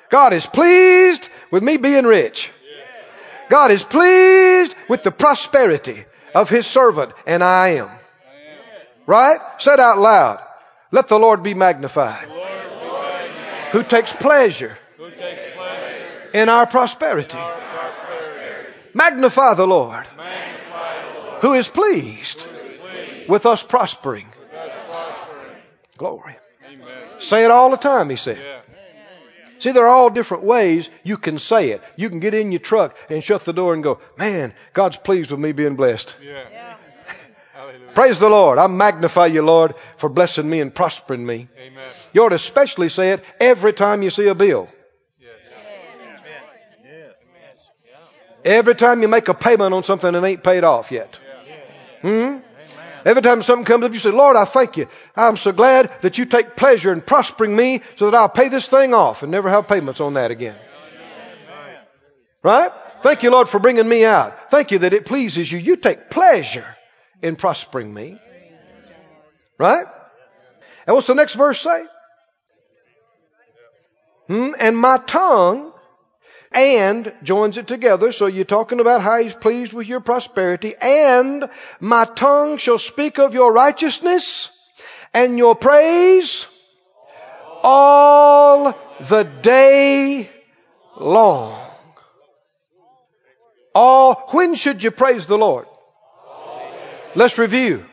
God 0.09 0.33
is 0.33 0.45
pleased 0.45 1.29
with 1.51 1.61
me 1.61 1.77
being 1.77 2.05
rich. 2.05 2.49
God 3.49 3.71
is 3.71 3.83
pleased 3.83 4.75
with 4.87 5.03
the 5.03 5.11
prosperity 5.11 6.05
of 6.33 6.49
His 6.49 6.65
servant, 6.65 7.13
and 7.25 7.43
I 7.43 7.69
am. 7.69 7.89
Right? 9.09 9.39
Said 9.57 9.79
out 9.79 9.97
loud. 9.97 10.39
Let 10.91 11.07
the 11.07 11.17
Lord 11.17 11.41
be 11.41 11.55
magnified. 11.55 12.27
Who 13.71 13.81
takes 13.81 14.13
pleasure 14.13 14.77
in 16.31 16.47
our 16.47 16.67
prosperity. 16.67 17.39
Magnify 18.93 19.55
the 19.55 19.65
Lord. 19.65 20.05
Who 21.41 21.53
is 21.55 21.67
pleased 21.67 22.45
with 23.27 23.47
us 23.47 23.63
prospering. 23.63 24.27
Glory. 25.97 26.37
Say 27.17 27.45
it 27.45 27.49
all 27.49 27.71
the 27.71 27.77
time, 27.77 28.11
he 28.11 28.15
said. 28.15 28.61
See, 29.57 29.71
there 29.71 29.87
are 29.87 29.95
all 29.95 30.11
different 30.11 30.43
ways 30.43 30.87
you 31.03 31.17
can 31.17 31.39
say 31.39 31.71
it. 31.71 31.81
You 31.95 32.09
can 32.09 32.19
get 32.19 32.35
in 32.35 32.51
your 32.51 32.59
truck 32.59 32.95
and 33.09 33.23
shut 33.23 33.43
the 33.43 33.53
door 33.53 33.73
and 33.73 33.81
go, 33.81 34.01
man, 34.19 34.53
God's 34.73 34.97
pleased 34.97 35.31
with 35.31 35.39
me 35.39 35.51
being 35.51 35.75
blessed. 35.75 36.15
Yeah. 36.21 36.75
Hallelujah. 37.79 37.95
Praise 37.95 38.19
the 38.19 38.29
Lord. 38.29 38.57
I 38.57 38.67
magnify 38.67 39.27
you, 39.27 39.41
Lord, 39.41 39.75
for 39.97 40.09
blessing 40.09 40.49
me 40.49 40.59
and 40.59 40.73
prospering 40.73 41.25
me. 41.25 41.47
Amen. 41.57 41.85
You 42.13 42.23
ought 42.23 42.29
to 42.29 42.35
especially 42.35 42.89
say 42.89 43.11
it 43.11 43.23
every 43.39 43.73
time 43.73 44.03
you 44.03 44.09
see 44.09 44.27
a 44.27 44.35
bill. 44.35 44.69
Every 48.45 48.75
time 48.75 49.01
you 49.01 49.09
make 49.09 49.27
a 49.27 49.33
payment 49.33 49.73
on 49.73 49.83
something 49.83 50.13
that 50.13 50.23
ain't 50.23 50.43
paid 50.43 50.63
off 50.63 50.91
yet. 50.91 51.19
Hmm? 52.01 52.37
Every 53.03 53.21
time 53.21 53.41
something 53.41 53.65
comes 53.65 53.83
up, 53.83 53.91
you 53.91 53.99
say, 53.99 54.11
Lord, 54.11 54.37
I 54.37 54.45
thank 54.45 54.77
you. 54.77 54.87
I'm 55.15 55.35
so 55.35 55.51
glad 55.51 55.91
that 56.01 56.17
you 56.17 56.25
take 56.25 56.55
pleasure 56.55 56.93
in 56.93 57.01
prospering 57.01 57.53
me 57.53 57.81
so 57.95 58.09
that 58.09 58.17
I'll 58.17 58.29
pay 58.29 58.47
this 58.47 58.67
thing 58.67 58.93
off 58.93 59.23
and 59.23 59.31
never 59.31 59.49
have 59.49 59.67
payments 59.67 59.99
on 59.99 60.13
that 60.13 60.31
again. 60.31 60.55
Right? 62.41 62.71
Thank 63.03 63.23
you, 63.23 63.31
Lord, 63.31 63.49
for 63.49 63.59
bringing 63.59 63.87
me 63.87 64.05
out. 64.05 64.51
Thank 64.51 64.71
you 64.71 64.79
that 64.79 64.93
it 64.93 65.05
pleases 65.05 65.51
you. 65.51 65.59
You 65.59 65.75
take 65.75 66.09
pleasure 66.09 66.65
in 67.21 67.35
prospering 67.35 67.93
me. 67.93 68.19
Right? 69.57 69.85
And 70.87 70.95
what's 70.95 71.07
the 71.07 71.15
next 71.15 71.35
verse 71.35 71.61
say? 71.61 71.83
Hmm? 74.27 74.51
And 74.59 74.77
my 74.77 74.97
tongue 74.97 75.73
and 76.51 77.13
joins 77.23 77.57
it 77.57 77.67
together. 77.67 78.11
So 78.11 78.25
you're 78.25 78.45
talking 78.45 78.79
about 78.79 79.01
how 79.01 79.21
he's 79.21 79.33
pleased 79.33 79.73
with 79.73 79.87
your 79.87 79.99
prosperity. 79.99 80.73
And 80.81 81.49
my 81.79 82.05
tongue 82.05 82.57
shall 82.57 82.77
speak 82.77 83.19
of 83.19 83.33
your 83.33 83.53
righteousness 83.53 84.49
and 85.13 85.37
your 85.37 85.55
praise 85.55 86.47
all 87.63 88.75
the 89.01 89.23
day 89.23 90.29
long. 90.97 91.71
All, 93.75 94.15
when 94.31 94.55
should 94.55 94.83
you 94.83 94.91
praise 94.91 95.25
the 95.25 95.37
Lord? 95.37 95.67
Let's 97.19 97.37
review. 97.37 97.83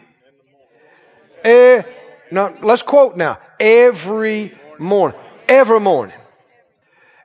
Eh, 1.42 1.82
now, 2.30 2.54
let's 2.62 2.82
quote 2.82 3.16
now. 3.16 3.40
Every 3.58 4.56
morning. 4.78 5.18
Every 5.48 5.80
morning. 5.80 6.14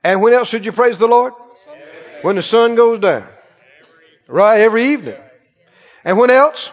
And 0.03 0.19
when 0.19 0.33
else 0.33 0.49
should 0.49 0.65
you 0.65 0.71
praise 0.71 0.97
the 0.97 1.07
Lord? 1.07 1.33
When 2.23 2.37
the 2.37 2.41
sun 2.41 2.73
goes 2.73 2.97
down. 2.97 3.27
Right? 4.27 4.61
Every 4.61 4.93
evening. 4.93 5.21
And 6.03 6.17
when 6.17 6.31
else? 6.31 6.71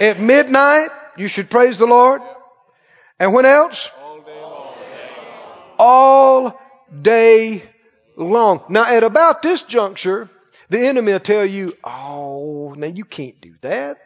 At 0.00 0.18
midnight, 0.18 0.88
you 1.18 1.28
should 1.28 1.50
praise 1.50 1.76
the 1.76 1.86
Lord. 1.86 2.22
And 3.18 3.34
when 3.34 3.44
else? 3.44 3.90
All 5.78 6.58
day 7.02 7.64
long. 8.16 8.64
Now, 8.70 8.86
at 8.86 9.02
about 9.02 9.42
this 9.42 9.60
juncture, 9.60 10.30
the 10.70 10.78
enemy 10.78 11.12
will 11.12 11.20
tell 11.20 11.44
you, 11.44 11.76
oh, 11.84 12.72
now 12.78 12.86
you 12.86 13.04
can't 13.04 13.38
do 13.38 13.56
that. 13.60 13.98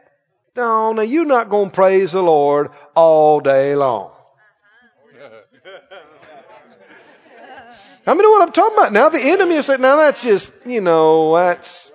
No, 0.57 0.93
now 0.93 1.03
you're 1.03 1.27
not 1.27 1.51
going 1.51 1.71
to 1.71 1.75
praise 1.75 2.13
the 2.13 2.23
Lord 2.23 2.71
all 2.95 3.41
day 3.41 3.77
long. 3.77 4.13
I 8.09 8.15
mean, 8.15 8.23
know 8.23 8.31
what 8.31 8.43
I'm 8.43 8.53
talking 8.53 8.79
about 8.79 8.93
now? 8.93 9.09
The 9.09 9.21
enemy 9.21 9.57
is 9.57 9.67
saying, 9.67 9.81
now 9.81 9.97
that's 9.97 10.23
just, 10.23 10.65
you 10.65 10.81
know, 10.81 11.35
that's, 11.35 11.91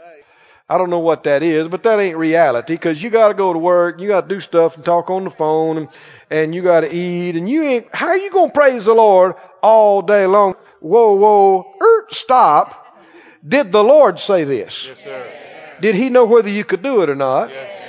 I 0.70 0.78
don't 0.78 0.90
know 0.90 1.00
what 1.00 1.24
that 1.24 1.42
is, 1.42 1.70
but 1.70 1.84
that 1.84 2.00
ain't 2.00 2.18
reality 2.18 2.74
because 2.74 3.02
you 3.02 3.10
got 3.10 3.30
to 3.30 3.34
go 3.34 3.54
to 3.54 3.60
work, 3.60 4.02
you 4.02 4.10
got 4.10 4.28
to 4.28 4.36
do 4.36 4.42
stuff 4.42 4.76
and 4.76 4.84
talk 4.84 5.10
on 5.10 5.24
the 5.24 5.30
phone 5.30 5.78
and, 5.78 5.88
and 6.30 6.54
you 6.54 6.64
got 6.64 6.82
to 6.82 6.94
eat 6.94 7.38
and 7.38 7.50
you 7.50 7.64
ain't, 7.64 7.96
how 7.96 8.08
are 8.08 8.18
you 8.18 8.30
going 8.30 8.50
to 8.50 8.54
praise 8.54 8.86
the 8.86 8.94
Lord 8.94 9.36
all 9.64 10.02
day 10.02 10.26
long? 10.26 10.56
Whoa, 10.82 11.14
whoa, 11.14 11.78
er, 11.82 12.08
stop. 12.10 12.78
Did 13.48 13.72
the 13.72 13.84
Lord 13.84 14.20
say 14.20 14.44
this? 14.44 14.88
Yes, 14.88 15.04
sir. 15.04 15.32
Did 15.80 15.96
he 15.96 16.10
know 16.10 16.26
whether 16.26 16.50
you 16.50 16.66
could 16.66 16.84
do 16.84 17.02
it 17.04 17.10
or 17.10 17.16
not? 17.16 17.50
Yes. 17.50 17.81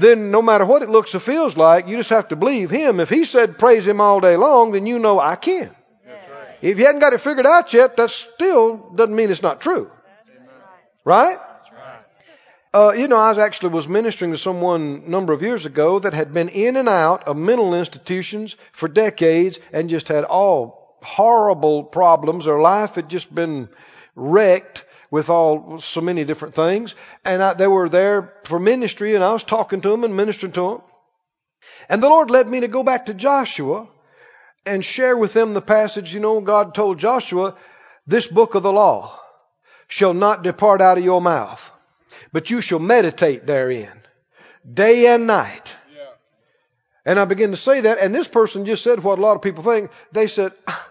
Then 0.00 0.30
no 0.30 0.40
matter 0.40 0.64
what 0.64 0.82
it 0.82 0.88
looks 0.88 1.14
or 1.14 1.20
feels 1.20 1.56
like, 1.56 1.86
you 1.86 1.96
just 1.96 2.10
have 2.10 2.28
to 2.28 2.36
believe 2.36 2.70
him. 2.70 3.00
If 3.00 3.10
he 3.10 3.24
said 3.24 3.58
praise 3.58 3.86
him 3.86 4.00
all 4.00 4.20
day 4.20 4.36
long, 4.36 4.72
then 4.72 4.86
you 4.86 4.98
know 4.98 5.20
I 5.20 5.36
can. 5.36 5.74
Right. 6.06 6.56
If 6.62 6.78
you 6.78 6.86
hadn't 6.86 7.00
got 7.00 7.12
it 7.12 7.20
figured 7.20 7.46
out 7.46 7.72
yet, 7.72 7.96
that 7.96 8.10
still 8.10 8.76
doesn't 8.94 9.14
mean 9.14 9.30
it's 9.30 9.42
not 9.42 9.60
true. 9.60 9.90
Right? 11.04 11.38
Uh, 12.72 12.92
you 12.96 13.08
know, 13.08 13.16
I 13.16 13.30
was 13.30 13.38
actually 13.38 13.70
was 13.70 13.88
ministering 13.88 14.30
to 14.30 14.38
someone 14.38 15.02
a 15.04 15.10
number 15.10 15.32
of 15.32 15.42
years 15.42 15.66
ago 15.66 15.98
that 15.98 16.14
had 16.14 16.32
been 16.32 16.48
in 16.48 16.76
and 16.76 16.88
out 16.88 17.26
of 17.26 17.36
mental 17.36 17.74
institutions 17.74 18.54
for 18.70 18.88
decades 18.88 19.58
and 19.72 19.90
just 19.90 20.06
had 20.06 20.22
all 20.22 20.96
horrible 21.02 21.82
problems. 21.82 22.44
Their 22.44 22.60
life 22.60 22.94
had 22.94 23.08
just 23.08 23.34
been 23.34 23.68
wrecked 24.14 24.84
with 25.10 25.28
all 25.28 25.78
so 25.80 26.00
many 26.00 26.24
different 26.24 26.54
things. 26.54 26.94
And 27.24 27.42
I, 27.42 27.54
they 27.54 27.66
were 27.66 27.88
there 27.88 28.32
for 28.44 28.58
ministry, 28.58 29.14
and 29.14 29.24
I 29.24 29.32
was 29.32 29.44
talking 29.44 29.80
to 29.80 29.88
them 29.88 30.04
and 30.04 30.16
ministering 30.16 30.52
to 30.52 30.68
them. 30.68 30.82
And 31.88 32.02
the 32.02 32.08
Lord 32.08 32.30
led 32.30 32.48
me 32.48 32.60
to 32.60 32.68
go 32.68 32.82
back 32.82 33.06
to 33.06 33.14
Joshua 33.14 33.88
and 34.64 34.84
share 34.84 35.16
with 35.16 35.32
them 35.32 35.54
the 35.54 35.62
passage. 35.62 36.14
You 36.14 36.20
know, 36.20 36.40
God 36.40 36.74
told 36.74 36.98
Joshua, 36.98 37.56
"This 38.06 38.26
book 38.26 38.54
of 38.54 38.62
the 38.62 38.72
law 38.72 39.18
shall 39.88 40.14
not 40.14 40.42
depart 40.42 40.80
out 40.80 40.98
of 40.98 41.04
your 41.04 41.20
mouth, 41.20 41.70
but 42.32 42.50
you 42.50 42.60
shall 42.60 42.78
meditate 42.78 43.46
therein, 43.46 44.00
day 44.72 45.06
and 45.06 45.26
night." 45.26 45.74
Yeah. 45.94 46.04
And 47.04 47.18
I 47.18 47.24
began 47.24 47.50
to 47.50 47.56
say 47.56 47.82
that, 47.82 47.98
and 47.98 48.14
this 48.14 48.28
person 48.28 48.64
just 48.64 48.84
said 48.84 49.02
what 49.02 49.18
a 49.18 49.22
lot 49.22 49.36
of 49.36 49.42
people 49.42 49.64
think. 49.64 49.90
They 50.12 50.28
said, 50.28 50.52
"Ah, 50.66 50.86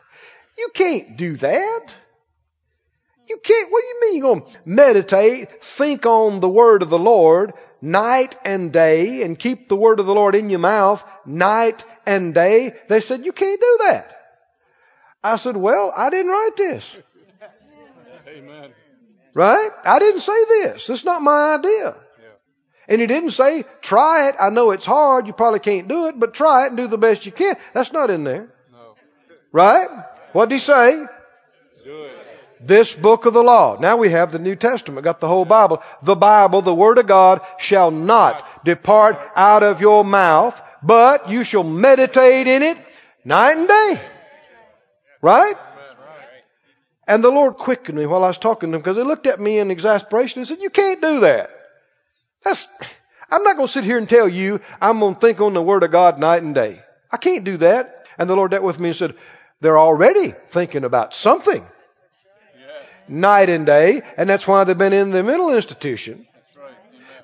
You 0.59 0.69
can't 0.73 1.15
do 1.15 1.37
that. 1.37 1.93
You 3.29 3.37
can't, 3.37 3.71
what 3.71 3.81
do 3.81 3.87
you 3.87 4.01
mean 4.01 4.17
you're 4.17 4.35
going 4.35 4.41
to 4.41 4.59
meditate, 4.65 5.63
think 5.63 6.05
on 6.05 6.39
the 6.39 6.49
word 6.49 6.81
of 6.81 6.89
the 6.89 6.99
Lord 6.99 7.53
night 7.81 8.35
and 8.43 8.73
day, 8.73 9.23
and 9.23 9.37
keep 9.37 9.69
the 9.69 9.75
word 9.75 9.99
of 9.99 10.07
the 10.07 10.15
Lord 10.15 10.35
in 10.35 10.49
your 10.49 10.59
mouth 10.59 11.03
night 11.25 11.83
and 12.05 12.33
day? 12.33 12.73
They 12.87 13.01
said, 13.01 13.25
You 13.25 13.31
can't 13.31 13.61
do 13.61 13.77
that. 13.81 14.15
I 15.23 15.35
said, 15.35 15.55
Well, 15.55 15.93
I 15.95 16.09
didn't 16.09 16.31
write 16.31 16.57
this. 16.57 16.97
Amen. 18.27 18.71
Right? 19.33 19.69
I 19.85 19.99
didn't 19.99 20.21
say 20.21 20.45
this. 20.45 20.89
It's 20.89 21.05
not 21.05 21.21
my 21.21 21.55
idea. 21.55 21.95
And 22.89 22.99
he 22.99 23.05
didn't 23.05 23.31
say, 23.31 23.65
try 23.81 24.29
it. 24.29 24.35
I 24.39 24.49
know 24.49 24.71
it's 24.71 24.85
hard. 24.85 25.27
You 25.27 25.33
probably 25.33 25.59
can't 25.59 25.87
do 25.87 26.07
it, 26.07 26.19
but 26.19 26.33
try 26.33 26.65
it 26.65 26.69
and 26.69 26.77
do 26.77 26.87
the 26.87 26.97
best 26.97 27.27
you 27.27 27.31
can. 27.31 27.55
That's 27.71 27.93
not 27.93 28.09
in 28.09 28.23
there. 28.23 28.51
No. 28.71 28.95
Right? 29.51 29.87
What 30.33 30.49
did 30.49 30.55
he 30.55 30.59
say? 30.59 31.05
Do 31.83 32.03
it. 32.05 32.18
This 32.59 32.93
book 32.93 33.25
of 33.25 33.33
the 33.33 33.43
law. 33.43 33.77
Now 33.79 33.97
we 33.97 34.09
have 34.09 34.31
the 34.31 34.39
New 34.39 34.55
Testament, 34.55 35.05
got 35.05 35.19
the 35.19 35.27
whole 35.27 35.45
Bible. 35.45 35.81
The 36.03 36.15
Bible, 36.15 36.61
the 36.61 36.73
Word 36.73 36.97
of 36.97 37.07
God, 37.07 37.41
shall 37.57 37.89
not 37.89 38.65
depart 38.65 39.17
out 39.35 39.63
of 39.63 39.79
your 39.79 40.03
mouth, 40.03 40.61
but 40.83 41.29
you 41.29 41.43
shall 41.43 41.63
meditate 41.63 42.47
in 42.47 42.61
it 42.61 42.77
night 43.23 43.57
and 43.57 43.67
day. 43.67 44.01
Right? 45.21 45.55
And 47.07 47.23
the 47.23 47.31
Lord 47.31 47.55
quickened 47.55 47.97
me 47.97 48.05
while 48.05 48.23
I 48.23 48.27
was 48.27 48.37
talking 48.37 48.69
to 48.69 48.71
them 48.73 48.81
because 48.81 48.97
they 48.97 49.03
looked 49.03 49.25
at 49.25 49.39
me 49.39 49.57
in 49.57 49.71
exasperation 49.71 50.39
and 50.39 50.47
said, 50.47 50.61
You 50.61 50.69
can't 50.69 51.01
do 51.01 51.21
that. 51.21 51.49
That's, 52.43 52.67
I'm 53.31 53.43
not 53.43 53.55
going 53.55 53.67
to 53.67 53.73
sit 53.73 53.83
here 53.83 53.97
and 53.97 54.07
tell 54.07 54.27
you 54.27 54.59
I'm 54.81 54.99
going 54.99 55.15
to 55.15 55.19
think 55.19 55.39
on 55.39 55.53
the 55.53 55.61
Word 55.61 55.83
of 55.83 55.91
God 55.91 56.19
night 56.19 56.43
and 56.43 56.53
day. 56.53 56.83
I 57.11 57.17
can't 57.17 57.45
do 57.45 57.57
that. 57.57 58.05
And 58.17 58.29
the 58.29 58.35
Lord 58.35 58.51
dealt 58.51 58.63
with 58.63 58.79
me 58.79 58.89
and 58.89 58.95
said, 58.95 59.15
They're 59.61 59.79
already 59.79 60.33
thinking 60.51 60.83
about 60.83 61.15
something 61.15 61.65
night 63.09 63.49
and 63.49 63.65
day, 63.65 64.01
and 64.17 64.29
that's 64.29 64.47
why 64.47 64.63
they've 64.63 64.77
been 64.77 64.93
in 64.93 65.11
the 65.11 65.23
mental 65.23 65.53
institution. 65.53 66.25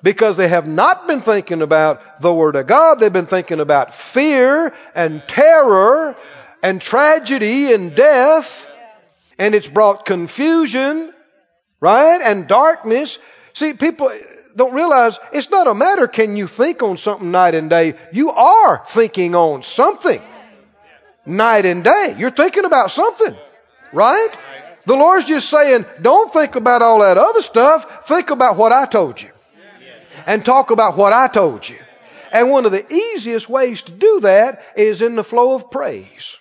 Because 0.02 0.36
they 0.36 0.48
have 0.48 0.66
not 0.66 1.08
been 1.08 1.22
thinking 1.22 1.62
about 1.62 2.20
the 2.20 2.32
Word 2.32 2.54
of 2.54 2.66
God. 2.66 3.00
They've 3.00 3.12
been 3.12 3.26
thinking 3.26 3.60
about 3.60 3.94
fear 3.94 4.74
and 4.94 5.22
terror 5.26 6.16
and 6.62 6.80
tragedy 6.80 7.72
and 7.72 7.94
death. 7.94 8.68
And 9.38 9.54
it's 9.54 9.68
brought 9.68 10.04
confusion, 10.04 11.12
right? 11.80 12.20
And 12.22 12.46
darkness. 12.46 13.18
See, 13.54 13.72
people 13.72 14.10
don't 14.54 14.74
realize 14.74 15.18
it's 15.32 15.50
not 15.50 15.66
a 15.66 15.74
matter 15.74 16.08
can 16.08 16.36
you 16.36 16.46
think 16.46 16.82
on 16.82 16.96
something 16.96 17.30
night 17.30 17.54
and 17.54 17.70
day. 17.70 17.94
You 18.12 18.30
are 18.30 18.82
thinking 18.86 19.34
on 19.34 19.62
something 19.62 20.22
night 21.26 21.66
and 21.66 21.84
day. 21.84 22.14
You're 22.18 22.30
thinking 22.30 22.64
about 22.64 22.90
something, 22.90 23.36
right? 23.92 24.30
The 24.86 24.94
Lord's 24.94 25.26
just 25.26 25.50
saying, 25.50 25.84
don't 26.00 26.32
think 26.32 26.54
about 26.54 26.80
all 26.80 27.00
that 27.00 27.18
other 27.18 27.42
stuff. 27.42 28.06
Think 28.06 28.30
about 28.30 28.56
what 28.56 28.72
I 28.72 28.86
told 28.86 29.20
you. 29.20 29.30
And 30.26 30.44
talk 30.44 30.70
about 30.70 30.96
what 30.96 31.12
I 31.12 31.28
told 31.28 31.68
you. 31.68 31.78
And 32.32 32.50
one 32.50 32.66
of 32.66 32.72
the 32.72 32.92
easiest 32.92 33.48
ways 33.48 33.82
to 33.82 33.92
do 33.92 34.20
that 34.20 34.62
is 34.76 35.02
in 35.02 35.16
the 35.16 35.24
flow 35.24 35.54
of 35.54 35.70
praise. 35.70 36.36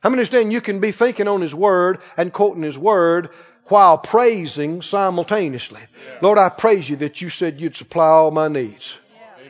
How 0.00 0.10
many 0.10 0.20
understand 0.20 0.52
you 0.52 0.60
can 0.60 0.80
be 0.80 0.92
thinking 0.92 1.28
on 1.28 1.40
His 1.40 1.54
Word 1.54 2.00
and 2.16 2.32
quoting 2.32 2.62
His 2.62 2.76
Word 2.78 3.30
while 3.64 3.98
praising 3.98 4.82
simultaneously? 4.82 5.80
Lord, 6.20 6.38
I 6.38 6.50
praise 6.50 6.88
you 6.88 6.96
that 6.96 7.20
you 7.20 7.30
said 7.30 7.60
you'd 7.60 7.76
supply 7.76 8.08
all 8.08 8.30
my 8.30 8.48
needs. 8.48 8.98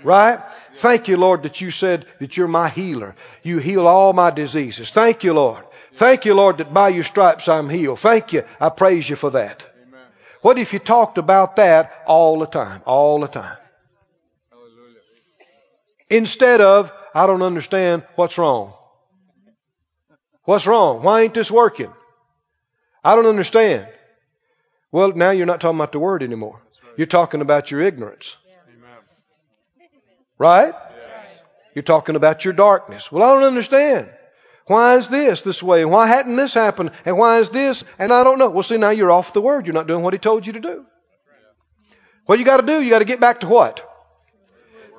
Right? 0.05 0.39
Thank 0.77 1.09
you, 1.09 1.17
Lord, 1.17 1.45
that 1.45 1.61
you 1.61 1.71
said 1.71 2.07
that 2.21 2.37
you're 2.37 2.47
my 2.47 2.69
healer. 2.69 3.17
You 3.43 3.59
heal 3.59 3.87
all 3.87 4.13
my 4.13 4.31
diseases. 4.31 4.91
Thank 4.91 5.25
you, 5.25 5.33
Lord. 5.33 5.65
Thank 5.97 6.25
you, 6.25 6.35
Lord, 6.35 6.59
that 6.59 6.75
by 6.75 6.89
your 6.89 7.05
stripes 7.05 7.49
I'm 7.49 7.69
healed. 7.69 8.01
Thank 8.01 8.33
you. 8.33 8.45
I 8.61 8.69
praise 8.69 9.09
you 9.09 9.17
for 9.17 9.31
that. 9.31 9.67
What 10.43 10.59
if 10.59 10.73
you 10.73 10.79
talked 10.79 11.19
about 11.19 11.57
that 11.57 12.03
all 12.07 12.39
the 12.39 12.47
time? 12.47 12.83
All 12.85 13.21
the 13.21 13.29
time. 13.29 13.57
Instead 16.11 16.61
of, 16.61 16.93
I 17.15 17.27
don't 17.27 17.43
understand 17.43 18.05
what's 18.17 18.37
wrong. 18.37 18.75
What's 20.45 20.67
wrong? 20.67 21.03
Why 21.03 21.23
ain't 21.23 21.35
this 21.35 21.51
working? 21.51 21.93
I 23.03 23.17
don't 23.17 23.27
understand. 23.27 23.89
Well, 24.93 25.13
now 25.13 25.31
you're 25.31 25.47
not 25.47 25.61
talking 25.61 25.79
about 25.79 25.93
the 25.93 25.99
word 25.99 26.23
anymore. 26.23 26.61
You're 26.97 27.07
talking 27.07 27.41
about 27.41 27.71
your 27.71 27.81
ignorance. 27.81 28.37
Right? 30.39 30.75
You're 31.75 31.83
talking 31.83 32.17
about 32.17 32.45
your 32.45 32.55
darkness. 32.55 33.11
Well, 33.11 33.23
I 33.23 33.35
don't 33.35 33.45
understand. 33.45 34.11
Why 34.67 34.97
is 34.97 35.09
this 35.09 35.43
this 35.43 35.63
way? 35.63 35.83
And 35.83 35.91
why 35.91 36.07
hadn't 36.07 36.37
this 36.37 36.55
happened? 36.55 36.93
And 37.05 37.19
why 37.19 37.41
is 37.41 37.51
this? 37.51 37.85
And 37.99 38.13
I 38.13 38.25
don't 38.25 38.39
know. 38.39 38.49
Well, 38.49 38.63
see, 38.63 38.79
now 38.79 38.91
you're 38.91 39.13
off 39.13 39.35
the 39.35 39.43
word. 39.43 39.67
You're 39.67 39.75
not 39.75 39.87
doing 39.87 40.03
what 40.03 40.15
he 40.15 40.19
told 40.19 40.47
you 40.47 40.55
to 40.55 40.61
do. 40.61 40.87
What 42.27 42.39
you 42.39 42.45
got 42.47 42.59
to 42.59 42.67
do, 42.67 42.81
you 42.81 42.89
got 42.89 43.01
to 43.01 43.05
get 43.05 43.21
back 43.21 43.41
to 43.41 43.47
what? 43.47 43.87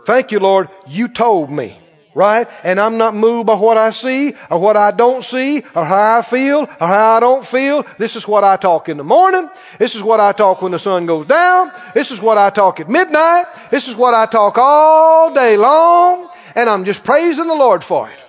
Thank 0.06 0.32
you, 0.32 0.40
Lord. 0.40 0.70
You 0.88 1.08
told 1.08 1.50
me. 1.50 1.80
Right? 2.14 2.48
And 2.64 2.80
I'm 2.80 2.98
not 2.98 3.14
moved 3.14 3.48
by 3.48 3.56
what 3.56 3.76
I 3.76 3.90
see 3.90 4.36
or 4.50 4.58
what 4.58 4.78
I 4.78 4.92
don't 4.92 5.22
see 5.22 5.64
or 5.76 5.84
how 5.84 6.20
I 6.20 6.22
feel 6.22 6.60
or 6.62 6.88
how 6.88 7.18
I 7.18 7.20
don't 7.20 7.46
feel. 7.46 7.86
This 7.98 8.16
is 8.16 8.26
what 8.26 8.46
I 8.46 8.56
talk 8.56 8.88
in 8.88 8.96
the 8.96 9.04
morning. 9.04 9.50
This 9.80 9.96
is 9.96 10.02
what 10.02 10.22
I 10.22 10.32
talk 10.32 10.62
when 10.62 10.72
the 10.72 10.80
sun 10.80 11.08
goes 11.08 11.26
down. 11.26 11.74
This 11.94 12.12
is 12.12 12.22
what 12.22 12.38
I 12.38 12.52
talk 12.52 12.80
at 12.80 12.90
midnight. 12.90 13.48
This 13.70 13.90
is 13.90 13.96
what 13.96 14.14
I 14.14 14.28
talk 14.28 14.58
all 14.58 15.34
day 15.34 15.58
long. 15.58 16.30
And 16.56 16.70
I'm 16.70 16.86
just 16.86 17.04
praising 17.04 17.48
the 17.48 17.54
Lord 17.54 17.84
for 17.84 18.10
it. 18.10 18.25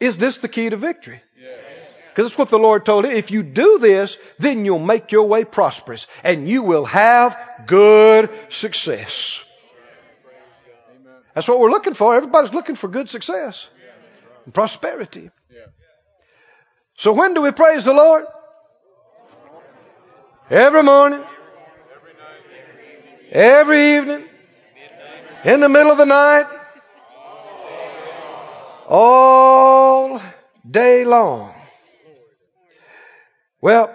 Is 0.00 0.18
this 0.18 0.38
the 0.38 0.48
key 0.48 0.70
to 0.70 0.76
victory? 0.76 1.20
Because 2.10 2.30
that's 2.30 2.38
what 2.38 2.50
the 2.50 2.58
Lord 2.58 2.84
told 2.84 3.04
him. 3.04 3.12
If 3.12 3.30
you 3.30 3.42
do 3.42 3.78
this, 3.78 4.18
then 4.38 4.64
you'll 4.64 4.80
make 4.80 5.12
your 5.12 5.24
way 5.24 5.44
prosperous 5.44 6.06
and 6.24 6.48
you 6.48 6.62
will 6.62 6.84
have 6.84 7.38
good 7.66 8.28
success. 8.48 9.40
That's 11.34 11.46
what 11.46 11.60
we're 11.60 11.70
looking 11.70 11.94
for. 11.94 12.16
Everybody's 12.16 12.52
looking 12.52 12.74
for 12.74 12.88
good 12.88 13.08
success 13.08 13.68
and 14.44 14.52
prosperity. 14.52 15.30
So 16.96 17.12
when 17.12 17.34
do 17.34 17.42
we 17.42 17.52
praise 17.52 17.84
the 17.84 17.94
Lord? 17.94 18.24
Every 20.50 20.82
morning, 20.82 21.22
every 23.30 23.96
evening, 23.96 24.24
in 25.44 25.60
the 25.60 25.68
middle 25.68 25.92
of 25.92 25.98
the 25.98 26.06
night, 26.06 26.46
all 28.88 30.20
day 30.68 31.04
long. 31.04 31.54
Well, 33.60 33.92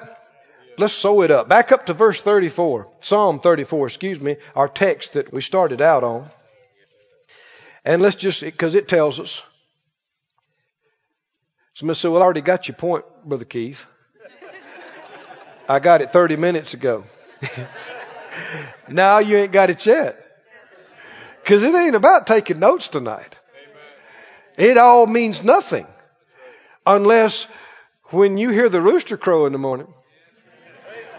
let's 0.77 0.93
sew 0.93 1.21
it 1.21 1.31
up. 1.31 1.49
Back 1.49 1.71
up 1.71 1.87
to 1.87 1.93
verse 1.93 2.21
34, 2.21 2.87
Psalm 2.99 3.39
34, 3.39 3.87
excuse 3.87 4.19
me, 4.19 4.37
our 4.55 4.67
text 4.67 5.13
that 5.13 5.33
we 5.33 5.41
started 5.41 5.81
out 5.81 6.03
on. 6.03 6.29
And 7.83 8.01
let's 8.01 8.15
just, 8.15 8.41
because 8.41 8.75
it 8.75 8.87
tells 8.87 9.19
us. 9.19 9.41
Somebody 11.73 11.97
said, 11.97 12.11
Well, 12.11 12.21
I 12.21 12.25
already 12.25 12.41
got 12.41 12.67
your 12.67 12.75
point, 12.75 13.03
Brother 13.25 13.45
Keith. 13.45 13.85
I 15.67 15.79
got 15.79 16.01
it 16.01 16.11
30 16.11 16.35
minutes 16.35 16.73
ago. 16.73 17.05
now 18.87 19.19
you 19.19 19.37
ain't 19.37 19.51
got 19.51 19.69
it 19.69 19.85
yet. 19.85 20.19
Because 21.41 21.63
it 21.63 21.73
ain't 21.73 21.95
about 21.95 22.27
taking 22.27 22.59
notes 22.59 22.89
tonight. 22.89 23.37
It 24.57 24.77
all 24.77 25.07
means 25.07 25.43
nothing 25.43 25.87
unless 26.85 27.47
when 28.05 28.37
you 28.37 28.49
hear 28.49 28.69
the 28.69 28.81
rooster 28.81 29.17
crow 29.17 29.45
in 29.45 29.51
the 29.53 29.57
morning 29.57 29.91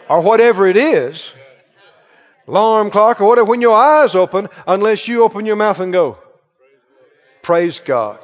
or 0.08 0.20
whatever 0.20 0.66
it 0.66 0.76
is, 0.76 1.32
alarm 2.46 2.90
clock 2.90 3.20
or 3.20 3.26
whatever, 3.26 3.46
when 3.46 3.60
your 3.60 3.76
eyes 3.76 4.14
open, 4.14 4.48
unless 4.66 5.08
you 5.08 5.24
open 5.24 5.46
your 5.46 5.56
mouth 5.56 5.80
and 5.80 5.92
go, 5.92 6.18
Praise 7.42 7.80
God. 7.80 8.20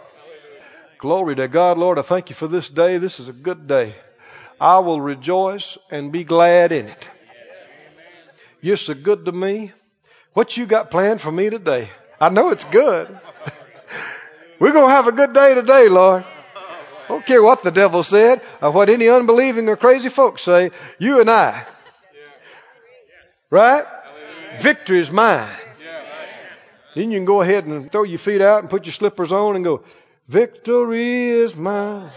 Glory 0.96 1.36
to 1.36 1.46
God, 1.46 1.76
Lord. 1.76 1.98
I 1.98 2.02
thank 2.02 2.30
you 2.30 2.34
for 2.34 2.48
this 2.48 2.70
day. 2.70 2.96
This 2.96 3.20
is 3.20 3.28
a 3.28 3.34
good 3.34 3.66
day. 3.66 3.94
I 4.58 4.78
will 4.78 5.00
rejoice 5.00 5.76
and 5.90 6.10
be 6.10 6.24
glad 6.24 6.72
in 6.72 6.86
it. 6.86 7.08
You're 8.62 8.78
so 8.78 8.94
good 8.94 9.26
to 9.26 9.32
me. 9.32 9.72
What 10.32 10.56
you 10.56 10.64
got 10.64 10.90
planned 10.90 11.20
for 11.20 11.30
me 11.30 11.50
today? 11.50 11.90
I 12.18 12.30
know 12.30 12.48
it's 12.48 12.64
good. 12.64 13.08
We're 14.60 14.72
going 14.72 14.88
to 14.88 14.94
have 14.94 15.08
a 15.08 15.12
good 15.12 15.32
day 15.32 15.54
today, 15.54 15.88
Lord. 15.88 16.22
I 16.22 17.08
don't 17.08 17.24
care 17.24 17.42
what 17.42 17.62
the 17.62 17.70
devil 17.70 18.02
said 18.02 18.42
or 18.60 18.70
what 18.70 18.90
any 18.90 19.08
unbelieving 19.08 19.68
or 19.70 19.76
crazy 19.76 20.10
folks 20.10 20.42
say. 20.42 20.70
You 20.98 21.20
and 21.20 21.30
I. 21.30 21.66
Right? 23.48 23.86
Victory 24.58 25.00
is 25.00 25.10
mine. 25.10 25.48
Then 26.94 27.10
you 27.10 27.18
can 27.18 27.24
go 27.24 27.40
ahead 27.40 27.64
and 27.64 27.90
throw 27.90 28.02
your 28.02 28.18
feet 28.18 28.42
out 28.42 28.60
and 28.60 28.68
put 28.68 28.84
your 28.84 28.92
slippers 28.92 29.32
on 29.32 29.56
and 29.56 29.64
go, 29.64 29.82
Victory 30.28 31.30
is 31.30 31.56
mine. 31.56 32.10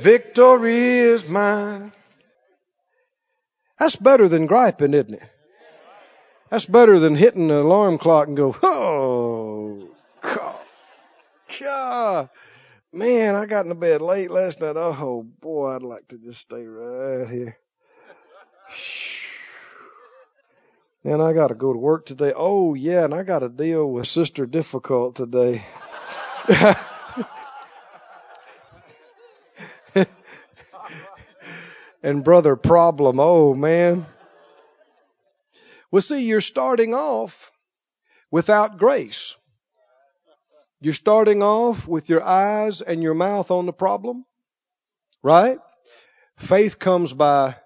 Victory 0.00 0.98
is 0.98 1.28
mine. 1.28 1.92
That's 3.78 3.96
better 3.96 4.26
than 4.26 4.46
griping, 4.46 4.94
isn't 4.94 5.14
it? 5.14 5.22
That's 6.48 6.64
better 6.64 6.98
than 6.98 7.14
hitting 7.14 7.48
the 7.48 7.60
alarm 7.60 7.98
clock 7.98 8.28
and 8.28 8.36
go, 8.36 8.56
oh, 8.62 9.88
God. 10.22 10.55
God. 11.60 12.28
Man, 12.92 13.34
I 13.34 13.46
got 13.46 13.64
in 13.64 13.68
the 13.68 13.74
bed 13.74 14.00
late 14.00 14.30
last 14.30 14.60
night. 14.60 14.76
Oh, 14.76 15.22
boy, 15.40 15.74
I'd 15.74 15.82
like 15.82 16.08
to 16.08 16.18
just 16.18 16.40
stay 16.40 16.64
right 16.64 17.28
here. 17.28 17.58
And 21.04 21.22
I 21.22 21.32
got 21.34 21.48
to 21.48 21.54
go 21.54 21.72
to 21.72 21.78
work 21.78 22.04
today. 22.04 22.32
Oh, 22.34 22.74
yeah, 22.74 23.04
and 23.04 23.14
I 23.14 23.22
got 23.22 23.38
to 23.38 23.48
deal 23.48 23.88
with 23.88 24.08
Sister 24.08 24.44
Difficult 24.44 25.14
today. 25.14 25.64
and 32.02 32.24
Brother 32.24 32.56
Problem. 32.56 33.20
Oh, 33.20 33.54
man. 33.54 34.06
Well, 35.92 36.02
see, 36.02 36.24
you're 36.24 36.40
starting 36.40 36.92
off 36.92 37.52
without 38.32 38.76
grace. 38.76 39.36
You're 40.80 40.94
starting 40.94 41.42
off 41.42 41.88
with 41.88 42.08
your 42.08 42.22
eyes 42.22 42.80
and 42.82 43.02
your 43.02 43.14
mouth 43.14 43.50
on 43.50 43.66
the 43.66 43.72
problem, 43.72 44.24
right? 45.22 45.58
Faith 46.36 46.78
comes 46.78 47.12
by 47.12 47.56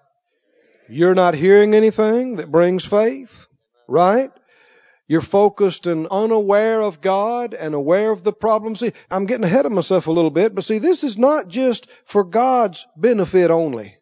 you're 0.89 1.15
not 1.15 1.33
hearing 1.33 1.73
anything 1.73 2.37
that 2.37 2.51
brings 2.51 2.85
faith, 2.85 3.47
right? 3.87 4.31
You're 5.07 5.21
focused 5.21 5.87
and 5.87 6.07
unaware 6.09 6.81
of 6.81 7.01
God 7.01 7.53
and 7.53 7.73
aware 7.73 8.11
of 8.11 8.23
the 8.23 8.31
problem. 8.31 8.75
See, 8.75 8.93
I'm 9.09 9.25
getting 9.25 9.43
ahead 9.43 9.65
of 9.65 9.73
myself 9.73 10.07
a 10.07 10.11
little 10.11 10.29
bit, 10.29 10.55
but 10.55 10.63
see, 10.63 10.77
this 10.77 11.03
is 11.03 11.17
not 11.17 11.49
just 11.49 11.87
for 12.05 12.23
God's 12.23 12.85
benefit 12.95 13.51
only. 13.51 13.97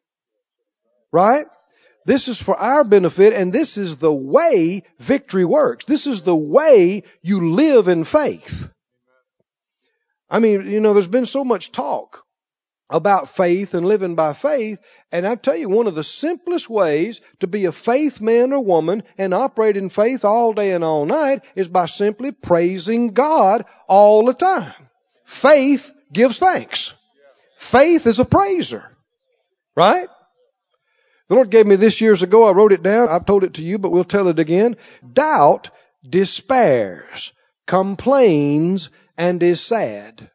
Right? 1.11 1.47
This 2.05 2.27
is 2.27 2.39
for 2.39 2.55
our 2.55 2.83
benefit 2.83 3.33
and 3.33 3.51
this 3.51 3.77
is 3.77 3.97
the 3.97 4.13
way 4.13 4.83
victory 4.99 5.45
works. 5.45 5.85
This 5.85 6.05
is 6.05 6.21
the 6.21 6.35
way 6.35 7.03
you 7.23 7.53
live 7.53 7.87
in 7.87 8.03
faith. 8.03 8.69
I 10.29 10.39
mean, 10.39 10.69
you 10.69 10.79
know, 10.79 10.93
there's 10.93 11.07
been 11.07 11.25
so 11.25 11.43
much 11.43 11.71
talk 11.71 12.25
about 12.89 13.29
faith 13.29 13.73
and 13.73 13.85
living 13.85 14.15
by 14.15 14.33
faith. 14.33 14.79
And 15.11 15.27
I 15.27 15.35
tell 15.35 15.55
you, 15.55 15.69
one 15.69 15.87
of 15.87 15.95
the 15.95 16.03
simplest 16.03 16.69
ways 16.69 17.21
to 17.39 17.47
be 17.47 17.65
a 17.65 17.71
faith 17.71 18.19
man 18.19 18.51
or 18.51 18.63
woman 18.63 19.03
and 19.17 19.33
operate 19.33 19.77
in 19.77 19.89
faith 19.89 20.25
all 20.25 20.53
day 20.53 20.71
and 20.71 20.83
all 20.83 21.05
night 21.05 21.43
is 21.55 21.67
by 21.67 21.85
simply 21.85 22.31
praising 22.31 23.13
God 23.13 23.65
all 23.87 24.25
the 24.25 24.33
time. 24.33 24.89
Faith 25.25 25.91
gives 26.11 26.39
thanks. 26.39 26.93
Faith 27.57 28.07
is 28.07 28.19
a 28.19 28.25
praiser. 28.25 28.89
Right? 29.75 30.07
The 31.27 31.35
Lord 31.35 31.51
gave 31.51 31.67
me 31.67 31.75
this 31.75 32.01
years 32.01 32.23
ago. 32.23 32.43
I 32.43 32.53
wrote 32.53 32.73
it 32.73 32.81
down. 32.81 33.07
I've 33.07 33.27
told 33.27 33.43
it 33.43 33.55
to 33.55 33.63
you, 33.63 33.77
but 33.77 33.91
we'll 33.91 34.03
tell 34.03 34.29
it 34.29 34.39
again. 34.39 34.77
Doubt 35.13 35.69
despairs, 36.07 37.31
complains, 37.67 38.89
and 39.19 39.43
is 39.43 39.59
sad. 39.59 40.31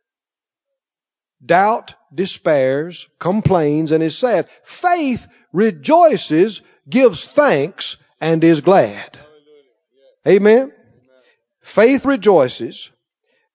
doubt 1.45 1.95
despairs, 2.15 3.09
complains, 3.19 3.93
and 3.93 4.03
is 4.03 4.17
sad. 4.17 4.49
Faith 4.63 5.27
rejoices, 5.53 6.61
gives 6.89 7.27
thanks, 7.27 7.97
and 8.21 8.45
is 8.45 8.61
glad. 8.61 9.19
Amen. 10.27 10.73
Faith 11.63 12.07
rejoices, 12.07 12.91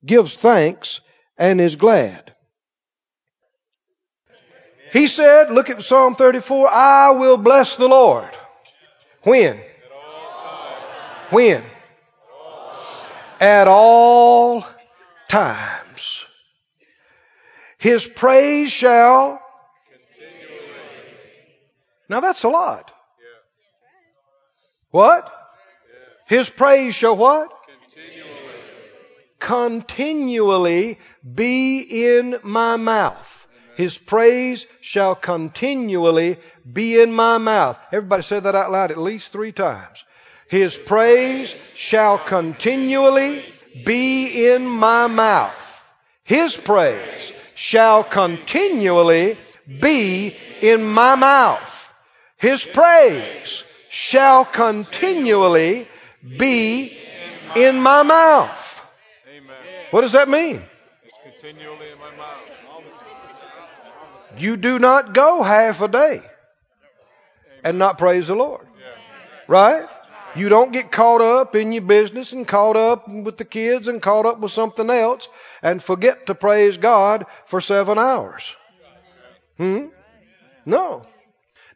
gives 0.03 0.35
thanks, 0.35 1.01
and 1.37 1.61
is 1.61 1.75
glad. 1.75 2.33
He 4.91 5.05
said, 5.07 5.51
look 5.51 5.69
at 5.69 5.83
Psalm 5.83 6.15
34, 6.15 6.69
I 6.71 7.11
will 7.11 7.37
bless 7.37 7.75
the 7.75 7.87
Lord. 7.87 8.29
When? 9.21 9.59
When? 11.29 11.63
At 13.39 13.67
all 13.67 14.65
times. 15.29 16.25
His 17.77 18.05
praise 18.05 18.71
shall. 18.71 19.41
Now 22.09 22.19
that's 22.19 22.43
a 22.43 22.49
lot. 22.49 22.91
What? 24.91 25.31
His 26.27 26.49
praise 26.49 26.95
shall 26.95 27.15
what? 27.15 27.51
Continually 29.39 30.99
be 31.23 32.07
in 32.07 32.39
my 32.43 32.75
mouth. 32.75 33.47
His 33.77 33.97
praise 33.97 34.65
shall 34.81 35.15
continually 35.15 36.37
be 36.71 36.99
in 36.99 37.13
my 37.13 37.37
mouth. 37.37 37.79
Everybody 37.93 38.23
say 38.23 38.39
that 38.39 38.55
out 38.55 38.71
loud 38.71 38.91
at 38.91 38.97
least 38.97 39.31
three 39.31 39.53
times. 39.53 40.03
His 40.49 40.75
praise 40.75 41.55
shall 41.75 42.17
continually 42.17 43.45
be 43.85 44.51
in 44.51 44.65
my 44.65 45.07
mouth. 45.07 45.89
His 46.23 46.55
praise 46.55 47.33
shall 47.55 48.03
continually 48.03 49.37
be 49.79 50.35
in 50.61 50.83
my 50.83 51.15
mouth. 51.15 51.93
His 52.37 52.63
praise 52.63 53.63
shall 53.89 54.45
continually 54.45 55.87
be 56.37 56.97
in 57.55 57.81
my 57.81 58.03
mouth. 58.03 58.81
What 59.91 60.01
does 60.01 60.11
that 60.11 60.29
mean? 60.29 60.61
Continually 61.23 61.91
in 61.91 61.99
my 61.99 62.15
mouth. 62.15 62.37
You 64.37 64.55
do 64.57 64.79
not 64.79 65.13
go 65.13 65.43
half 65.43 65.81
a 65.81 65.87
day 65.87 66.21
and 67.63 67.79
not 67.79 67.97
praise 67.97 68.27
the 68.27 68.35
Lord. 68.35 68.65
Right? 69.47 69.87
You 70.35 70.49
don't 70.49 70.71
get 70.71 70.91
caught 70.91 71.21
up 71.21 71.55
in 71.55 71.71
your 71.71 71.81
business 71.81 72.33
and 72.33 72.47
caught 72.47 72.77
up 72.77 73.07
with 73.07 73.37
the 73.37 73.45
kids 73.45 73.87
and 73.87 74.01
caught 74.01 74.25
up 74.25 74.39
with 74.39 74.51
something 74.51 74.89
else 74.89 75.27
and 75.61 75.81
forget 75.81 76.27
to 76.27 76.35
praise 76.35 76.77
God 76.77 77.25
for 77.45 77.61
seven 77.61 77.97
hours. 77.97 78.55
Hmm? 79.57 79.87
No. 80.65 81.03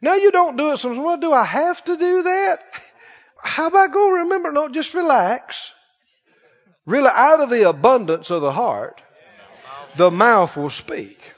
Now 0.00 0.14
you 0.14 0.30
don't 0.30 0.56
do 0.56 0.72
it. 0.72 0.76
So, 0.78 1.00
well, 1.00 1.16
do 1.16 1.32
I 1.32 1.44
have 1.44 1.82
to 1.84 1.96
do 1.96 2.22
that? 2.22 2.62
How 3.42 3.66
about 3.66 3.92
go 3.92 4.10
remember? 4.10 4.52
No, 4.52 4.68
just 4.68 4.94
relax. 4.94 5.72
Really, 6.86 7.10
out 7.12 7.40
of 7.40 7.50
the 7.50 7.68
abundance 7.68 8.30
of 8.30 8.42
the 8.42 8.52
heart, 8.52 9.02
the 9.96 10.10
mouth 10.10 10.56
will 10.56 10.70
speak. 10.70 11.32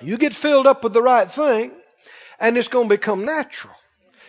You 0.00 0.18
get 0.18 0.34
filled 0.34 0.66
up 0.66 0.84
with 0.84 0.92
the 0.92 1.02
right 1.02 1.30
thing, 1.30 1.72
and 2.38 2.56
it's 2.56 2.68
going 2.68 2.88
to 2.88 2.94
become 2.94 3.24
natural. 3.24 3.74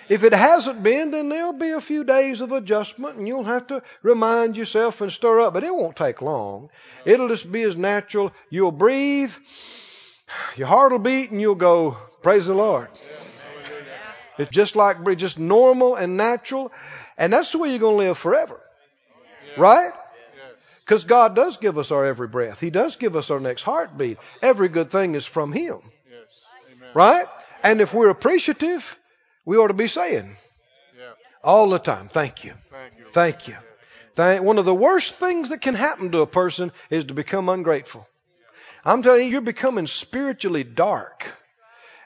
If 0.09 0.23
it 0.23 0.33
hasn't 0.33 0.81
been, 0.81 1.11
then 1.11 1.29
there'll 1.29 1.53
be 1.53 1.69
a 1.69 1.79
few 1.79 2.03
days 2.03 2.41
of 2.41 2.51
adjustment, 2.51 3.17
and 3.17 3.27
you'll 3.27 3.43
have 3.43 3.67
to 3.67 3.83
remind 4.01 4.57
yourself 4.57 5.01
and 5.01 5.11
stir 5.11 5.41
up, 5.41 5.53
but 5.53 5.63
it 5.63 5.73
won't 5.73 5.95
take 5.95 6.21
long. 6.21 6.69
It'll 7.05 7.27
just 7.27 7.49
be 7.49 7.61
as 7.61 7.75
natural. 7.75 8.33
You'll 8.49 8.71
breathe, 8.71 9.31
your 10.55 10.67
heart 10.67 10.91
will 10.91 10.99
beat, 10.99 11.29
and 11.29 11.39
you'll 11.39 11.55
go, 11.55 11.97
Praise 12.21 12.47
the 12.47 12.53
Lord. 12.53 12.89
It's 14.37 14.49
just 14.49 14.75
like 14.75 14.97
just 15.17 15.37
normal 15.37 15.95
and 15.95 16.17
natural, 16.17 16.71
and 17.17 17.31
that's 17.31 17.51
the 17.51 17.59
way 17.59 17.69
you're 17.69 17.79
going 17.79 17.99
to 17.99 18.07
live 18.07 18.17
forever. 18.17 18.59
Right? 19.57 19.91
Because 20.79 21.03
God 21.03 21.35
does 21.35 21.57
give 21.57 21.77
us 21.77 21.91
our 21.91 22.05
every 22.05 22.27
breath. 22.27 22.59
He 22.59 22.71
does 22.71 22.95
give 22.95 23.15
us 23.15 23.29
our 23.29 23.39
next 23.39 23.61
heartbeat. 23.61 24.17
Every 24.41 24.69
good 24.69 24.89
thing 24.89 25.13
is 25.13 25.25
from 25.25 25.51
Him. 25.51 25.79
Yes. 26.09 26.95
Right? 26.95 27.27
And 27.61 27.79
if 27.79 27.93
we're 27.93 28.09
appreciative, 28.09 28.97
we 29.45 29.57
ought 29.57 29.67
to 29.67 29.73
be 29.73 29.87
saying 29.87 30.35
Yeah. 30.97 31.11
all 31.43 31.69
the 31.69 31.79
time, 31.79 32.07
thank 32.07 32.43
you. 32.43 32.53
Thank 32.71 32.97
you. 32.97 33.05
Thank 33.11 33.47
you. 33.47 33.57
Thank, 34.15 34.43
one 34.43 34.57
of 34.57 34.65
the 34.65 34.75
worst 34.75 35.15
things 35.15 35.49
that 35.49 35.61
can 35.61 35.75
happen 35.75 36.11
to 36.11 36.21
a 36.21 36.27
person 36.27 36.71
is 36.89 37.05
to 37.05 37.13
become 37.13 37.49
ungrateful. 37.49 38.07
I'm 38.83 39.01
telling 39.03 39.25
you, 39.25 39.31
you're 39.31 39.41
becoming 39.41 39.87
spiritually 39.87 40.63
dark 40.63 41.25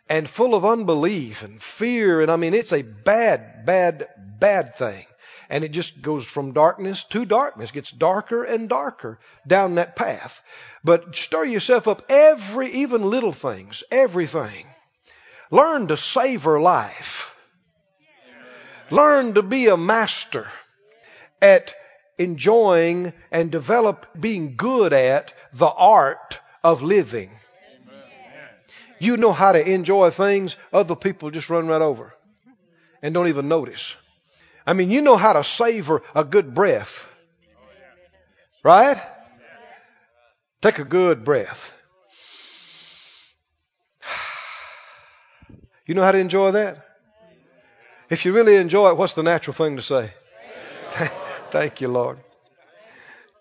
and 0.10 0.30
full 0.30 0.56
of 0.56 0.66
unbelief 0.66 1.44
and 1.44 1.62
fear. 1.62 2.22
And 2.22 2.32
I 2.32 2.36
mean, 2.36 2.54
it's 2.54 2.74
a 2.74 2.82
bad, 2.82 3.66
bad, 3.66 4.08
bad 4.40 4.76
thing. 4.76 5.06
And 5.50 5.64
it 5.64 5.70
just 5.70 6.02
goes 6.02 6.26
from 6.26 6.54
darkness 6.54 7.04
to 7.06 7.26
darkness, 7.26 7.72
gets 7.72 7.92
darker 7.92 8.44
and 8.44 8.68
darker 8.68 9.20
down 9.46 9.76
that 9.76 9.96
path. 9.96 10.42
But 10.84 11.16
stir 11.16 11.46
yourself 11.46 11.88
up 11.88 12.04
every, 12.10 12.72
even 12.72 13.10
little 13.10 13.34
things, 13.34 13.84
everything. 13.92 14.66
Learn 15.54 15.90
to 15.90 15.98
savor 15.98 16.60
life. 16.60 17.36
Learn 18.90 19.36
to 19.36 19.44
be 19.44 19.68
a 19.68 19.78
master 19.78 20.50
at 21.40 21.76
enjoying 22.18 23.14
and 23.32 23.52
develop 23.52 24.08
being 24.20 24.56
good 24.56 24.94
at 24.94 25.32
the 25.54 25.68
art 25.68 26.40
of 26.64 26.82
living. 26.82 27.30
You 28.98 29.16
know 29.18 29.32
how 29.32 29.52
to 29.52 29.64
enjoy 29.64 30.10
things 30.10 30.56
other 30.72 30.96
people 30.96 31.30
just 31.30 31.52
run 31.52 31.68
right 31.68 31.84
over 31.84 32.16
and 33.04 33.14
don't 33.14 33.28
even 33.28 33.48
notice. 33.48 33.96
I 34.66 34.74
mean, 34.74 34.90
you 34.90 35.04
know 35.04 35.18
how 35.18 35.34
to 35.34 35.44
savor 35.44 36.02
a 36.16 36.24
good 36.24 36.56
breath. 36.56 37.08
Right? 38.64 39.00
Take 40.64 40.80
a 40.80 40.84
good 40.84 41.24
breath. 41.24 41.72
You 45.86 45.96
know 45.96 46.04
how 46.04 46.12
to 46.12 46.18
enjoy 46.18 46.52
that? 46.52 46.86
If 48.10 48.26
you 48.26 48.34
really 48.34 48.56
enjoy 48.56 48.90
it, 48.90 48.98
what's 48.98 49.14
the 49.14 49.24
natural 49.24 49.54
thing 49.54 49.76
to 49.78 49.82
say? 49.82 50.12
Thank 51.52 51.82
you, 51.82 51.88
Lord. 51.88 52.20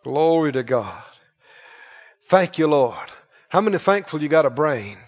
Glory 0.03 0.53
to 0.53 0.63
God. 0.63 1.03
Thank 2.27 2.59
you, 2.59 2.67
Lord. 2.67 3.09
How 3.49 3.61
many 3.61 3.79
thankful 3.79 4.23
you 4.23 4.29
got 4.29 4.47
a 4.47 4.51
brain? 4.51 4.99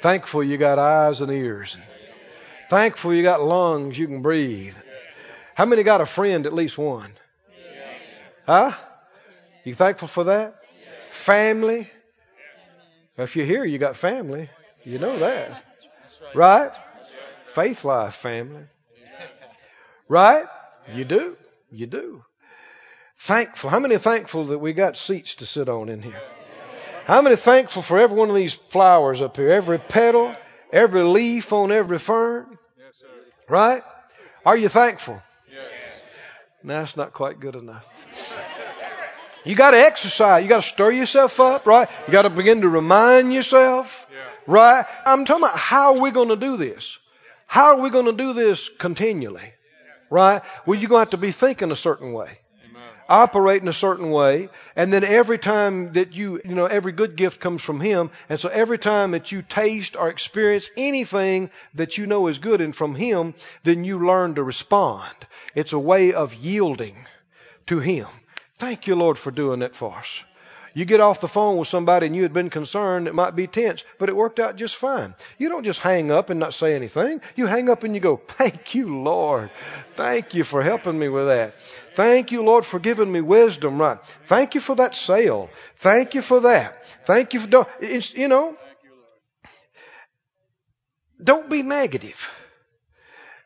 Thankful 0.00 0.44
you 0.44 0.58
got 0.58 0.78
eyes 0.78 1.20
and 1.20 1.32
ears. 1.32 1.76
Thankful 2.68 3.14
you 3.14 3.22
got 3.22 3.42
lungs 3.42 3.98
you 3.98 4.06
can 4.06 4.22
breathe. 4.22 4.76
How 5.54 5.64
many 5.64 5.82
got 5.82 6.00
a 6.00 6.06
friend, 6.06 6.46
at 6.46 6.52
least 6.52 6.76
one? 6.76 7.12
Huh? 8.46 8.72
You 9.64 9.74
thankful 9.74 10.08
for 10.08 10.24
that? 10.24 10.56
Family? 11.10 11.90
If 13.16 13.34
you're 13.34 13.46
here, 13.46 13.64
you 13.64 13.78
got 13.78 13.96
family. 13.96 14.50
You 14.84 14.98
know 14.98 15.18
that. 15.18 15.64
Right? 16.34 16.70
Faith 17.54 17.84
life 17.84 18.14
family. 18.14 18.64
Right? 20.08 20.44
You 20.92 21.04
do. 21.04 21.36
You 21.70 21.86
do. 21.86 22.24
Thankful. 23.18 23.70
How 23.70 23.80
many 23.80 23.98
thankful 23.98 24.46
that 24.46 24.58
we 24.58 24.72
got 24.72 24.96
seats 24.96 25.36
to 25.36 25.46
sit 25.46 25.68
on 25.68 25.88
in 25.88 26.02
here? 26.02 26.20
How 27.06 27.22
many 27.22 27.36
thankful 27.36 27.82
for 27.82 27.98
every 27.98 28.16
one 28.16 28.28
of 28.28 28.34
these 28.34 28.54
flowers 28.54 29.20
up 29.22 29.36
here? 29.36 29.50
Every 29.50 29.78
petal, 29.78 30.34
every 30.72 31.02
leaf 31.02 31.52
on 31.52 31.72
every 31.72 31.98
fern? 31.98 32.58
Yes. 32.76 32.94
Right? 33.48 33.82
Are 34.44 34.56
you 34.56 34.68
thankful? 34.68 35.22
Yes. 35.50 35.66
No, 36.62 36.74
that's 36.80 36.96
not 36.96 37.12
quite 37.12 37.40
good 37.40 37.56
enough. 37.56 37.86
You 39.44 39.54
got 39.54 39.70
to 39.70 39.78
exercise. 39.78 40.42
You 40.42 40.48
got 40.48 40.62
to 40.62 40.68
stir 40.68 40.90
yourself 40.90 41.38
up, 41.38 41.66
right? 41.66 41.88
You 42.08 42.12
got 42.12 42.22
to 42.22 42.30
begin 42.30 42.62
to 42.62 42.68
remind 42.68 43.32
yourself, 43.32 44.05
Yeah. 44.05 44.05
Right? 44.46 44.86
I'm 45.04 45.24
talking 45.24 45.44
about 45.44 45.58
how 45.58 45.94
are 45.94 46.00
we 46.00 46.10
going 46.10 46.28
to 46.28 46.36
do 46.36 46.56
this? 46.56 46.98
How 47.46 47.76
are 47.76 47.80
we 47.80 47.90
going 47.90 48.06
to 48.06 48.12
do 48.12 48.32
this 48.32 48.68
continually? 48.68 49.52
Right? 50.10 50.42
Well, 50.64 50.78
you're 50.78 50.88
going 50.88 50.98
to 51.00 51.10
have 51.10 51.10
to 51.10 51.16
be 51.16 51.32
thinking 51.32 51.70
a 51.70 51.76
certain 51.76 52.12
way, 52.12 52.38
operate 53.08 53.62
in 53.62 53.68
a 53.68 53.72
certain 53.72 54.10
way, 54.10 54.48
and 54.74 54.92
then 54.92 55.04
every 55.04 55.38
time 55.38 55.92
that 55.92 56.14
you, 56.14 56.40
you 56.44 56.54
know, 56.54 56.66
every 56.66 56.92
good 56.92 57.16
gift 57.16 57.40
comes 57.40 57.62
from 57.62 57.80
Him, 57.80 58.10
and 58.28 58.38
so 58.38 58.48
every 58.48 58.78
time 58.78 59.12
that 59.12 59.32
you 59.32 59.42
taste 59.42 59.96
or 59.96 60.08
experience 60.08 60.70
anything 60.76 61.50
that 61.74 61.98
you 61.98 62.06
know 62.06 62.26
is 62.28 62.38
good 62.38 62.60
and 62.60 62.74
from 62.74 62.94
Him, 62.94 63.34
then 63.64 63.84
you 63.84 64.06
learn 64.06 64.36
to 64.36 64.42
respond. 64.42 65.14
It's 65.54 65.72
a 65.72 65.78
way 65.78 66.12
of 66.12 66.34
yielding 66.34 66.96
to 67.66 67.80
Him. 67.80 68.08
Thank 68.58 68.86
you, 68.86 68.96
Lord, 68.96 69.18
for 69.18 69.30
doing 69.30 69.60
that 69.60 69.74
for 69.74 69.96
us. 69.96 70.20
You 70.76 70.84
get 70.84 71.00
off 71.00 71.22
the 71.22 71.26
phone 71.26 71.56
with 71.56 71.68
somebody 71.68 72.04
and 72.04 72.14
you 72.14 72.20
had 72.20 72.34
been 72.34 72.50
concerned, 72.50 73.08
it 73.08 73.14
might 73.14 73.34
be 73.34 73.46
tense, 73.46 73.82
but 73.98 74.10
it 74.10 74.14
worked 74.14 74.38
out 74.38 74.56
just 74.56 74.76
fine. 74.76 75.14
You 75.38 75.48
don't 75.48 75.64
just 75.64 75.80
hang 75.80 76.10
up 76.10 76.28
and 76.28 76.38
not 76.38 76.52
say 76.52 76.74
anything. 76.74 77.22
You 77.34 77.46
hang 77.46 77.70
up 77.70 77.82
and 77.82 77.94
you 77.94 78.00
go, 78.02 78.18
Thank 78.18 78.74
you, 78.74 79.00
Lord. 79.02 79.50
Thank 79.94 80.34
you 80.34 80.44
for 80.44 80.62
helping 80.62 80.98
me 80.98 81.08
with 81.08 81.28
that. 81.28 81.54
Thank 81.94 82.30
you, 82.30 82.42
Lord, 82.42 82.66
for 82.66 82.78
giving 82.78 83.10
me 83.10 83.22
wisdom, 83.22 83.80
right? 83.80 83.98
Thank 84.26 84.54
you 84.54 84.60
for 84.60 84.76
that 84.76 84.94
sale. 84.94 85.48
Thank 85.76 86.14
you 86.14 86.20
for 86.20 86.40
that. 86.40 87.06
Thank 87.06 87.32
you 87.32 87.40
for, 87.40 87.66
it's, 87.80 88.12
you 88.12 88.28
know, 88.28 88.54
don't 91.24 91.48
be 91.48 91.62
negative. 91.62 92.30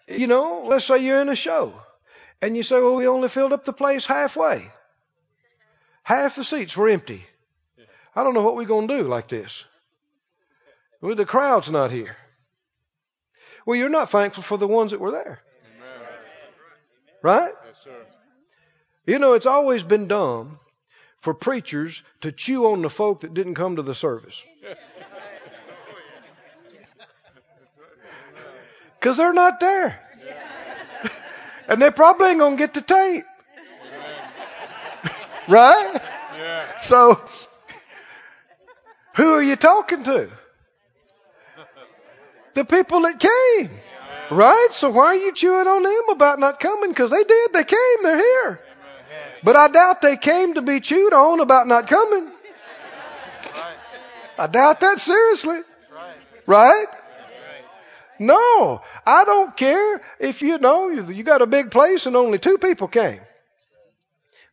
You 0.09 0.26
know, 0.26 0.64
let's 0.66 0.87
say 0.87 0.99
you're 0.99 1.22
in 1.22 1.28
a 1.28 1.37
show 1.37 1.74
and 2.43 2.57
you 2.57 2.64
say, 2.64 2.81
well, 2.81 2.97
we 2.97 3.07
only 3.07 3.28
filled 3.28 3.53
up 3.53 3.64
the 3.64 3.72
place 3.72 4.05
halfway. 4.05 4.68
Half 6.03 6.36
the 6.36 6.44
seats 6.44 6.76
were 6.76 6.88
empty. 6.88 7.24
I 8.14 8.24
don't 8.24 8.34
know 8.34 8.42
what 8.42 8.57
we're 8.57 8.66
going 8.66 8.88
to 8.88 8.98
do 8.98 9.09
like 9.09 9.28
this. 9.28 9.64
The 11.01 11.24
crowd's 11.24 11.70
not 11.70 11.90
here. 11.90 12.16
Well, 13.64 13.78
you're 13.78 13.88
not 13.88 14.11
thankful 14.11 14.42
for 14.42 14.59
the 14.59 14.66
ones 14.66 14.90
that 14.90 15.01
were 15.01 15.12
there. 15.12 15.40
Amen. 15.76 16.09
Right? 17.22 17.53
Yes, 17.66 17.82
sir. 17.84 18.07
You 19.07 19.18
know, 19.18 19.34
it's 19.34 19.46
always 19.46 19.82
been 19.82 20.09
dumb 20.09 20.59
for 21.20 21.34
preachers 21.34 22.03
to 22.22 22.32
chew 22.32 22.66
on 22.72 22.82
the 22.82 22.90
folk 22.90 23.20
that 23.20 23.34
didn't 23.34 23.55
come 23.55 23.76
to 23.76 23.82
the 23.82 23.94
service. 23.94 24.42
Oh, 28.42 28.46
because 28.98 29.16
they're 29.16 29.32
not 29.32 29.61
there. 29.61 29.98
and 31.68 31.80
they 31.80 31.90
probably 31.90 32.28
ain't 32.28 32.38
going 32.38 32.59
to 32.59 32.62
get 32.62 32.74
the 32.74 32.82
tape. 32.82 33.24
Right? 35.51 36.03
Yeah. 36.36 36.78
So, 36.78 37.20
who 39.14 39.34
are 39.34 39.42
you 39.42 39.57
talking 39.57 40.03
to? 40.05 40.30
The 42.55 42.64
people 42.64 43.01
that 43.03 43.18
came. 43.20 43.70
Right? 44.30 44.68
So 44.70 44.90
why 44.90 45.07
are 45.07 45.14
you 45.16 45.32
chewing 45.34 45.66
on 45.66 45.82
them 45.82 46.09
about 46.11 46.38
not 46.38 46.61
coming? 46.61 46.90
Because 46.90 47.11
they 47.11 47.24
did. 47.24 47.53
They 47.53 47.64
came. 47.64 48.03
They're 48.03 48.16
here. 48.16 48.61
But 49.42 49.57
I 49.57 49.68
doubt 49.68 50.03
they 50.03 50.16
came 50.16 50.55
to 50.55 50.62
be 50.62 50.80
chewed 50.80 51.12
on 51.12 51.40
about 51.40 51.66
not 51.66 51.86
coming. 51.86 52.26
Right. 52.26 53.76
I 54.38 54.46
doubt 54.46 54.80
that 54.80 55.01
seriously. 55.01 55.61
Right. 55.92 56.16
Right? 56.46 56.86
No, 58.18 58.82
I 59.07 59.24
don't 59.24 59.57
care 59.57 60.03
if 60.18 60.42
you 60.42 60.59
know 60.59 60.90
you 60.90 61.22
got 61.22 61.40
a 61.40 61.46
big 61.46 61.70
place 61.70 62.05
and 62.05 62.14
only 62.14 62.38
two 62.38 62.59
people 62.59 62.86
came. 62.86 63.20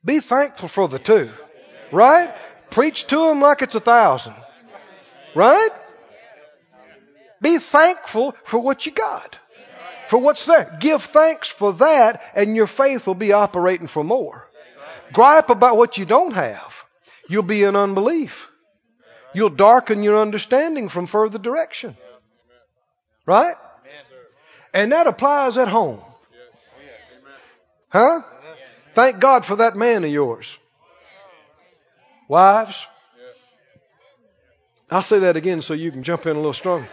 Be 0.03 0.19
thankful 0.19 0.69
for 0.69 0.87
the 0.87 0.99
two. 0.99 1.29
Right? 1.91 2.33
Preach 2.69 3.07
to 3.07 3.27
them 3.27 3.41
like 3.41 3.61
it's 3.61 3.75
a 3.75 3.79
thousand. 3.79 4.35
Right? 5.35 5.69
Be 7.41 7.59
thankful 7.59 8.35
for 8.43 8.59
what 8.59 8.85
you 8.85 8.91
got. 8.91 9.39
For 10.07 10.17
what's 10.17 10.45
there. 10.45 10.77
Give 10.79 11.03
thanks 11.03 11.49
for 11.49 11.73
that 11.73 12.23
and 12.35 12.55
your 12.55 12.67
faith 12.67 13.07
will 13.07 13.15
be 13.15 13.33
operating 13.33 13.87
for 13.87 14.03
more. 14.03 14.49
Gripe 15.13 15.49
about 15.49 15.77
what 15.77 15.97
you 15.97 16.05
don't 16.05 16.33
have. 16.33 16.85
You'll 17.29 17.43
be 17.43 17.63
in 17.63 17.75
unbelief. 17.75 18.49
You'll 19.33 19.49
darken 19.49 20.03
your 20.03 20.21
understanding 20.21 20.89
from 20.89 21.05
further 21.05 21.37
direction. 21.37 21.97
Right? 23.25 23.55
And 24.73 24.91
that 24.91 25.07
applies 25.07 25.57
at 25.57 25.67
home. 25.67 26.01
Huh? 27.89 28.21
Thank 28.97 29.19
God 29.19 29.45
for 29.45 29.57
that 29.57 29.75
man 29.75 30.03
of 30.05 30.09
yours. 30.09 30.57
Wives, 32.27 32.87
I'll 34.89 35.03
say 35.03 35.19
that 35.19 35.35
again 35.35 35.61
so 35.61 35.75
you 35.75 35.91
can 35.91 36.01
jump 36.01 36.25
in 36.25 36.31
a 36.31 36.39
little 36.39 36.51
stronger. 36.51 36.89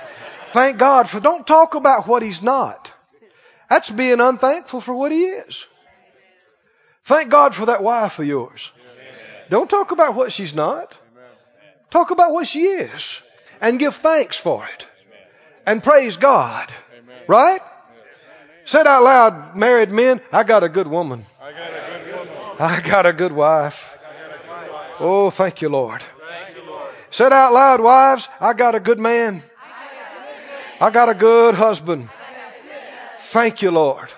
Thank 0.52 0.76
God 0.76 1.08
for, 1.08 1.18
don't 1.18 1.46
talk 1.46 1.74
about 1.74 2.06
what 2.06 2.22
he's 2.22 2.42
not. 2.42 2.92
That's 3.70 3.88
being 3.88 4.20
unthankful 4.20 4.82
for 4.82 4.92
what 4.92 5.12
he 5.12 5.24
is. 5.24 5.64
Thank 7.06 7.30
God 7.30 7.54
for 7.54 7.64
that 7.66 7.82
wife 7.82 8.18
of 8.18 8.26
yours. 8.26 8.70
Don't 9.48 9.70
talk 9.70 9.90
about 9.90 10.14
what 10.14 10.30
she's 10.30 10.54
not. 10.54 10.94
Talk 11.90 12.10
about 12.10 12.32
what 12.32 12.46
she 12.46 12.64
is. 12.64 13.18
And 13.62 13.78
give 13.78 13.94
thanks 13.94 14.36
for 14.36 14.66
it. 14.66 14.86
And 15.64 15.82
praise 15.82 16.18
God. 16.18 16.70
Right? 17.28 17.62
Said 18.66 18.86
out 18.86 19.04
loud, 19.04 19.56
married 19.56 19.90
men, 19.90 20.20
I 20.32 20.42
got 20.42 20.64
a 20.64 20.68
good 20.68 20.86
woman. 20.86 21.24
I 21.40 21.52
got 21.52 21.70
a 21.70 21.90
good. 21.90 21.93
I 22.58 22.80
got 22.80 23.06
a 23.06 23.12
good 23.12 23.32
wife. 23.32 23.96
Oh, 25.00 25.30
thank 25.30 25.60
you, 25.60 25.68
Lord. 25.68 26.02
Said 27.10 27.32
out 27.32 27.52
loud, 27.52 27.80
wives, 27.80 28.28
I 28.40 28.52
got 28.52 28.74
a 28.74 28.80
good 28.80 28.98
man. 28.98 29.42
I 30.80 30.90
got 30.90 31.08
a 31.08 31.14
good 31.14 31.54
husband. 31.54 32.08
Thank 33.18 33.62
you, 33.62 33.70
Lord. 33.70 34.12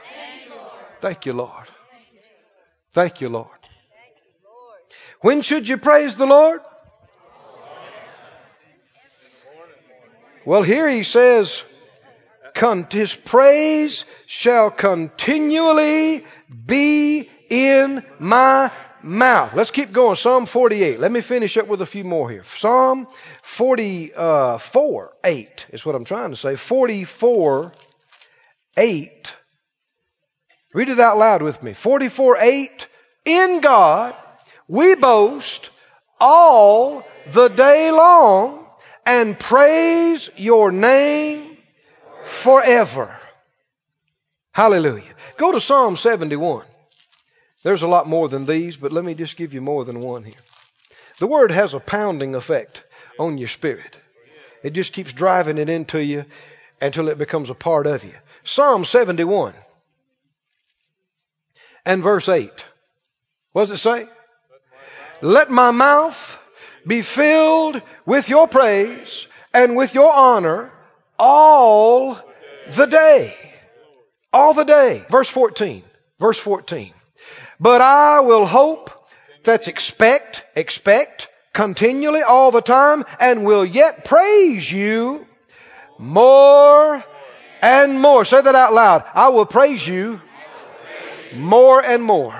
Thank 1.01 1.27
you, 1.27 1.33
Lord. 1.33 1.67
Thank 2.93 3.21
you, 3.21 3.29
Lord. 3.29 3.49
When 5.21 5.43
should 5.43 5.69
you 5.69 5.79
praise 5.79 6.15
the 6.15 6.27
Lord? 6.27 6.61
Well, 10.45 10.63
here 10.63 10.89
he 10.89 11.03
says, 11.03 11.63
"Con- 12.55 12.87
His 12.91 13.15
praise 13.15 14.05
shall 14.27 14.71
continually 14.71 16.25
be 16.67 17.29
in 17.51 18.05
my 18.19 18.71
mouth. 19.03 19.55
Let's 19.55 19.71
keep 19.71 19.93
going. 19.93 20.17
Psalm 20.17 20.47
48. 20.47 21.01
Let 21.01 21.13
me 21.13 21.21
finish 21.21 21.57
up 21.57 21.69
with 21.69 21.83
a 21.83 21.87
few 21.87 22.05
more 22.05 22.31
here. 22.31 22.45
Psalm 22.57 23.07
44, 23.43 25.13
8 25.25 25.67
is 25.71 25.85
what 25.87 25.95
I'm 25.95 26.05
trying 26.05 26.31
to 26.31 26.37
say. 26.37 26.57
44, 26.57 27.73
8. 28.77 29.37
Read 30.75 30.89
it 30.89 31.01
out 31.01 31.19
loud 31.19 31.43
with 31.43 31.63
me. 31.63 31.73
44, 31.73 32.39
8. 32.39 32.89
In 33.25 33.61
God 33.61 34.15
we 34.69 34.95
boast 34.95 35.71
all 36.19 37.07
the 37.33 37.49
day 37.49 37.91
long 37.91 38.67
and 39.05 39.39
praise 39.39 40.29
your 40.37 40.73
name 40.73 41.57
forever. 42.25 43.17
Hallelujah. 44.53 45.15
Go 45.37 45.53
to 45.53 45.61
Psalm 45.61 45.97
71. 45.97 46.65
There's 47.67 47.83
a 47.83 47.89
lot 47.89 48.07
more 48.07 48.29
than 48.29 48.47
these, 48.47 48.77
but 48.77 48.93
let 48.93 49.05
me 49.05 49.15
just 49.15 49.37
give 49.37 49.53
you 49.53 49.61
more 49.61 49.85
than 49.85 49.99
one 49.99 50.23
here. 50.23 50.37
The 51.19 51.27
word 51.27 51.51
has 51.51 51.75
a 51.75 51.81
pounding 51.81 52.37
effect 52.37 52.85
on 53.19 53.39
your 53.39 53.49
spirit. 53.49 53.99
It 54.63 54.73
just 54.73 54.93
keeps 54.93 55.13
driving 55.13 55.59
it 55.59 55.69
into 55.69 56.01
you 56.01 56.27
until 56.81 57.09
it 57.09 57.19
becomes 57.19 57.51
a 57.51 57.57
part 57.57 57.89
of 57.89 58.05
you. 58.05 58.13
Psalm 58.45 58.85
71 58.85 59.53
and 61.85 62.05
verse 62.05 62.29
8. 62.29 62.53
What 63.51 63.63
does 63.63 63.73
it 63.73 63.79
say? 63.79 64.07
Let 65.21 65.51
my 65.51 65.73
mouth 65.73 66.39
be 66.87 67.03
filled 67.03 67.83
with 68.05 68.29
your 68.29 68.47
praise 68.47 69.27
and 69.53 69.75
with 69.75 69.93
your 69.93 70.13
honor 70.13 70.71
all 71.19 72.17
the 72.77 72.87
day. 72.87 73.35
All 74.33 74.55
the 74.55 74.63
day. 74.63 75.05
Verse 75.11 75.29
14. 75.29 75.83
Verse 76.21 76.39
14. 76.39 76.93
But 77.59 77.81
I 77.81 78.21
will 78.21 78.47
hope 78.47 78.91
that's 79.45 79.69
expect, 79.69 80.45
expect, 80.55 81.29
continually 81.53 82.23
all 82.23 82.51
the 82.51 82.61
time, 82.61 83.05
and 83.19 83.47
will 83.47 83.65
yet 83.65 84.05
praise 84.05 84.71
you 84.71 85.27
more 85.99 87.03
and 87.63 88.01
more. 88.01 88.25
Say 88.25 88.41
that 88.41 88.55
out 88.55 88.75
loud. 88.75 89.05
I 89.15 89.29
will 89.29 89.47
praise 89.47 89.87
you 89.87 90.21
more 91.35 91.83
and 91.83 92.03
more. 92.03 92.35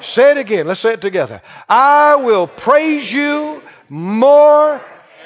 Say 0.00 0.32
it 0.32 0.38
again. 0.38 0.66
Let's 0.66 0.80
say 0.80 0.94
it 0.94 1.00
together. 1.00 1.40
I 1.68 2.16
will 2.16 2.46
praise 2.46 3.12
you 3.12 3.62
more 3.88 4.80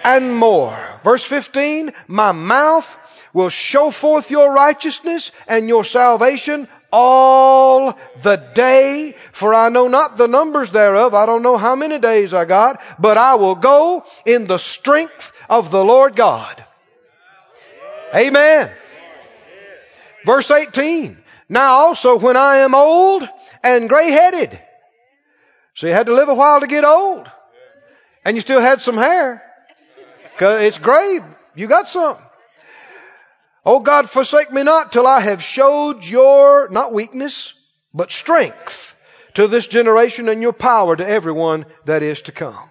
and 0.05 0.35
more. 0.35 1.01
Verse 1.03 1.25
15, 1.25 1.93
my 2.09 2.33
mouth 2.33 2.97
will 3.33 3.49
show 3.49 3.91
forth 3.91 4.31
your 4.31 4.53
righteousness 4.53 5.33
and 5.47 5.69
your 5.69 5.85
salvation 5.85 6.69
all 6.93 7.99
the 8.23 8.37
day, 8.37 9.15
for 9.33 9.55
I 9.55 9.69
know 9.69 9.89
not 9.89 10.17
the 10.17 10.29
numbers 10.29 10.71
thereof. 10.71 11.15
I 11.15 11.27
don't 11.27 11.43
know 11.43 11.57
how 11.57 11.77
many 11.77 11.99
days 11.99 12.35
I 12.35 12.45
got, 12.45 12.81
but 12.99 13.17
I 13.17 13.37
will 13.37 13.55
go 13.55 14.05
in 14.25 14.47
the 14.47 14.59
strength 14.59 15.33
of 15.49 15.71
the 15.71 15.85
Lord 15.85 16.17
God. 16.17 16.65
Amen. 18.15 18.71
Verse 20.25 20.51
18. 20.51 21.17
Now 21.49 21.73
also 21.73 22.19
when 22.19 22.37
I 22.37 22.59
am 22.59 22.75
old 22.75 23.29
and 23.63 23.89
gray 23.89 24.11
headed. 24.11 24.59
So 25.75 25.87
you 25.87 25.93
had 25.93 26.07
to 26.07 26.15
live 26.15 26.29
a 26.29 26.35
while 26.35 26.61
to 26.61 26.67
get 26.67 26.85
old. 26.85 27.31
And 28.25 28.37
you 28.37 28.41
still 28.41 28.61
had 28.61 28.83
some 28.83 28.97
hair. 28.97 29.43
Cause 30.37 30.63
it's 30.63 30.79
gray. 30.79 31.21
You 31.55 31.67
got 31.67 31.89
some. 31.89 32.17
Oh 33.65 33.81
God, 33.81 34.09
forsake 34.09 34.51
me 34.53 34.63
not 34.63 34.93
till 34.93 35.07
I 35.07 35.21
have 35.21 35.43
showed 35.43 36.05
your, 36.05 36.69
not 36.71 36.93
weakness, 36.93 37.53
but 37.93 38.11
strength 38.11 38.97
to 39.35 39.47
this 39.47 39.67
generation 39.67 40.29
and 40.29 40.41
your 40.41 40.53
power 40.53 40.97
to 40.97 41.07
everyone 41.07 41.67
that 41.85 42.03
is 42.03 42.23
to 42.23 42.33
come. 42.33 42.71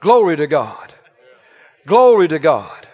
Glory 0.00 0.36
to 0.36 0.46
God. 0.46 0.92
Glory 1.86 2.28
to 2.28 2.38
God. 2.38 2.86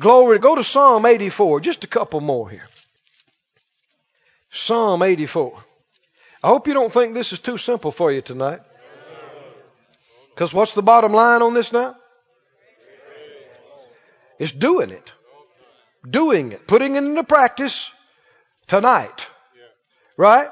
Glory. 0.00 0.38
Go 0.38 0.54
to 0.54 0.64
Psalm 0.64 1.06
84. 1.06 1.60
Just 1.60 1.84
a 1.84 1.86
couple 1.86 2.20
more 2.20 2.48
here. 2.48 2.68
Psalm 4.50 5.02
84. 5.02 5.58
I 6.42 6.48
hope 6.48 6.68
you 6.68 6.74
don't 6.74 6.92
think 6.92 7.14
this 7.14 7.32
is 7.32 7.38
too 7.38 7.58
simple 7.58 7.90
for 7.90 8.12
you 8.12 8.20
tonight. 8.20 8.60
Because 10.34 10.52
what's 10.52 10.74
the 10.74 10.82
bottom 10.82 11.12
line 11.12 11.42
on 11.42 11.54
this 11.54 11.72
now? 11.72 11.96
It's 14.38 14.52
doing 14.52 14.90
it. 14.90 15.12
Doing 16.08 16.52
it. 16.52 16.66
Putting 16.66 16.96
it 16.96 17.04
into 17.04 17.24
practice 17.24 17.90
tonight. 18.66 19.28
Right? 20.16 20.48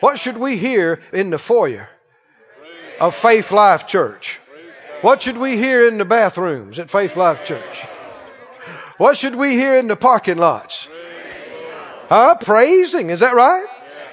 What 0.00 0.18
should 0.18 0.36
we 0.36 0.56
hear 0.56 1.00
in 1.12 1.30
the 1.30 1.38
foyer 1.38 1.88
of 3.00 3.14
Faith 3.14 3.50
Life 3.52 3.86
Church? 3.86 4.38
What 5.02 5.22
should 5.22 5.38
we 5.38 5.56
hear 5.56 5.86
in 5.86 5.98
the 5.98 6.04
bathrooms 6.04 6.78
at 6.78 6.90
Faith 6.90 7.16
Life 7.16 7.44
Church? 7.44 7.80
What 8.98 9.16
should 9.16 9.36
we 9.36 9.52
hear 9.52 9.76
in 9.76 9.88
the 9.88 9.96
parking 9.96 10.38
lots? 10.38 10.88
Huh? 12.08 12.36
Praising. 12.40 13.10
Is 13.10 13.20
that 13.20 13.34
right? 13.34 13.66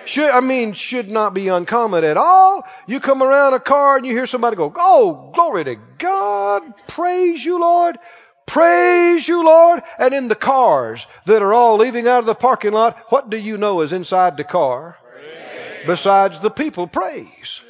Should, 0.06 0.30
I 0.30 0.42
mean, 0.42 0.74
should 0.74 1.10
not 1.10 1.34
be 1.34 1.48
uncommon 1.48 2.04
at 2.04 2.18
all. 2.18 2.64
You 2.88 3.00
come 3.00 3.24
around 3.24 3.54
a 3.54 3.60
car 3.60 3.96
and 3.96 4.06
you 4.06 4.12
hear 4.12 4.28
somebody 4.28 4.58
go, 4.58 4.74
Oh, 4.76 5.32
glory 5.34 5.64
to 5.64 5.76
God. 5.98 6.64
Praise 6.88 7.44
you, 7.44 7.60
Lord. 7.60 7.98
Praise 8.46 9.28
you, 9.28 9.46
Lord. 9.46 9.82
And 9.98 10.14
in 10.14 10.28
the 10.28 10.36
cars 10.36 11.06
that 11.26 11.42
are 11.42 11.54
all 11.54 11.78
leaving 11.78 12.08
out 12.08 12.20
of 12.20 12.26
the 12.26 12.36
parking 12.36 12.74
lot, 12.74 12.98
what 13.10 13.30
do 13.30 13.38
you 13.38 13.58
know 13.58 13.82
is 13.82 13.94
inside 13.94 14.38
the 14.38 14.44
car? 14.44 14.98
Praise. 15.12 15.88
Besides 15.88 16.40
the 16.40 16.50
people, 16.50 16.88
praise. 16.88 17.62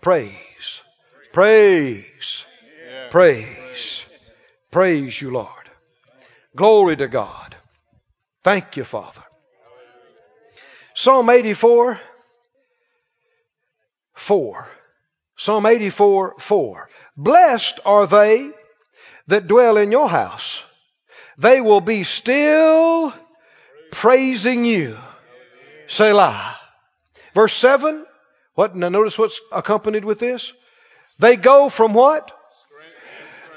Praise. 0.00 0.80
Praise. 1.32 2.44
Praise. 3.10 4.04
Praise 4.70 5.20
you, 5.20 5.30
Lord. 5.30 5.70
Glory 6.54 6.96
to 6.96 7.08
God. 7.08 7.54
Thank 8.42 8.76
you, 8.76 8.84
Father. 8.84 9.22
Psalm 10.94 11.28
84, 11.28 12.00
4. 14.14 14.68
Psalm 15.36 15.66
84, 15.66 16.36
4. 16.38 16.88
Blessed 17.16 17.80
are 17.84 18.06
they 18.06 18.50
that 19.28 19.46
dwell 19.46 19.76
in 19.76 19.92
your 19.92 20.08
house. 20.08 20.62
They 21.38 21.60
will 21.60 21.80
be 21.80 22.04
still 22.04 23.12
praising 23.90 24.64
you. 24.64 24.96
Selah. 25.88 26.56
Verse 27.34 27.54
7. 27.54 28.04
What? 28.54 28.74
Now 28.74 28.88
notice 28.88 29.18
what's 29.18 29.40
accompanied 29.52 30.04
with 30.04 30.18
this. 30.18 30.52
They 31.18 31.36
go 31.36 31.68
from 31.68 31.94
what? 31.94 32.32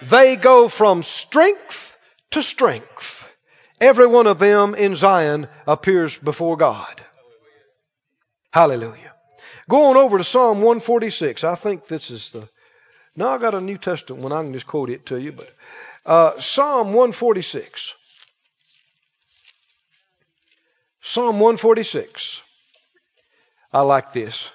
They 0.01 0.35
go 0.35 0.69
from 0.69 1.03
strength 1.03 1.97
to 2.31 2.41
strength. 2.41 3.27
Every 3.81 4.07
one 4.07 4.27
of 4.27 4.39
them 4.39 4.75
in 4.75 4.95
Zion 4.95 5.47
appears 5.65 6.17
before 6.17 6.57
God. 6.57 7.01
Hallelujah. 8.51 9.13
Go 9.69 9.85
on 9.85 9.97
over 9.97 10.17
to 10.17 10.23
Psalm 10.23 10.57
146. 10.57 11.43
I 11.43 11.55
think 11.55 11.87
this 11.87 12.11
is 12.11 12.31
the. 12.31 12.49
Now 13.19 13.31
I 13.31 13.37
got 13.37 13.53
a 13.53 13.59
New 13.59 13.77
Testament 13.77 14.23
one. 14.23 14.31
I 14.31 14.41
can 14.41 14.53
just 14.53 14.65
quote 14.65 14.89
it 14.89 15.07
to 15.07 15.19
you, 15.19 15.33
but 15.33 15.49
uh, 16.05 16.39
Psalm 16.39 16.93
146. 16.93 17.93
Psalm 21.01 21.41
146. 21.41 22.41
I 23.73 23.81
like 23.81 24.13
this. 24.13 24.49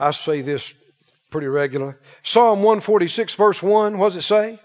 I 0.00 0.12
say 0.12 0.40
this 0.40 0.72
pretty 1.28 1.48
regular. 1.48 2.00
Psalm 2.22 2.62
146, 2.62 3.34
verse 3.34 3.62
1. 3.62 3.98
What 3.98 4.06
does 4.06 4.16
it 4.16 4.22
say? 4.22 4.58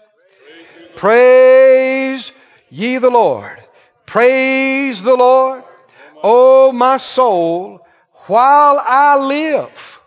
Praise 0.96 2.32
ye 2.70 2.96
the 2.96 3.10
Lord. 3.10 3.62
Praise 4.06 5.02
the 5.02 5.14
Lord. 5.14 5.64
O 6.22 6.72
my 6.72 6.96
soul, 6.96 7.86
while 8.26 8.80
I 8.82 9.18
live, 9.18 10.00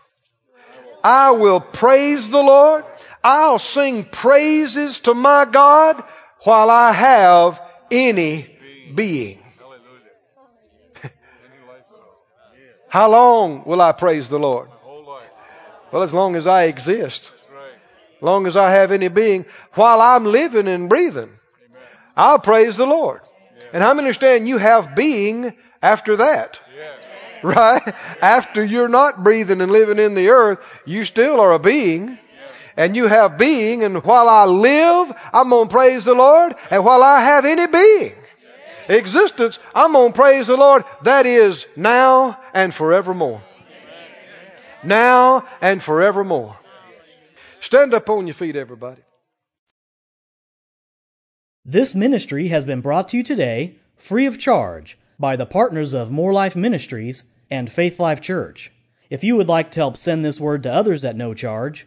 I 1.04 1.30
will 1.30 1.60
praise 1.60 2.28
the 2.28 2.42
Lord. 2.42 2.84
I'll 3.24 3.58
sing 3.58 4.04
praises 4.04 5.00
to 5.00 5.14
my 5.14 5.44
God 5.44 6.02
while 6.40 6.70
I 6.70 6.92
have 6.92 7.60
any 7.90 8.46
being. 8.94 9.38
How 12.88 13.10
long 13.10 13.64
will 13.64 13.80
I 13.80 13.92
praise 13.92 14.28
the 14.28 14.38
Lord? 14.38 14.68
Well, 15.92 16.02
as 16.02 16.14
long 16.14 16.36
as 16.36 16.46
I 16.46 16.64
exist. 16.64 17.30
Long 18.22 18.46
as 18.46 18.56
I 18.56 18.70
have 18.70 18.92
any 18.92 19.08
being. 19.08 19.44
While 19.74 20.00
I'm 20.00 20.24
living 20.24 20.68
and 20.68 20.88
breathing, 20.88 21.30
I'll 22.16 22.38
praise 22.38 22.76
the 22.76 22.86
Lord. 22.86 23.20
And 23.72 23.82
how 23.82 23.94
many 23.94 24.06
understand 24.06 24.48
you 24.48 24.58
have 24.58 24.94
being 24.94 25.54
after 25.82 26.16
that? 26.16 26.60
Right? 27.42 27.82
After 28.22 28.62
you're 28.62 28.88
not 28.88 29.24
breathing 29.24 29.60
and 29.60 29.72
living 29.72 29.98
in 29.98 30.14
the 30.14 30.28
earth, 30.28 30.60
you 30.86 31.04
still 31.04 31.40
are 31.40 31.52
a 31.52 31.58
being. 31.58 32.16
And 32.76 32.96
you 32.96 33.06
have 33.06 33.38
being, 33.38 33.84
and 33.84 34.02
while 34.04 34.28
I 34.28 34.44
live, 34.44 35.12
I'm 35.32 35.50
going 35.50 35.68
to 35.68 35.72
praise 35.72 36.04
the 36.04 36.14
Lord. 36.14 36.54
And 36.70 36.84
while 36.84 37.02
I 37.02 37.20
have 37.20 37.44
any 37.44 37.66
being, 37.66 38.14
existence, 38.88 39.58
I'm 39.74 39.92
going 39.92 40.12
to 40.12 40.18
praise 40.18 40.46
the 40.46 40.56
Lord. 40.56 40.84
That 41.02 41.26
is 41.26 41.66
now 41.76 42.38
and 42.54 42.72
forevermore. 42.72 43.42
Now 44.82 45.46
and 45.60 45.82
forevermore. 45.82 46.56
Stand 47.60 47.94
up 47.94 48.10
on 48.10 48.26
your 48.26 48.34
feet, 48.34 48.56
everybody. 48.56 49.02
This 51.64 51.94
ministry 51.94 52.48
has 52.48 52.64
been 52.64 52.80
brought 52.80 53.10
to 53.10 53.18
you 53.18 53.22
today 53.22 53.76
free 53.98 54.26
of 54.26 54.38
charge 54.38 54.98
by 55.16 55.36
the 55.36 55.46
partners 55.46 55.92
of 55.92 56.10
Moore 56.10 56.32
Life 56.32 56.56
Ministries 56.56 57.22
and 57.50 57.70
Faith 57.70 58.00
Life 58.00 58.20
Church. 58.20 58.72
If 59.10 59.22
you 59.22 59.36
would 59.36 59.48
like 59.48 59.70
to 59.72 59.80
help 59.80 59.96
send 59.96 60.24
this 60.24 60.40
word 60.40 60.64
to 60.64 60.72
others 60.72 61.04
at 61.04 61.14
no 61.14 61.34
charge, 61.34 61.86